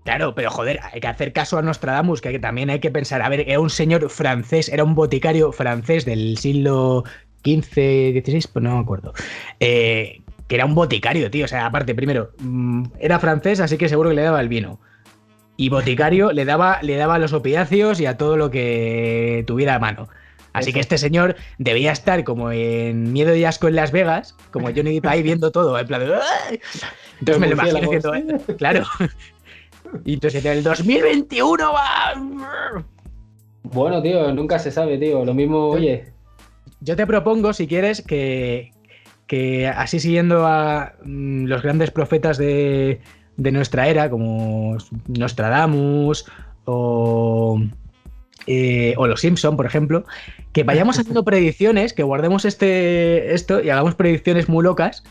Claro, 0.04 0.36
pero 0.36 0.52
joder, 0.52 0.80
hay 0.92 1.00
que 1.00 1.08
hacer 1.08 1.32
caso 1.32 1.58
a 1.58 1.62
Nostradamus, 1.62 2.20
que 2.20 2.38
también 2.40 2.70
hay 2.70 2.80
que 2.80 2.92
pensar, 2.92 3.22
a 3.22 3.30
ver, 3.30 3.42
era 3.48 3.60
un 3.60 3.70
señor 3.70 4.10
francés, 4.10 4.68
era 4.68 4.84
un 4.84 4.96
boticario 4.96 5.54
francés 5.54 6.04
del 6.04 6.38
siglo 6.38 7.06
XV, 7.46 8.22
XVI, 8.22 8.46
pues 8.52 8.64
no 8.64 8.76
me 8.76 8.82
acuerdo. 8.82 9.14
Eh, 9.62 10.22
que 10.48 10.56
era 10.56 10.66
un 10.66 10.76
boticario, 10.76 11.32
tío. 11.32 11.46
O 11.46 11.48
sea, 11.48 11.66
aparte, 11.66 11.96
primero, 11.96 12.32
mm, 12.40 12.84
era 13.00 13.20
francés, 13.20 13.62
así 13.62 13.78
que 13.78 13.88
seguro 13.88 14.10
que 14.10 14.16
le 14.16 14.24
daba 14.24 14.42
el 14.42 14.50
vino. 14.50 14.80
Y 15.56 15.70
boticario 15.70 16.32
le 16.32 16.46
daba, 16.46 16.82
le 16.82 16.96
daba 16.96 17.20
los 17.20 17.34
opiáceos 17.34 18.00
y 18.00 18.06
a 18.06 18.18
todo 18.18 18.38
lo 18.38 18.50
que 18.50 19.44
tuviera 19.46 19.76
a 19.76 19.80
mano. 19.80 20.10
Así 20.54 20.72
que 20.72 20.80
este 20.80 21.00
señor 21.00 21.36
debía 21.58 21.92
estar 21.92 22.24
como 22.24 22.52
en 22.52 23.12
Miedo 23.12 23.36
y 23.36 23.44
Asco 23.44 23.68
en 23.68 23.76
Las 23.76 23.92
Vegas, 23.92 24.36
como 24.52 24.68
Johnny 24.68 24.94
Depp 24.94 25.08
ahí 25.08 25.24
viendo 25.24 25.52
todo, 25.52 25.78
en 25.78 25.88
plan 25.88 26.02
de... 26.02 26.14
Entonces 27.20 27.40
me 27.40 27.48
lo 27.48 27.54
imagino 27.54 28.14
¿eh? 28.14 28.38
claro. 28.58 28.86
Y 30.06 30.14
entonces 30.14 30.46
el 30.46 30.64
2021 30.64 31.74
va... 31.74 32.14
Bueno, 33.64 34.02
tío, 34.02 34.32
nunca 34.34 34.60
se 34.60 34.72
sabe, 34.72 34.98
tío. 34.98 35.26
Lo 35.26 35.34
mismo, 35.34 35.70
oye. 35.70 36.06
Yo 36.82 36.96
te 36.96 37.08
propongo, 37.08 37.54
si 37.54 37.68
quieres, 37.68 38.02
que, 38.02 38.74
que 39.26 39.68
así 39.68 40.00
siguiendo 40.00 40.46
a 40.46 40.94
mm, 41.04 41.46
los 41.46 41.64
grandes 41.64 41.92
profetas 41.92 42.38
de, 42.38 43.02
de 43.38 43.52
nuestra 43.52 43.88
era, 43.88 44.10
como 44.10 44.78
Nostradamus 45.08 46.26
o, 46.66 47.62
eh, 48.48 48.94
o 48.98 49.08
los 49.08 49.22
Simpson, 49.22 49.56
por 49.56 49.66
ejemplo, 49.66 50.06
que 50.52 50.64
vayamos 50.64 51.00
haciendo 51.00 51.24
predicciones, 51.26 51.94
que 51.94 52.04
guardemos 52.04 52.46
este, 52.46 53.34
esto 53.34 53.62
y 53.62 53.70
hagamos 53.70 53.96
predicciones 53.96 54.50
muy 54.50 54.64
locas. 54.64 55.04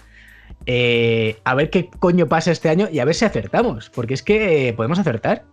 Eh, 0.66 1.38
a 1.44 1.54
ver 1.54 1.70
qué 1.70 1.88
coño 1.98 2.28
pasa 2.28 2.52
este 2.52 2.68
año 2.68 2.88
y 2.92 3.00
a 3.00 3.04
ver 3.04 3.14
si 3.14 3.24
acertamos, 3.24 3.90
porque 3.90 4.14
es 4.14 4.22
que 4.22 4.72
podemos 4.76 4.98
acertar. 4.98 5.44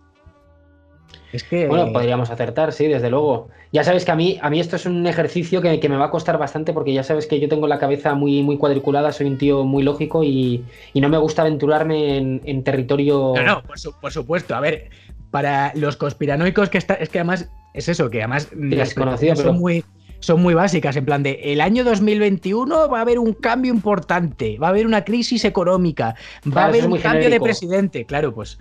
Es 1.32 1.44
que... 1.44 1.66
Bueno, 1.66 1.92
podríamos 1.92 2.30
acertar, 2.30 2.72
sí, 2.72 2.86
desde 2.86 3.10
luego. 3.10 3.48
Ya 3.72 3.84
sabes 3.84 4.04
que 4.04 4.10
a 4.10 4.16
mí, 4.16 4.38
a 4.42 4.50
mí 4.50 4.58
esto 4.58 4.76
es 4.76 4.86
un 4.86 5.06
ejercicio 5.06 5.62
que, 5.62 5.88
me 5.88 5.96
va 5.96 6.06
a 6.06 6.10
costar 6.10 6.38
bastante 6.38 6.72
porque 6.72 6.92
ya 6.92 7.04
sabes 7.04 7.26
que 7.26 7.38
yo 7.38 7.48
tengo 7.48 7.68
la 7.68 7.78
cabeza 7.78 8.14
muy, 8.14 8.42
muy 8.42 8.58
cuadriculada, 8.58 9.12
soy 9.12 9.26
un 9.26 9.38
tío 9.38 9.64
muy 9.64 9.82
lógico 9.82 10.24
y, 10.24 10.64
no 10.94 11.08
me 11.08 11.18
gusta 11.18 11.42
aventurarme 11.42 12.16
en, 12.18 12.64
territorio... 12.64 13.34
No, 13.36 13.42
no, 13.42 13.62
por, 13.62 14.12
supuesto. 14.12 14.54
A 14.54 14.60
ver, 14.60 14.90
para 15.30 15.72
los 15.74 15.96
conspiranoicos 15.96 16.68
que 16.68 16.78
está, 16.78 16.94
es 16.94 17.08
que 17.08 17.18
además 17.20 17.48
es 17.74 17.88
eso, 17.88 18.10
que 18.10 18.18
además 18.22 18.48
las 18.52 18.94
pero... 18.94 19.36
son 19.36 19.58
muy 19.58 19.84
son 20.20 20.42
muy 20.42 20.52
básicas, 20.52 20.96
en 20.96 21.06
plan 21.06 21.22
de 21.22 21.40
el 21.44 21.62
año 21.62 21.82
2021 21.82 22.90
va 22.90 22.98
a 22.98 23.00
haber 23.00 23.18
un 23.18 23.32
cambio 23.32 23.72
importante, 23.72 24.58
va 24.58 24.66
a 24.66 24.70
haber 24.70 24.86
una 24.86 25.02
crisis 25.02 25.46
económica, 25.46 26.14
va 26.54 26.64
a 26.64 26.66
haber 26.66 26.86
un 26.86 26.98
cambio 26.98 27.30
de 27.30 27.40
presidente, 27.40 28.04
claro, 28.04 28.34
pues 28.34 28.58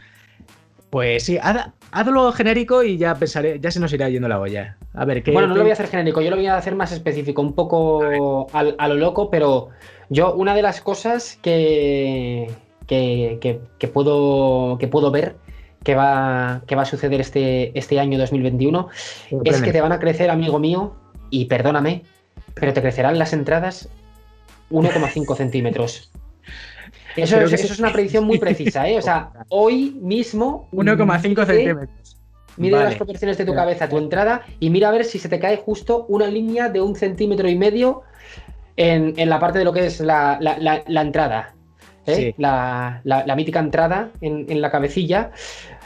pues 0.89 1.23
sí, 1.23 1.37
hazlo 1.91 2.31
genérico 2.31 2.83
y 2.83 2.97
ya 2.97 3.15
pensaré, 3.15 3.59
ya 3.59 3.71
se 3.71 3.79
nos 3.79 3.91
irá 3.93 4.09
yendo 4.09 4.27
la 4.27 4.39
olla. 4.39 4.77
A 4.93 5.05
ver, 5.05 5.23
¿qué, 5.23 5.31
Bueno, 5.31 5.47
no 5.49 5.55
lo 5.55 5.61
voy 5.61 5.71
a 5.71 5.73
hacer 5.73 5.87
genérico, 5.87 6.21
yo 6.21 6.29
lo 6.29 6.35
voy 6.35 6.47
a 6.47 6.57
hacer 6.57 6.75
más 6.75 6.91
específico, 6.91 7.41
un 7.41 7.53
poco 7.53 8.47
a, 8.53 8.87
lo 8.87 8.95
loco, 8.95 9.29
pero 9.29 9.69
yo 10.09 10.33
una 10.33 10.55
de 10.55 10.61
las 10.61 10.81
cosas 10.81 11.37
que, 11.41 12.51
que, 12.87 13.61
puedo, 13.93 14.77
que 14.77 14.87
puedo 14.87 15.11
ver 15.11 15.35
que 15.83 15.95
va, 15.95 16.61
que 16.67 16.75
va 16.75 16.81
a 16.81 16.85
suceder 16.85 17.21
este, 17.21 17.77
este 17.77 17.99
año 17.99 18.17
2021 18.17 18.89
es 19.45 19.61
que 19.61 19.71
te 19.71 19.81
van 19.81 19.91
a 19.91 19.99
crecer, 19.99 20.29
amigo 20.29 20.59
mío, 20.59 20.95
y 21.29 21.45
perdóname, 21.45 22.03
pero 22.55 22.73
te 22.73 22.81
crecerán 22.81 23.17
las 23.17 23.33
entradas 23.33 23.89
1,5 24.71 25.35
centímetros. 25.35 26.11
Eso, 27.15 27.39
es, 27.39 27.79
una 27.79 27.91
predicción 27.91 28.23
muy 28.23 28.37
precisa, 28.37 28.87
¿eh? 28.87 28.97
O 28.97 29.01
sea, 29.01 29.31
hoy 29.49 29.97
mismo. 30.01 30.67
1,5 30.71 31.45
centímetros. 31.45 32.17
Mide 32.57 32.75
las 32.75 32.95
proporciones 32.95 33.37
de 33.37 33.45
tu 33.45 33.53
cabeza, 33.53 33.87
tu 33.87 33.97
entrada, 33.97 34.41
y 34.59 34.69
mira 34.69 34.89
a 34.89 34.91
ver 34.91 35.05
si 35.05 35.17
se 35.17 35.29
te 35.29 35.39
cae 35.39 35.57
justo 35.57 36.05
una 36.09 36.27
línea 36.27 36.67
de 36.67 36.81
un 36.81 36.93
centímetro 36.95 37.47
y 37.47 37.57
medio 37.57 38.03
en, 38.75 39.29
la 39.29 39.39
parte 39.39 39.59
de 39.59 39.65
lo 39.65 39.71
que 39.71 39.85
es 39.85 40.01
la, 40.01 40.37
entrada. 40.87 41.55
¿eh? 42.05 42.33
La, 42.37 43.01
mítica 43.37 43.59
entrada 43.59 44.09
en, 44.19 44.61
la 44.61 44.69
cabecilla. 44.71 45.31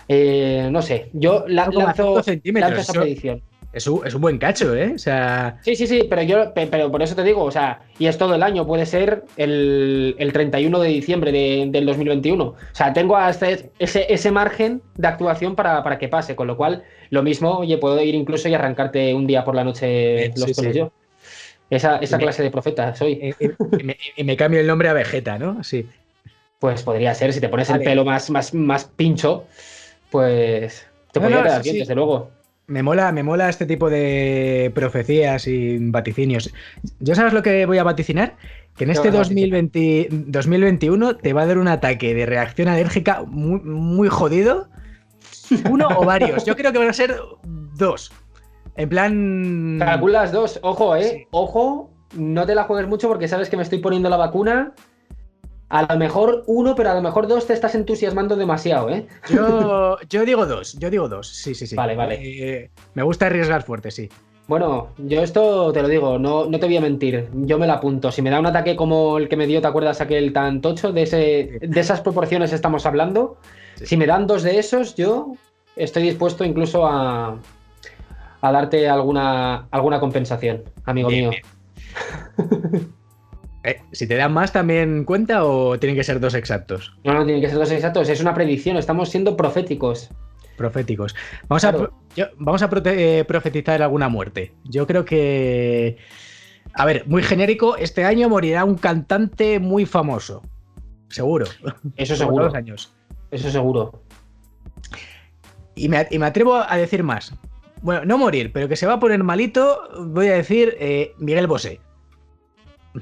Eh, 0.07 0.67
no 0.71 0.81
sé, 0.81 1.09
yo 1.13 1.45
lanzo, 1.47 1.79
lanzo 1.79 2.19
esa 2.19 2.93
predicción. 2.93 3.41
Es 3.73 3.87
un, 3.87 4.21
buen 4.21 4.37
cacho, 4.37 4.75
¿eh? 4.75 4.91
O 4.93 4.99
sea. 4.99 5.57
Sí, 5.61 5.75
sí, 5.75 5.87
sí, 5.87 6.05
pero 6.07 6.21
yo, 6.21 6.53
pero 6.53 6.91
por 6.91 7.01
eso 7.01 7.15
te 7.15 7.23
digo, 7.23 7.43
o 7.43 7.49
sea, 7.49 7.81
y 7.97 8.05
es 8.05 8.19
todo 8.19 8.35
el 8.35 8.43
año, 8.43 8.67
puede 8.67 8.85
ser 8.85 9.23
el, 9.35 10.29
31 10.31 10.79
de 10.79 10.89
diciembre 10.89 11.31
del 11.31 11.85
2021. 11.87 12.43
O 12.43 12.55
sea, 12.71 12.93
tengo 12.93 13.17
hasta 13.17 13.49
ese, 13.49 13.71
ese 13.79 14.31
margen 14.31 14.83
de 14.95 15.07
actuación 15.07 15.55
para, 15.55 15.97
que 15.97 16.07
pase, 16.07 16.35
con 16.35 16.45
lo 16.45 16.55
cual, 16.55 16.83
lo 17.09 17.23
mismo, 17.23 17.57
oye, 17.57 17.79
puedo 17.79 17.99
ir 17.99 18.13
incluso 18.13 18.47
y 18.47 18.53
arrancarte 18.53 19.11
un 19.15 19.25
día 19.25 19.43
por 19.43 19.55
la 19.55 19.63
noche 19.63 20.31
los 20.37 20.51
sí, 20.51 20.71
yo. 20.71 20.91
Esa, 21.71 21.99
clase 22.19 22.43
de 22.43 22.51
profeta 22.51 22.93
soy. 22.93 23.33
Y, 24.17 24.23
me, 24.23 24.37
cambio 24.37 24.59
el 24.59 24.67
nombre 24.67 24.89
a 24.89 24.93
Vegeta, 24.93 25.39
¿no? 25.39 25.63
Sí. 25.63 25.87
Pues 26.59 26.83
podría 26.83 27.15
ser, 27.15 27.33
si 27.33 27.41
te 27.41 27.49
pones 27.49 27.71
el 27.71 27.81
pelo 27.81 28.05
más, 28.05 28.29
más, 28.29 28.53
más 28.53 28.85
pincho, 28.85 29.45
pues 30.11 30.85
te 31.11 31.19
podría 31.19 31.41
quedar 31.41 31.63
bien, 31.63 31.79
desde 31.79 31.95
luego. 31.95 32.29
Me 32.67 32.81
mola, 32.81 33.11
me 33.11 33.23
mola 33.23 33.49
este 33.49 33.65
tipo 33.65 33.89
de 33.89 34.71
profecías 34.73 35.47
y 35.47 35.77
vaticinios. 35.79 36.53
¿Yo 36.99 37.13
sabes 37.13 37.33
lo 37.33 37.43
que 37.43 37.65
voy 37.65 37.77
a 37.77 37.83
vaticinar? 37.83 38.37
Que 38.77 38.85
en 38.85 38.91
este 38.91 39.11
2020, 39.11 40.07
2021 40.09 41.17
te 41.17 41.33
va 41.33 41.41
a 41.41 41.45
dar 41.45 41.57
un 41.57 41.67
ataque 41.67 42.13
de 42.15 42.25
reacción 42.25 42.69
alérgica 42.69 43.23
muy, 43.27 43.59
muy 43.61 44.07
jodido. 44.07 44.69
Uno 45.69 45.89
o 45.97 46.05
varios. 46.05 46.45
Yo 46.45 46.55
creo 46.55 46.71
que 46.71 46.79
van 46.79 46.89
a 46.89 46.93
ser 46.93 47.15
dos. 47.43 48.11
En 48.75 48.89
plan. 48.89 49.77
Calculas 49.79 50.31
dos. 50.31 50.59
Ojo, 50.63 50.95
eh. 50.95 51.27
Ojo. 51.31 51.91
No 52.15 52.45
te 52.45 52.55
la 52.55 52.63
juegues 52.63 52.87
mucho 52.87 53.07
porque 53.07 53.27
sabes 53.27 53.49
que 53.49 53.57
me 53.57 53.63
estoy 53.63 53.79
poniendo 53.79 54.09
la 54.09 54.17
vacuna 54.17 54.73
a 55.73 55.91
lo 55.91 55.97
mejor 55.97 56.43
uno, 56.45 56.75
pero 56.75 56.91
a 56.91 56.93
lo 56.93 57.01
mejor 57.01 57.27
dos 57.27 57.47
te 57.47 57.53
estás 57.53 57.73
entusiasmando 57.73 58.35
demasiado, 58.35 58.91
¿eh? 58.91 59.07
Yo, 59.27 59.97
yo 60.09 60.23
digo 60.23 60.45
dos, 60.45 60.77
yo 60.77 60.91
digo 60.91 61.09
dos, 61.09 61.27
sí, 61.27 61.55
sí, 61.55 61.65
sí. 61.65 61.75
Vale, 61.75 61.95
vale. 61.95 62.19
Eh, 62.21 62.69
me 62.93 63.01
gusta 63.01 63.25
arriesgar 63.25 63.63
fuerte, 63.63 63.89
sí. 63.89 64.07
Bueno, 64.47 64.89
yo 64.99 65.23
esto 65.23 65.73
te 65.73 65.81
lo 65.81 65.87
digo, 65.87 66.19
no, 66.19 66.45
no 66.45 66.59
te 66.59 66.67
voy 66.67 66.77
a 66.77 66.81
mentir, 66.81 67.27
yo 67.33 67.57
me 67.57 67.65
lo 67.65 67.73
apunto. 67.73 68.11
Si 68.11 68.21
me 68.21 68.29
da 68.29 68.39
un 68.39 68.45
ataque 68.45 68.75
como 68.75 69.17
el 69.17 69.27
que 69.27 69.35
me 69.35 69.47
dio, 69.47 69.61
¿te 69.61 69.67
acuerdas 69.67 69.99
aquel 69.99 70.31
tan 70.31 70.61
tocho? 70.61 70.91
De, 70.91 71.01
ese, 71.01 71.57
de 71.59 71.79
esas 71.79 72.01
proporciones 72.01 72.53
estamos 72.53 72.85
hablando. 72.85 73.37
Si 73.83 73.97
me 73.97 74.05
dan 74.05 74.27
dos 74.27 74.43
de 74.43 74.59
esos, 74.59 74.93
yo 74.93 75.33
estoy 75.75 76.03
dispuesto 76.03 76.45
incluso 76.45 76.85
a, 76.85 77.39
a 78.41 78.51
darte 78.51 78.87
alguna, 78.87 79.65
alguna 79.71 79.99
compensación, 79.99 80.65
amigo 80.85 81.09
mío. 81.09 81.31
Eh, 83.63 83.81
si 83.93 84.07
te 84.07 84.15
dan 84.15 84.33
más, 84.33 84.51
¿también 84.51 85.05
cuenta 85.05 85.45
o 85.45 85.79
tienen 85.79 85.95
que 85.95 86.03
ser 86.03 86.19
dos 86.19 86.33
exactos? 86.33 86.93
No, 87.03 87.13
no, 87.13 87.23
tienen 87.23 87.41
que 87.41 87.49
ser 87.49 87.57
dos 87.57 87.71
exactos. 87.71 88.09
Es 88.09 88.19
una 88.21 88.33
predicción, 88.33 88.77
estamos 88.77 89.09
siendo 89.09 89.37
proféticos. 89.37 90.09
Proféticos. 90.57 91.15
Vamos 91.47 91.63
a, 91.63 91.73
vamos 92.37 92.61
a 92.61 92.69
eh, 92.85 93.23
profetizar 93.27 93.81
alguna 93.81 94.09
muerte. 94.09 94.53
Yo 94.65 94.85
creo 94.85 95.05
que. 95.05 95.97
A 96.73 96.85
ver, 96.85 97.07
muy 97.07 97.23
genérico, 97.23 97.77
este 97.77 98.03
año 98.03 98.29
morirá 98.29 98.65
un 98.65 98.75
cantante 98.75 99.59
muy 99.59 99.85
famoso. 99.85 100.41
Seguro. 101.09 101.45
Eso 101.95 102.15
seguro. 102.17 102.53
años. 102.53 102.93
Eso 103.31 103.49
seguro. 103.49 104.03
Y 105.75 105.89
me, 105.89 105.97
atrevo 105.97 106.55
a 106.55 106.75
decir 106.77 107.03
más. 107.03 107.33
Bueno, 107.81 108.05
no 108.05 108.17
morir, 108.17 108.51
pero 108.53 108.67
que 108.67 108.75
se 108.75 108.85
va 108.85 108.93
a 108.93 108.99
poner 108.99 109.23
malito, 109.23 109.81
voy 110.05 110.27
a 110.27 110.33
decir 110.33 110.75
eh, 110.79 111.13
Miguel 111.17 111.47
Bosé. 111.47 111.79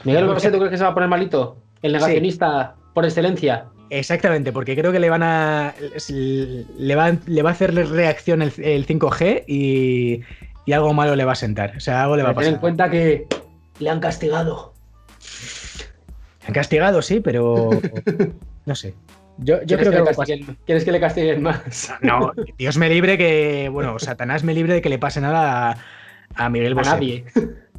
Miguel 0.03 0.27
Bosé, 0.27 0.51
¿tú 0.51 0.57
crees 0.57 0.71
que 0.71 0.77
se 0.77 0.83
va 0.83 0.91
a 0.91 0.93
poner 0.93 1.09
malito? 1.09 1.57
El 1.81 1.93
negacionista 1.93 2.75
por 2.93 3.05
excelencia. 3.05 3.65
Exactamente, 3.89 4.53
porque 4.53 4.75
creo 4.75 4.91
que 4.91 4.99
le 4.99 5.09
van 5.09 5.23
a. 5.23 5.73
Le 6.07 6.95
va, 6.95 7.11
le 7.25 7.41
va 7.41 7.49
a 7.49 7.53
hacer 7.53 7.73
reacción 7.73 8.41
el, 8.41 8.51
5G 8.51 9.43
y, 9.47 10.21
y, 10.65 10.71
algo 10.71 10.93
malo 10.93 11.15
le 11.15 11.25
va 11.25 11.33
a 11.33 11.35
sentar. 11.35 11.75
O 11.75 11.79
sea, 11.81 12.03
algo 12.03 12.15
le 12.15 12.23
va 12.23 12.29
a 12.29 12.33
pasar. 12.33 12.45
Ten 12.45 12.53
en 12.55 12.61
cuenta 12.61 12.89
que 12.89 13.27
le 13.79 13.89
han 13.89 13.99
castigado. 13.99 14.73
Han 16.47 16.53
castigado, 16.53 17.01
sí, 17.01 17.19
pero. 17.19 17.69
No 18.63 18.75
sé. 18.75 18.93
Yo, 19.39 19.59
creo 19.65 20.05
que, 20.05 20.55
¿Quieres 20.65 20.85
que 20.85 20.91
le 20.91 20.99
castiguen 20.99 21.41
más? 21.41 21.91
No, 22.01 22.31
Dios 22.57 22.77
me 22.77 22.89
libre 22.89 23.17
que. 23.17 23.69
Bueno, 23.69 23.97
Satanás 23.97 24.43
me 24.43 24.53
libre 24.53 24.75
de 24.75 24.81
que 24.81 24.89
le 24.89 24.99
pase 24.99 25.19
nada 25.19 25.77
a, 26.35 26.49
Miguel 26.49 26.75
Bosé. 26.75 26.91
A 26.91 26.93
nadie. 26.93 27.25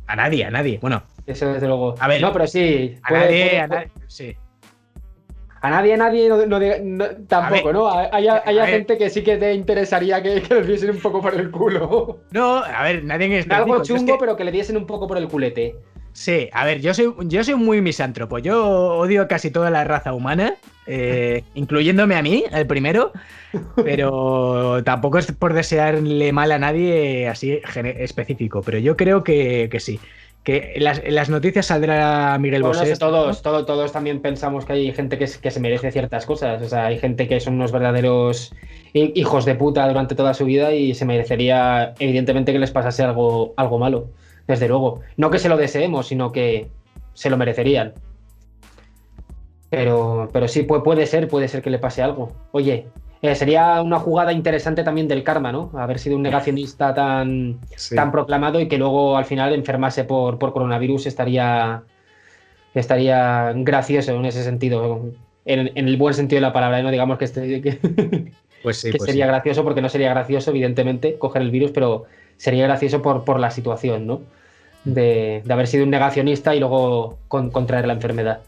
A 0.09 0.17
nadie, 0.17 0.45
a 0.45 0.51
nadie. 0.51 0.79
Bueno, 0.83 1.05
eso 1.27 1.53
desde 1.53 1.67
luego. 1.67 1.95
A 1.99 2.09
ver, 2.09 2.21
no, 2.21 2.33
pero 2.33 2.47
sí. 2.47 2.97
A 3.03 3.13
nadie, 3.13 3.61
a 3.61 3.67
nadie, 3.67 3.91
sí. 4.09 4.37
A 5.63 5.71
nadie, 5.71 5.95
a 5.95 5.97
nadie, 5.97 6.29
no, 6.83 7.05
tampoco, 7.29 7.73
¿no? 7.73 7.89
Hay, 7.89 8.27
gente 8.67 8.99
que 8.99 9.09
sí 9.09 9.23
que 9.23 9.37
te 9.37 9.55
interesaría 9.55 10.21
que, 10.21 10.43
que 10.43 10.55
le 10.57 10.67
diesen 10.67 10.91
un 10.91 10.99
poco 10.99 11.23
por 11.23 11.35
el 11.35 11.53
culo. 11.53 12.19
No, 12.33 12.57
a 12.57 12.83
ver, 12.83 13.05
nadie 13.05 13.39
es 13.39 13.49
Algo 13.49 13.81
chungo, 13.83 14.19
pero 14.19 14.37
que 14.37 14.43
le 14.43 14.51
diesen 14.51 14.77
un 14.77 14.87
poco 14.87 15.07
por 15.07 15.19
el 15.19 15.29
culete. 15.29 15.77
Sí, 16.15 16.49
a 16.53 16.67
ver, 16.67 16.81
yo 16.81 16.93
soy, 16.93 17.15
yo 17.21 17.45
soy 17.45 17.55
muy 17.55 17.81
misántropo. 17.81 18.39
Yo 18.39 18.97
odio 18.97 19.29
casi 19.29 19.53
toda 19.53 19.71
la 19.71 19.85
raza 19.85 20.13
humana, 20.13 20.57
eh, 20.87 21.45
incluyéndome 21.55 22.17
a 22.17 22.23
mí, 22.23 22.45
el 22.51 22.67
primero. 22.67 23.13
Pero 23.77 24.83
tampoco 24.85 25.19
es 25.19 25.31
por 25.31 25.55
desearle 25.55 26.33
mal 26.33 26.51
a 26.51 26.59
nadie 26.59 27.29
así 27.29 27.61
específico. 27.99 28.63
Pero 28.63 28.79
yo 28.79 28.97
creo 28.97 29.23
que, 29.23 29.69
que 29.71 29.79
sí 29.79 30.01
que 30.45 30.73
en 30.75 31.15
las, 31.15 31.29
noticias 31.29 31.67
saldrá 31.67 32.37
Miguel 32.39 32.65
Bosé. 32.65 32.97
todos, 32.97 33.43
todos, 33.43 33.65
todos 33.65 33.93
también 33.93 34.21
pensamos 34.21 34.65
que 34.65 34.73
hay 34.73 34.93
gente 34.93 35.17
que, 35.17 35.29
que, 35.41 35.51
se 35.51 35.61
merece 35.61 35.93
ciertas 35.93 36.27
cosas. 36.27 36.61
O 36.63 36.69
sea, 36.69 36.87
hay 36.87 36.99
gente 36.99 37.29
que 37.29 37.39
son 37.39 37.55
unos 37.55 37.71
verdaderos 37.71 38.53
hijos 38.93 39.45
de 39.45 39.55
puta 39.55 39.87
durante 39.87 40.15
toda 40.15 40.35
su 40.35 40.45
vida 40.45 40.73
y 40.73 40.95
se 40.95 41.05
merecería, 41.05 41.95
evidentemente, 41.99 42.53
que 42.53 42.59
les 42.59 42.73
pasase 42.73 43.05
algo, 43.05 43.55
algo 43.57 43.79
malo. 43.79 44.09
Desde 44.49 44.67
luego. 44.67 45.01
No 45.17 45.31
que 45.31 45.39
se 45.39 45.49
lo 45.49 45.57
deseemos, 45.57 46.09
sino 46.09 46.33
que 46.33 46.69
se 47.15 47.31
lo 47.31 47.37
merecerían. 47.37 47.93
Pero, 49.71 50.29
pero 50.33 50.49
sí, 50.49 50.65
puede, 50.65 50.83
puede 50.83 51.07
ser, 51.07 51.29
puede 51.29 51.47
ser 51.47 51.63
que 51.63 51.71
le 51.71 51.79
pase 51.79 52.03
algo. 52.03 52.33
Oye, 52.51 52.89
eh, 53.23 53.37
sería 53.37 53.81
una 53.83 54.01
jugada 54.01 54.33
interesante 54.33 54.83
también 54.83 55.07
del 55.07 55.23
karma, 55.23 55.53
¿no? 55.53 55.71
Haber 55.75 56.01
sido 56.01 56.17
un 56.17 56.23
negacionista 56.23 56.93
tan, 56.93 57.61
tan 57.95 58.11
proclamado 58.11 58.61
y 58.61 58.67
que 58.67 58.79
luego 58.79 59.17
al 59.17 59.25
final 59.25 59.55
enfermase 59.55 60.03
por, 60.03 60.41
por 60.41 60.53
coronavirus 60.53 61.07
estaría, 61.07 61.85
estaría 62.75 63.53
gracioso 63.55 64.11
en 64.11 64.25
ese 64.27 64.43
sentido. 64.43 65.13
En, 65.45 65.71
el 65.77 65.97
buen 65.97 66.15
sentido 66.15 66.39
de 66.39 66.49
la 66.49 66.53
palabra, 66.53 66.81
¿eh? 66.81 66.83
no 66.83 66.91
digamos 66.91 67.17
que, 67.17 67.27
este, 67.27 67.63
que, 67.63 67.73
pues 68.65 68.85
pues 68.91 69.05
sería 69.05 69.29
gracioso, 69.29 69.63
porque 69.63 69.83
no 69.83 69.89
sería 69.89 70.11
gracioso, 70.11 70.51
evidentemente, 70.51 71.17
coger 71.17 71.43
el 71.43 71.53
virus, 71.53 71.71
pero 71.71 72.07
sería 72.39 72.65
gracioso 72.65 73.03
por, 73.03 73.23
por 73.23 73.39
la 73.39 73.53
situación, 73.53 74.05
¿no? 74.05 74.23
De, 74.85 75.45
haber 75.49 75.69
sido 75.69 75.85
un 75.85 75.91
negacionista 75.91 76.57
y 76.57 76.59
luego 76.59 77.19
contraer 77.29 77.87
la 77.87 77.93
enfermedad. 77.93 78.41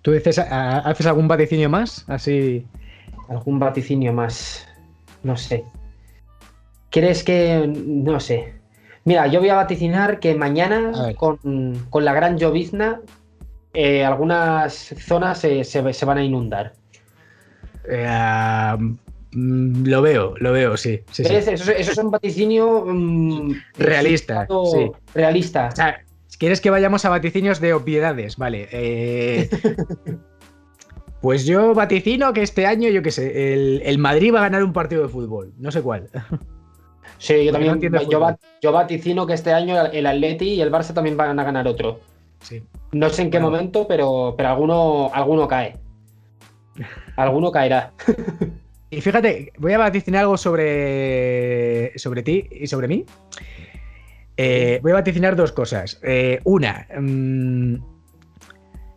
¿Tú 0.00 0.12
dices, 0.12 0.38
haces 0.38 1.06
algún 1.06 1.28
vaticinio 1.28 1.68
más? 1.68 2.06
Así 2.08 2.66
algún 3.32 3.58
vaticinio 3.58 4.12
más. 4.12 4.66
No 5.22 5.36
sé. 5.36 5.64
¿Crees 6.90 7.24
que.? 7.24 7.66
No 7.66 8.20
sé. 8.20 8.54
Mira, 9.04 9.26
yo 9.26 9.40
voy 9.40 9.48
a 9.48 9.56
vaticinar 9.56 10.20
que 10.20 10.34
mañana, 10.34 10.92
con, 11.16 11.40
la 11.92 12.14
gran 12.14 12.38
llovizna, 12.38 13.00
eh, 13.74 14.04
algunas 14.04 14.94
zonas 14.98 15.40
se, 15.40 16.04
van 16.04 16.18
a 16.18 16.24
inundar. 16.24 16.74
Eh, 17.88 18.76
mm, 19.32 19.86
lo 19.86 20.02
veo, 20.02 20.34
lo 20.38 20.52
veo, 20.52 20.76
sí. 20.76 21.00
Eso, 21.18 21.72
es 21.72 21.98
un 21.98 22.12
vaticinio 22.12 22.84
mm, 22.86 23.54
realista. 23.76 24.46
Sí. 24.46 24.92
Realista. 25.14 25.70
¿Quieres 26.38 26.60
que 26.60 26.70
vayamos 26.70 27.04
a 27.04 27.08
vaticinios 27.08 27.60
de 27.60 27.74
obviedades? 27.74 28.36
Vale. 28.36 28.68
Pues 31.22 31.46
yo 31.46 31.72
vaticino 31.72 32.32
que 32.32 32.42
este 32.42 32.66
año, 32.66 32.88
yo 32.90 33.00
qué 33.00 33.12
sé, 33.12 33.54
el, 33.88 33.98
Madrid 33.98 34.34
va 34.34 34.40
a 34.40 34.42
ganar 34.42 34.64
un 34.64 34.72
partido 34.72 35.04
de 35.04 35.08
fútbol. 35.08 35.52
No 35.56 35.70
sé 35.70 35.80
cuál. 35.80 36.10
Sí, 37.18 37.44
yo 37.44 37.52
también. 37.52 37.80
yo, 38.60 38.72
vaticino 38.72 39.28
que 39.28 39.34
este 39.34 39.52
año 39.52 39.80
el 39.86 40.06
Atleti 40.06 40.54
y 40.54 40.60
el 40.60 40.72
Barça 40.72 40.92
también 40.92 41.16
van 41.16 41.38
a 41.38 41.44
ganar 41.44 41.68
otro. 41.68 42.00
Sí. 42.40 42.64
No 42.90 43.10
sé 43.10 43.22
en 43.22 43.30
qué 43.30 43.38
momento, 43.38 43.86
pero, 43.86 44.34
pero 44.36 44.48
alguno, 44.48 45.10
alguno 45.14 45.46
cae. 45.46 45.76
Alguno 47.14 47.52
caerá. 47.52 47.92
Y 48.90 49.00
fíjate, 49.00 49.52
voy 49.58 49.72
a 49.72 49.78
vaticinar 49.78 50.22
algo 50.22 50.36
sobre, 50.36 51.96
sobre 51.96 52.22
ti 52.24 52.48
y 52.50 52.66
sobre 52.66 52.88
mí. 52.88 53.04
Eh, 54.36 54.80
voy 54.82 54.92
a 54.92 54.96
vaticinar 54.96 55.36
dos 55.36 55.52
cosas. 55.52 56.00
Eh, 56.02 56.40
una, 56.44 56.88
mm, 56.98 57.76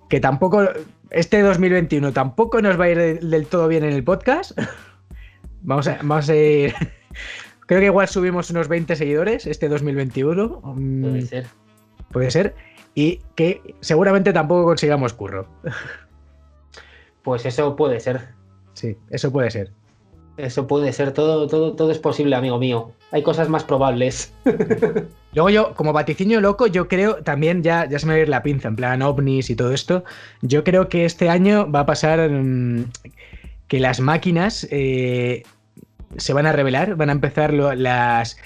que 0.09 0.19
tampoco 0.19 0.63
este 1.09 1.41
2021 1.41 2.13
tampoco 2.13 2.61
nos 2.61 2.79
va 2.79 2.85
a 2.85 2.89
ir 2.89 3.19
del 3.19 3.47
todo 3.47 3.67
bien 3.67 3.83
en 3.83 3.93
el 3.93 4.03
podcast. 4.03 4.51
Vamos 5.61 5.87
a, 5.87 5.97
vamos 6.03 6.29
a 6.29 6.35
ir. 6.35 6.75
Creo 7.65 7.79
que 7.79 7.87
igual 7.87 8.07
subimos 8.07 8.51
unos 8.51 8.67
20 8.67 8.95
seguidores 8.95 9.47
este 9.47 9.67
2021. 9.67 10.61
Mm, 10.63 11.01
puede 11.01 11.21
ser. 11.21 11.47
Puede 12.11 12.29
ser. 12.29 12.55
Y 12.93 13.21
que 13.33 13.75
seguramente 13.79 14.31
tampoco 14.31 14.65
consigamos 14.65 15.13
curro. 15.13 15.47
Pues 17.23 17.47
eso 17.47 17.75
puede 17.75 17.99
ser. 17.99 18.27
Sí, 18.73 18.95
eso 19.09 19.31
puede 19.31 19.49
ser. 19.49 19.71
Eso 20.37 20.67
puede 20.67 20.91
ser, 20.91 21.13
todo, 21.13 21.47
todo, 21.47 21.73
todo 21.73 21.91
es 21.91 21.99
posible, 21.99 22.35
amigo 22.35 22.59
mío. 22.59 22.91
Hay 23.11 23.23
cosas 23.23 23.47
más 23.47 23.63
probables. 23.63 24.33
Luego 25.33 25.49
yo, 25.49 25.73
como 25.75 25.93
vaticinio 25.93 26.41
loco, 26.41 26.67
yo 26.67 26.87
creo 26.87 27.15
también, 27.23 27.63
ya, 27.63 27.87
ya 27.87 27.99
se 27.99 28.05
me 28.05 28.13
va 28.13 28.17
a 28.17 28.21
ir 28.21 28.29
la 28.29 28.43
pinza, 28.43 28.67
en 28.67 28.75
plan 28.75 29.01
ovnis 29.01 29.49
y 29.49 29.55
todo 29.55 29.71
esto, 29.71 30.03
yo 30.41 30.63
creo 30.63 30.89
que 30.89 31.05
este 31.05 31.29
año 31.29 31.71
va 31.71 31.81
a 31.81 31.85
pasar 31.85 32.29
mm, 32.29 32.85
que 33.67 33.79
las 33.79 33.99
máquinas 34.01 34.67
eh, 34.71 35.43
se 36.17 36.33
van 36.33 36.45
a 36.45 36.51
revelar, 36.51 36.95
van 36.95 37.09
a 37.09 37.13
empezar 37.13 37.53
las, 37.53 38.37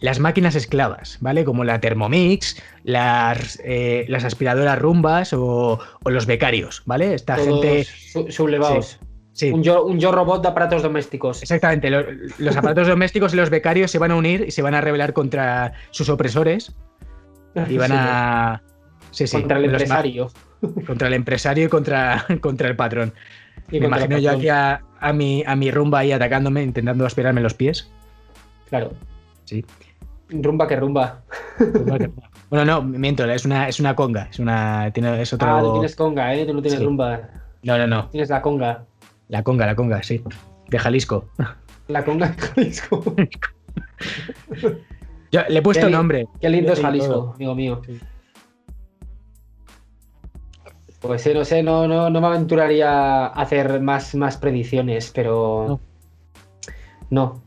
las 0.00 0.20
máquinas 0.20 0.54
esclavas, 0.54 1.18
¿vale? 1.20 1.44
Como 1.44 1.64
la 1.64 1.80
Thermomix, 1.80 2.62
las, 2.84 3.60
eh, 3.64 4.04
las 4.08 4.24
aspiradoras 4.24 4.78
rumbas 4.78 5.32
o, 5.32 5.80
los 6.04 6.26
becarios, 6.26 6.82
¿vale? 6.86 7.14
Esta 7.14 7.36
gente... 7.36 7.84
sublevados. 8.28 9.00
Un, 9.52 9.62
yo, 9.62 10.12
robot 10.12 10.42
de 10.42 10.48
aparatos 10.48 10.82
domésticos. 10.82 11.42
Exactamente. 11.42 11.90
Los, 11.90 12.56
aparatos 12.56 12.88
domésticos 12.88 13.34
y 13.34 13.36
los 13.36 13.50
becarios 13.50 13.90
se 13.90 13.98
van 13.98 14.10
a 14.10 14.16
unir 14.16 14.44
y 14.46 14.50
se 14.50 14.62
van 14.62 14.74
a 14.74 14.80
rebelar 14.80 15.12
contra 15.12 15.74
sus 15.90 16.08
opresores. 16.08 16.74
Y 17.68 17.76
van 17.76 17.92
a. 17.92 18.62
Sí, 19.10 19.26
sí, 19.26 19.36
contra 19.36 19.58
el 19.58 19.66
empresario. 19.66 20.30
Contra 20.86 21.08
el 21.08 21.14
empresario 21.14 21.66
y 21.66 21.68
contra, 21.68 22.24
contra 22.40 22.68
el 22.68 22.76
patrón. 22.76 23.12
Me 23.70 23.78
imagino 23.78 24.18
yo 24.18 24.30
aquí 24.30 24.48
a, 24.48 24.80
mi, 25.12 25.44
a 25.46 25.56
mi 25.56 25.70
rumba 25.70 26.00
ahí 26.00 26.12
atacándome, 26.12 26.62
intentando 26.62 27.04
aspirarme 27.04 27.40
los 27.40 27.54
pies. 27.54 27.90
Claro. 28.68 28.92
Sí. 29.44 29.64
Rumba 30.28 30.66
que 30.66 30.76
rumba. 30.76 31.22
Bueno, 32.48 32.64
no, 32.64 32.82
miento, 32.82 33.24
es 33.24 33.44
una, 33.44 33.68
es 33.68 33.80
una 33.80 33.96
conga. 33.96 34.28
Es 34.30 34.38
una. 34.38 34.90
Tiene, 34.92 35.20
es 35.20 35.32
otro... 35.32 35.48
Ah, 35.48 35.60
tú 35.60 35.72
tienes 35.72 35.96
conga, 35.96 36.32
¿eh? 36.32 36.46
Tú 36.46 36.54
no 36.54 36.62
tienes 36.62 36.82
rumba. 36.82 37.20
No, 37.62 37.76
no, 37.76 37.86
no. 37.88 38.08
Tienes 38.10 38.30
la 38.30 38.40
conga. 38.40 38.84
La 39.28 39.42
conga, 39.42 39.66
la 39.66 39.74
conga, 39.74 40.02
sí. 40.02 40.22
De 40.68 40.78
Jalisco. 40.78 41.28
La 41.88 42.04
conga 42.04 42.28
de 42.28 42.34
Jalisco. 42.34 43.14
Yo 45.32 45.40
le 45.48 45.58
he 45.58 45.62
puesto 45.62 45.88
nombre. 45.88 46.26
Qué 46.40 46.48
lindo 46.48 46.72
es 46.72 46.80
Jalisco, 46.80 47.32
amigo 47.34 47.54
mío. 47.54 47.82
Pues 51.00 51.22
sí, 51.22 51.32
no 51.32 51.44
sé, 51.44 51.62
no, 51.62 51.86
no, 51.86 52.10
no 52.10 52.20
me 52.20 52.26
aventuraría 52.26 53.26
a 53.26 53.26
hacer 53.26 53.80
más, 53.80 54.14
más 54.14 54.36
predicciones, 54.36 55.12
pero. 55.14 55.78
No. 57.10 57.42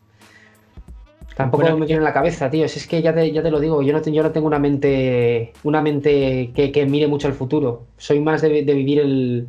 Tampoco 1.35 1.63
me 1.77 1.85
tiene 1.85 1.99
en 1.99 2.03
la 2.03 2.13
cabeza, 2.13 2.49
tío. 2.49 2.65
es 2.65 2.85
que 2.87 3.01
ya 3.01 3.13
te, 3.13 3.31
ya 3.31 3.41
te 3.41 3.49
lo 3.49 3.61
digo, 3.61 3.81
yo 3.81 3.93
no, 3.93 4.01
yo 4.03 4.23
no 4.23 4.31
tengo 4.31 4.47
una 4.47 4.59
mente. 4.59 5.53
Una 5.63 5.81
mente 5.81 6.51
que, 6.53 6.85
mire 6.85 7.07
mucho 7.07 7.27
al 7.27 7.33
futuro. 7.33 7.87
Soy 7.97 8.19
más 8.19 8.41
de, 8.41 8.61
vivir 8.61 8.99
el, 8.99 9.47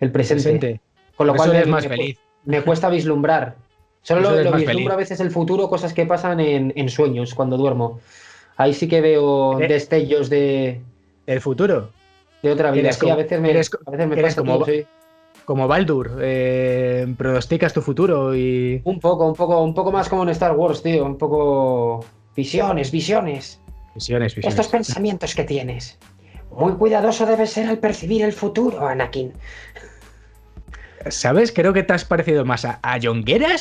el 0.00 0.12
presente. 0.12 0.80
Con 1.16 1.26
lo 1.26 1.34
cual 1.34 1.54
es 1.54 1.66
más 1.66 1.86
feliz. 1.86 2.18
Me 2.44 2.62
cuesta 2.62 2.88
vislumbrar. 2.88 3.56
Solo 4.02 4.42
lo, 4.42 4.52
vislumbro 4.52 4.92
a 4.92 4.96
veces 4.96 5.18
el 5.20 5.30
futuro, 5.30 5.70
cosas 5.70 5.94
que 5.94 6.04
pasan 6.04 6.38
en, 6.40 6.88
sueños 6.90 7.34
cuando 7.34 7.56
duermo. 7.56 8.00
Ahí 8.56 8.74
sí 8.74 8.86
que 8.86 9.00
veo 9.00 9.58
destellos 9.58 10.28
de. 10.28 10.80
¿El 11.26 11.40
futuro? 11.40 11.90
De 12.42 12.52
otra 12.52 12.70
vida. 12.70 12.92
Sí, 12.92 13.08
a 13.08 13.16
veces 13.16 13.40
me, 13.40 13.50
a 13.50 13.54
veces 13.54 14.08
me 14.08 14.22
pasa 14.22 14.42
como, 14.42 14.66
como 15.46 15.66
Baldur. 15.66 16.18
Eh, 16.20 17.06
pronosticas 17.16 17.72
tu 17.72 17.80
futuro 17.80 18.36
y. 18.36 18.82
Un 18.84 19.00
poco, 19.00 19.26
un 19.26 19.34
poco, 19.34 19.62
un 19.62 19.72
poco 19.72 19.90
más 19.90 20.08
como 20.10 20.24
en 20.24 20.28
Star 20.28 20.54
Wars, 20.54 20.82
tío. 20.82 21.06
Un 21.06 21.16
poco. 21.16 22.04
Visiones, 22.36 22.90
visiones. 22.90 23.60
Visiones, 23.94 24.34
visiones. 24.34 24.58
Estos 24.58 24.68
pensamientos 24.68 25.34
que 25.34 25.44
tienes. 25.44 25.98
Muy 26.56 26.74
cuidadoso 26.74 27.26
debes 27.26 27.50
ser 27.50 27.66
al 27.66 27.78
percibir 27.78 28.22
el 28.22 28.32
futuro, 28.32 28.86
Anakin. 28.86 29.32
¿Sabes? 31.10 31.52
Creo 31.52 31.72
que 31.72 31.82
te 31.82 31.92
has 31.92 32.04
parecido 32.04 32.44
más 32.44 32.64
a, 32.64 32.80
a 32.82 32.98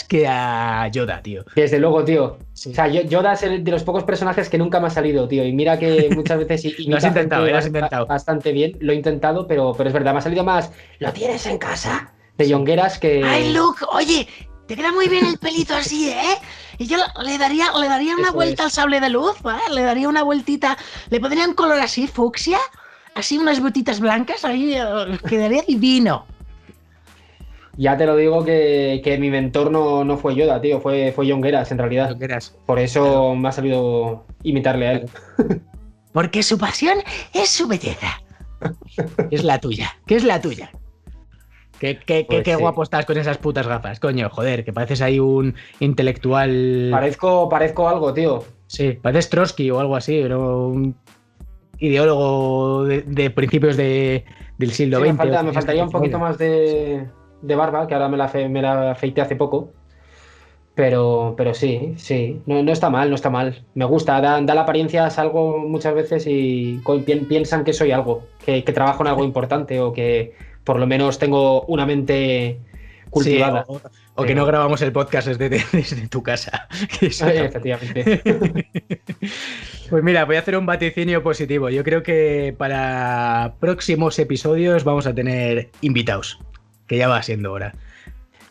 que 0.07 0.27
a 0.27 0.87
Yoda, 0.87 1.21
tío. 1.21 1.45
Desde 1.55 1.79
luego, 1.79 2.03
tío. 2.03 2.25
O 2.25 2.55
sea, 2.55 2.87
Yoda 2.87 3.33
es 3.33 3.41
de 3.41 3.71
los 3.71 3.83
pocos 3.83 4.03
personajes 4.03 4.49
que 4.49 4.57
nunca 4.57 4.79
me 4.79 4.87
ha 4.87 4.89
salido, 4.89 5.27
tío. 5.27 5.45
Y 5.45 5.51
mira 5.53 5.77
que 5.77 6.09
muchas 6.15 6.39
veces. 6.39 6.79
lo 6.87 6.97
has 6.97 7.03
intentado, 7.03 7.45
lo 7.45 7.57
has 7.57 7.67
intentado. 7.67 8.05
Bastante 8.05 8.51
bien, 8.51 8.77
lo 8.79 8.93
he 8.93 8.95
intentado, 8.95 9.47
pero, 9.47 9.73
pero 9.77 9.89
es 9.89 9.93
verdad, 9.93 10.13
me 10.13 10.19
ha 10.19 10.21
salido 10.21 10.43
más. 10.43 10.71
¿Lo 10.99 11.11
tienes 11.11 11.45
en 11.45 11.57
casa? 11.57 12.13
De 12.37 12.51
Jongueras 12.51 12.97
que. 12.97 13.23
¡Ay, 13.23 13.53
Luke! 13.53 13.85
Oye, 13.91 14.27
te 14.67 14.75
queda 14.75 14.91
muy 14.91 15.07
bien 15.07 15.25
el 15.25 15.37
pelito 15.37 15.75
así, 15.75 16.09
¿eh? 16.09 16.37
Y 16.77 16.87
yo 16.87 16.97
le 17.23 17.37
daría, 17.37 17.71
le 17.79 17.87
daría 17.87 18.15
una 18.15 18.31
vuelta 18.31 18.63
al 18.63 18.71
sable 18.71 18.99
de 18.99 19.09
luz, 19.09 19.41
¿vale? 19.41 19.61
Le 19.71 19.83
daría 19.83 20.09
una 20.09 20.23
vueltita. 20.23 20.77
Le 21.09 21.19
pondría 21.19 21.47
un 21.47 21.53
color 21.53 21.79
así, 21.79 22.07
fucsia. 22.07 22.59
Así 23.15 23.37
unas 23.37 23.61
botitas 23.61 23.99
blancas, 23.99 24.43
ahí 24.43 24.73
eh, 24.73 25.19
quedaría 25.29 25.61
divino. 25.67 26.25
Ya 27.75 27.97
te 27.97 28.05
lo 28.05 28.15
digo 28.15 28.45
que, 28.45 29.17
mi 29.19 29.29
mentor 29.31 29.71
no, 29.71 30.17
fue 30.17 30.35
Yoda, 30.35 30.61
tío, 30.61 30.79
fue, 30.79 31.11
fue 31.11 31.29
John 31.29 31.43
en 31.43 31.77
realidad. 31.77 32.15
Por 32.65 32.79
eso 32.79 33.35
me 33.35 33.49
ha 33.49 33.51
salido 33.51 34.25
imitarle 34.43 34.87
a 34.87 34.91
él. 34.93 35.09
Porque 36.13 36.43
su 36.43 36.59
pasión 36.59 36.99
es 37.33 37.49
su 37.49 37.67
belleza. 37.67 38.21
es 39.31 39.43
la 39.43 39.59
tuya. 39.59 39.97
¿Qué 40.05 40.15
es 40.15 40.23
la 40.23 40.39
tuya? 40.39 40.71
Qué, 41.79 41.97
qué, 41.97 42.27
qué, 42.27 42.41
pues 42.43 42.57
guapo 42.57 42.83
estás 42.83 43.05
con 43.05 43.17
esas 43.17 43.39
putas 43.39 43.67
gafas, 43.67 43.99
coño, 43.99 44.29
joder, 44.29 44.63
que 44.63 44.71
pareces 44.71 45.01
ahí 45.01 45.19
un 45.19 45.55
intelectual. 45.79 46.89
Parezco, 46.91 47.49
parezco 47.49 47.89
algo, 47.89 48.13
tío. 48.13 48.43
Sí, 48.67 48.97
parece 49.01 49.29
Trotsky 49.29 49.69
o 49.71 49.79
algo 49.79 49.95
así, 49.95 50.19
pero 50.21 50.67
un 50.67 50.95
ideólogo 51.79 52.85
de, 52.85 53.29
principios 53.31 53.75
de, 53.75 54.23
del 54.59 54.71
siglo 54.71 54.99
XX. 54.99 55.43
Me, 55.43 55.51
faltaría 55.51 55.83
un 55.83 55.89
poquito 55.89 56.19
más 56.19 56.37
de, 56.37 57.05
barba, 57.55 57.87
que 57.87 57.93
ahora 57.93 58.09
me 58.09 58.17
la, 58.17 58.31
me 58.49 58.61
la 58.61 58.91
afeité 58.91 59.21
hace 59.21 59.35
poco. 59.35 59.71
Pero, 60.75 61.35
pero 61.37 61.53
sí, 61.53 61.93
sí, 61.97 62.41
no, 62.47 62.59
está 62.71 62.89
mal, 62.89 63.09
no 63.09 63.15
está 63.15 63.29
mal. 63.29 63.63
Me 63.75 63.85
gusta, 63.85 64.19
da, 64.21 64.41
la 64.41 64.61
apariencia 64.61 65.05
a 65.05 65.21
algo 65.21 65.59
muchas 65.59 65.93
veces 65.93 66.25
y 66.25 66.81
piensan 67.29 67.63
que 67.63 67.73
soy 67.73 67.91
algo, 67.91 68.23
que, 68.43 68.63
trabajo 68.63 69.03
en 69.03 69.07
algo 69.09 69.23
importante 69.23 69.79
o 69.79 69.93
que 69.93 70.33
por 70.63 70.79
lo 70.79 70.87
menos 70.87 71.19
tengo 71.19 71.61
una 71.63 71.85
mente 71.85 72.59
cultivada. 73.11 73.65
o, 74.15 74.23
que 74.23 74.33
no 74.33 74.47
grabamos 74.47 74.81
el 74.81 74.91
podcast 74.91 75.27
desde, 75.27 76.07
tu 76.09 76.23
casa. 76.23 76.67
Efectivamente. 77.01 78.21
pues 79.91 80.03
mira, 80.03 80.25
voy 80.25 80.37
a 80.37 80.39
hacer 80.39 80.57
un 80.57 80.65
vaticinio 80.65 81.21
positivo. 81.21 81.69
Yo 81.69 81.83
creo 81.83 82.01
que 82.01 82.55
para 82.57 83.53
próximos 83.59 84.17
episodios 84.17 84.83
vamos 84.83 85.05
a 85.05 85.13
tener 85.13 85.69
invitados, 85.81 86.39
que 86.87 86.97
ya 86.97 87.07
va 87.07 87.21
siendo 87.23 87.51
hora. 87.51 87.73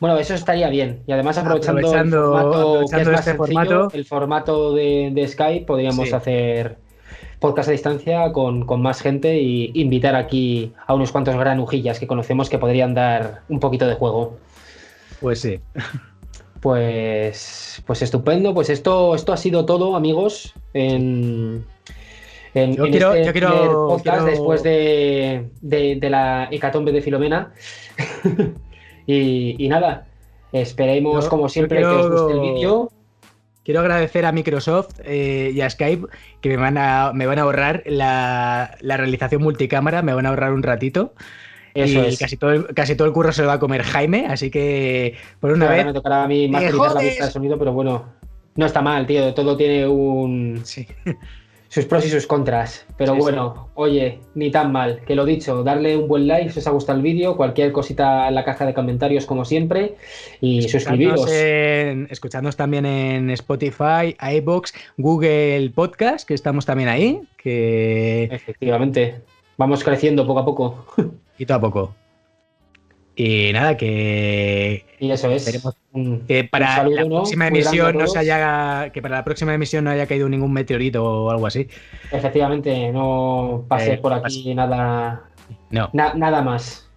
Bueno, 0.03 0.19
eso 0.19 0.35
estaría 0.35 0.69
bien. 0.69 1.03
Y 1.07 1.13
además 1.13 1.39
aprovechando, 1.39 2.83
este 2.83 3.35
formato, 3.35 3.89
el 3.93 4.05
formato 4.05 4.75
de, 4.75 5.25
Skype, 5.29 5.65
podríamos 5.65 6.13
hacer 6.13 6.77
podcast 7.39 7.69
a 7.69 7.73
distancia 7.73 8.33
con, 8.33 8.67
más 8.81 9.01
gente 9.01 9.39
y 9.39 9.71
invitar 9.75 10.17
aquí 10.17 10.73
a 10.89 10.95
unos 10.95 11.13
cuantos 11.13 11.37
granujillas 11.37 12.01
que 12.01 12.09
conocemos 12.09 12.51
que 12.51 12.59
podrían 12.59 12.95
dar 12.95 13.43
un 13.49 13.61
poquito 13.61 13.87
de 13.87 13.95
juego. 13.95 14.39
Pues 15.21 15.41
sí. 15.41 15.61
Pues, 16.61 17.83
pues 17.87 18.03
estupendo. 18.03 18.55
Pues 18.55 18.71
esto, 18.71 19.15
esto 19.15 19.33
ha 19.33 19.37
sido 19.37 19.67
todo, 19.67 19.97
amigos. 19.97 20.55
En, 20.75 21.65
yo, 22.55 22.85
quiero, 22.85 23.15
este 23.15 23.41
podcast 23.41 24.27
después 24.27 24.63
de, 24.63 25.51
de, 25.61 26.11
la 26.11 26.49
hecatombe 26.51 26.93
de 26.93 27.03
Filomena. 27.03 27.53
Y, 29.05 29.69
nada, 29.69 30.07
esperemos 30.53 31.29
como 31.29 31.49
siempre 31.49 31.79
que 31.79 31.85
os 31.85 32.11
guste 32.11 32.35
el 32.35 32.41
vídeo. 32.41 32.91
Quiero 33.65 33.81
agradecer 33.81 34.25
a 34.25 34.33
Microsoft 34.33 35.01
eh, 35.05 35.51
y 35.55 35.61
a 35.61 35.71
Skype 35.71 36.07
que 36.41 36.49
me 36.49 36.57
van 36.57 36.79
a, 36.79 37.13
me 37.13 37.27
van 37.27 37.39
a 37.39 37.43
ahorrar 37.43 37.83
la, 37.87 38.77
realización 38.81 39.43
multicámara, 39.43 40.03
me 40.03 40.15
van 40.15 40.27
a 40.27 40.31
ahorrar 40.31 40.53
un 40.53 40.63
ratito. 40.63 41.15
Eso 41.75 42.07
y 42.07 42.17
casi 42.17 42.37
todo, 42.37 42.53
el, 42.53 42.67
casi 42.75 42.97
todo 42.97 43.09
el 43.09 43.15
curro 43.15 43.33
se 43.33 43.43
lo 43.43 43.49
va 43.49 43.55
a 43.55 43.59
comer 43.59 43.83
Jaime, 43.83 44.27
así 44.29 44.51
que 44.51 45.17
por 45.41 45.53
una 45.53 45.69
vez. 45.69 45.87
Me 45.87 45.93
tocará 45.93 46.25
a 46.25 46.29
mí 46.29 46.49
más 46.49 46.63
la 46.63 47.01
vista 47.01 47.27
de 47.27 47.33
sonido, 47.33 47.59
pero 47.59 47.73
bueno, 47.73 48.05
no 48.57 48.67
está 48.67 48.83
mal, 48.83 49.07
tío. 49.07 49.33
Todo 49.33 49.57
tiene 49.57 49.87
un. 49.87 50.61
Sí 50.65 50.87
sus 51.73 51.87
pros 51.87 52.05
y 52.05 52.11
sus 52.11 52.27
contras. 52.27 52.85
Pero 52.99 53.15
bueno, 53.15 53.71
oye, 53.73 54.19
ni 54.35 54.51
tan 54.51 54.73
mal. 54.73 55.01
Que 55.07 55.15
lo 55.15 55.25
dicho, 55.25 55.65
darle 55.65 55.97
un 55.97 56.07
buen 56.07 56.27
like 56.27 56.51
si 56.51 56.59
os 56.59 56.67
ha 56.67 56.71
gustado 56.71 56.99
el 56.99 57.03
vídeo, 57.03 57.35
cualquier 57.35 57.73
cosita 57.73 58.29
en 58.29 58.35
la 58.35 58.45
caja 58.45 58.67
de 58.67 58.75
comentarios 58.75 59.25
como 59.25 59.47
siempre 59.47 59.95
y 60.43 60.69
suscribiros. 60.69 61.27
escuchadnos 61.31 62.57
también 62.57 62.85
en 62.85 63.31
Spotify, 63.31 64.15
iBox, 64.35 64.75
Google 64.99 65.71
Podcast, 65.75 66.29
que 66.29 66.35
estamos 66.35 66.67
también 66.67 66.91
ahí. 66.91 67.23
Que... 67.39 68.25
Efectivamente, 68.25 69.23
vamos 69.57 69.83
creciendo 69.83 70.27
poco 70.27 70.41
a 70.41 70.45
poco. 70.45 70.85
Y 71.39 71.47
todo 71.47 71.57
a 71.57 71.61
poco. 71.63 72.02
Y 73.15 73.53
nada, 73.53 73.77
que. 73.77 74.87
Y 74.99 75.11
eso 75.11 75.31
es. 75.31 75.63
que 76.27 76.45
para 76.45 76.89
la 76.89 77.05
próxima 77.05 77.49
emisión 77.49 77.99
no 77.99 78.07
se 78.07 78.19
haya. 78.19 78.91
Que 78.91 79.03
para 79.03 79.17
la 79.17 79.25
próxima 79.25 79.53
emisión 79.53 79.85
no 79.85 79.91
haya 79.91 80.07
caído 80.07 80.29
ningún 80.29 80.53
meteorito 80.53 81.05
o 81.05 81.31
algo 81.31 81.47
así. 81.47 81.69
Efectivamente, 82.11 82.91
no 82.91 83.65
pase 83.69 83.95
eh, 83.95 83.99
por 83.99 84.15
aquí 84.15 84.55
nada. 84.55 85.25
No. 85.71 85.91
nada 85.93 86.43
más. 86.43 86.89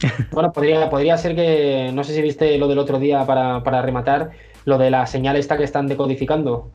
bueno, 0.32 0.52
podría, 0.52 0.90
podría 0.90 1.16
ser 1.16 1.36
que. 1.36 1.90
No 1.94 2.02
sé 2.02 2.14
si 2.14 2.22
viste 2.22 2.58
lo 2.58 2.66
del 2.66 2.78
otro 2.78 2.98
día 2.98 3.24
para, 3.24 3.82
rematar. 3.82 4.30
Lo 4.64 4.78
de 4.78 4.90
la 4.90 5.06
señal 5.06 5.36
esta 5.36 5.56
que 5.56 5.64
están 5.64 5.86
decodificando. 5.86 6.70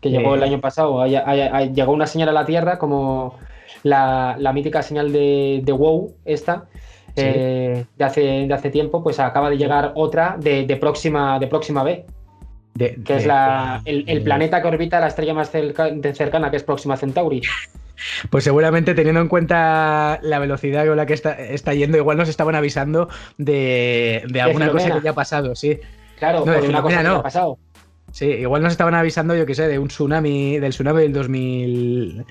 Que 0.00 0.10
llegó 0.10 0.34
el 0.36 0.42
año 0.42 0.60
pasado. 0.60 1.04
llegó 1.06 1.92
una 1.92 2.06
señal 2.06 2.30
a 2.30 2.32
la 2.32 2.46
Tierra 2.46 2.78
como 2.78 3.38
la, 3.82 4.36
mítica 4.54 4.82
señal 4.82 5.12
de, 5.12 5.60
de 5.64 5.72
WoW, 5.72 6.14
esta 6.24 6.68
eh, 7.16 7.84
de, 7.96 8.04
hace, 8.04 8.20
de 8.20 8.54
hace 8.54 8.70
tiempo, 8.70 9.02
pues 9.02 9.18
acaba 9.18 9.50
de 9.50 9.56
llegar 9.56 9.92
otra 9.94 10.36
de, 10.38 10.76
próxima, 10.80 11.38
de 11.38 11.46
próxima 11.46 11.82
B. 11.82 12.04
que 12.76 13.16
es 13.16 13.26
la, 13.26 13.82
el, 13.84 14.22
planeta 14.22 14.60
que 14.60 14.68
orbita 14.68 15.00
la 15.00 15.08
estrella 15.08 15.34
más 15.34 15.50
cercana, 15.50 16.50
que 16.50 16.56
es 16.56 16.62
Próxima 16.62 16.96
Centauri. 16.96 17.42
Pues 18.28 18.44
seguramente 18.44 18.94
teniendo 18.94 19.22
en 19.22 19.28
cuenta 19.28 20.18
la 20.22 20.38
velocidad 20.38 20.86
con 20.86 20.98
la 20.98 21.06
que 21.06 21.14
está, 21.14 21.32
está 21.32 21.72
yendo, 21.72 21.96
igual 21.96 22.18
nos 22.18 22.28
estaban 22.28 22.54
avisando 22.54 23.08
de, 23.38 24.22
alguna 24.38 24.70
cosa 24.70 24.90
que 24.90 25.00
ya 25.00 25.12
ha 25.12 25.14
pasado, 25.14 25.54
sí. 25.54 25.80
Claro, 26.18 26.44
de 26.44 26.68
una 26.68 26.82
cosa 26.82 27.00
que 27.00 27.08
ha 27.08 27.22
pasado. 27.22 27.58
Sí, 28.12 28.26
igual 28.26 28.62
nos 28.62 28.72
estaban 28.72 28.94
avisando, 28.94 29.34
yo 29.34 29.46
qué 29.46 29.54
sé, 29.54 29.68
de 29.68 29.78
un 29.78 29.88
tsunami, 29.88 30.58
del 30.58 30.72
tsunami 30.72 31.02
del 31.02 31.12
2000, 31.12 32.24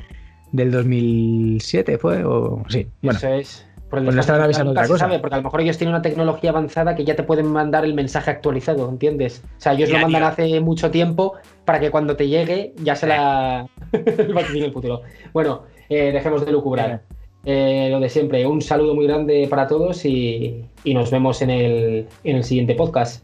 del 0.52 0.72
2007, 0.72 1.98
¿fue? 1.98 2.24
O, 2.24 2.64
sí, 2.70 2.88
bueno. 3.02 3.18
Eso 3.18 3.30
es. 3.30 3.68
Porque 3.96 4.06
pues 4.06 4.18
estaban 4.18 4.42
avisando 4.42 4.72
otra 4.72 4.88
cosa. 4.88 5.08
porque 5.22 5.36
a 5.36 5.38
lo 5.38 5.44
mejor 5.44 5.62
ellos 5.62 5.78
tienen 5.78 5.94
una 5.94 6.02
tecnología 6.02 6.50
avanzada 6.52 6.96
que 6.96 7.06
ya 7.06 7.16
te 7.16 7.24
pueden 7.24 7.48
mandar 7.48 7.86
el 7.86 7.94
mensaje 7.94 8.32
actualizado, 8.32 8.90
¿entiendes? 8.90 9.44
O 9.58 9.62
sea, 9.62 9.74
ellos 9.74 9.90
lo 9.90 10.00
mandan 10.00 10.24
hace 10.24 10.60
mucho 10.60 10.92
tiempo 10.92 11.34
para 11.66 11.80
que 11.80 11.92
cuando 11.92 12.16
te 12.16 12.28
llegue 12.28 12.74
ya 12.78 12.96
se 12.96 13.08
la. 13.08 13.68
el 13.92 14.72
futuro. 14.72 15.02
Bueno, 15.34 15.64
eh, 15.90 16.12
dejemos 16.12 16.46
de 16.46 16.52
lucubrar. 16.52 17.02
Eh, 17.46 17.90
lo 17.92 18.00
de 18.00 18.10
siempre, 18.10 18.46
un 18.48 18.62
saludo 18.62 18.96
muy 18.96 19.06
grande 19.06 19.48
para 19.48 19.68
todos 19.68 20.04
y, 20.06 20.66
y 20.84 20.94
nos 20.96 21.12
vemos 21.12 21.42
en 21.44 21.52
el, 21.52 22.08
en 22.24 22.36
el 22.38 22.44
siguiente 22.44 22.74
podcast. 22.74 23.24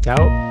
Chao. 0.00 0.47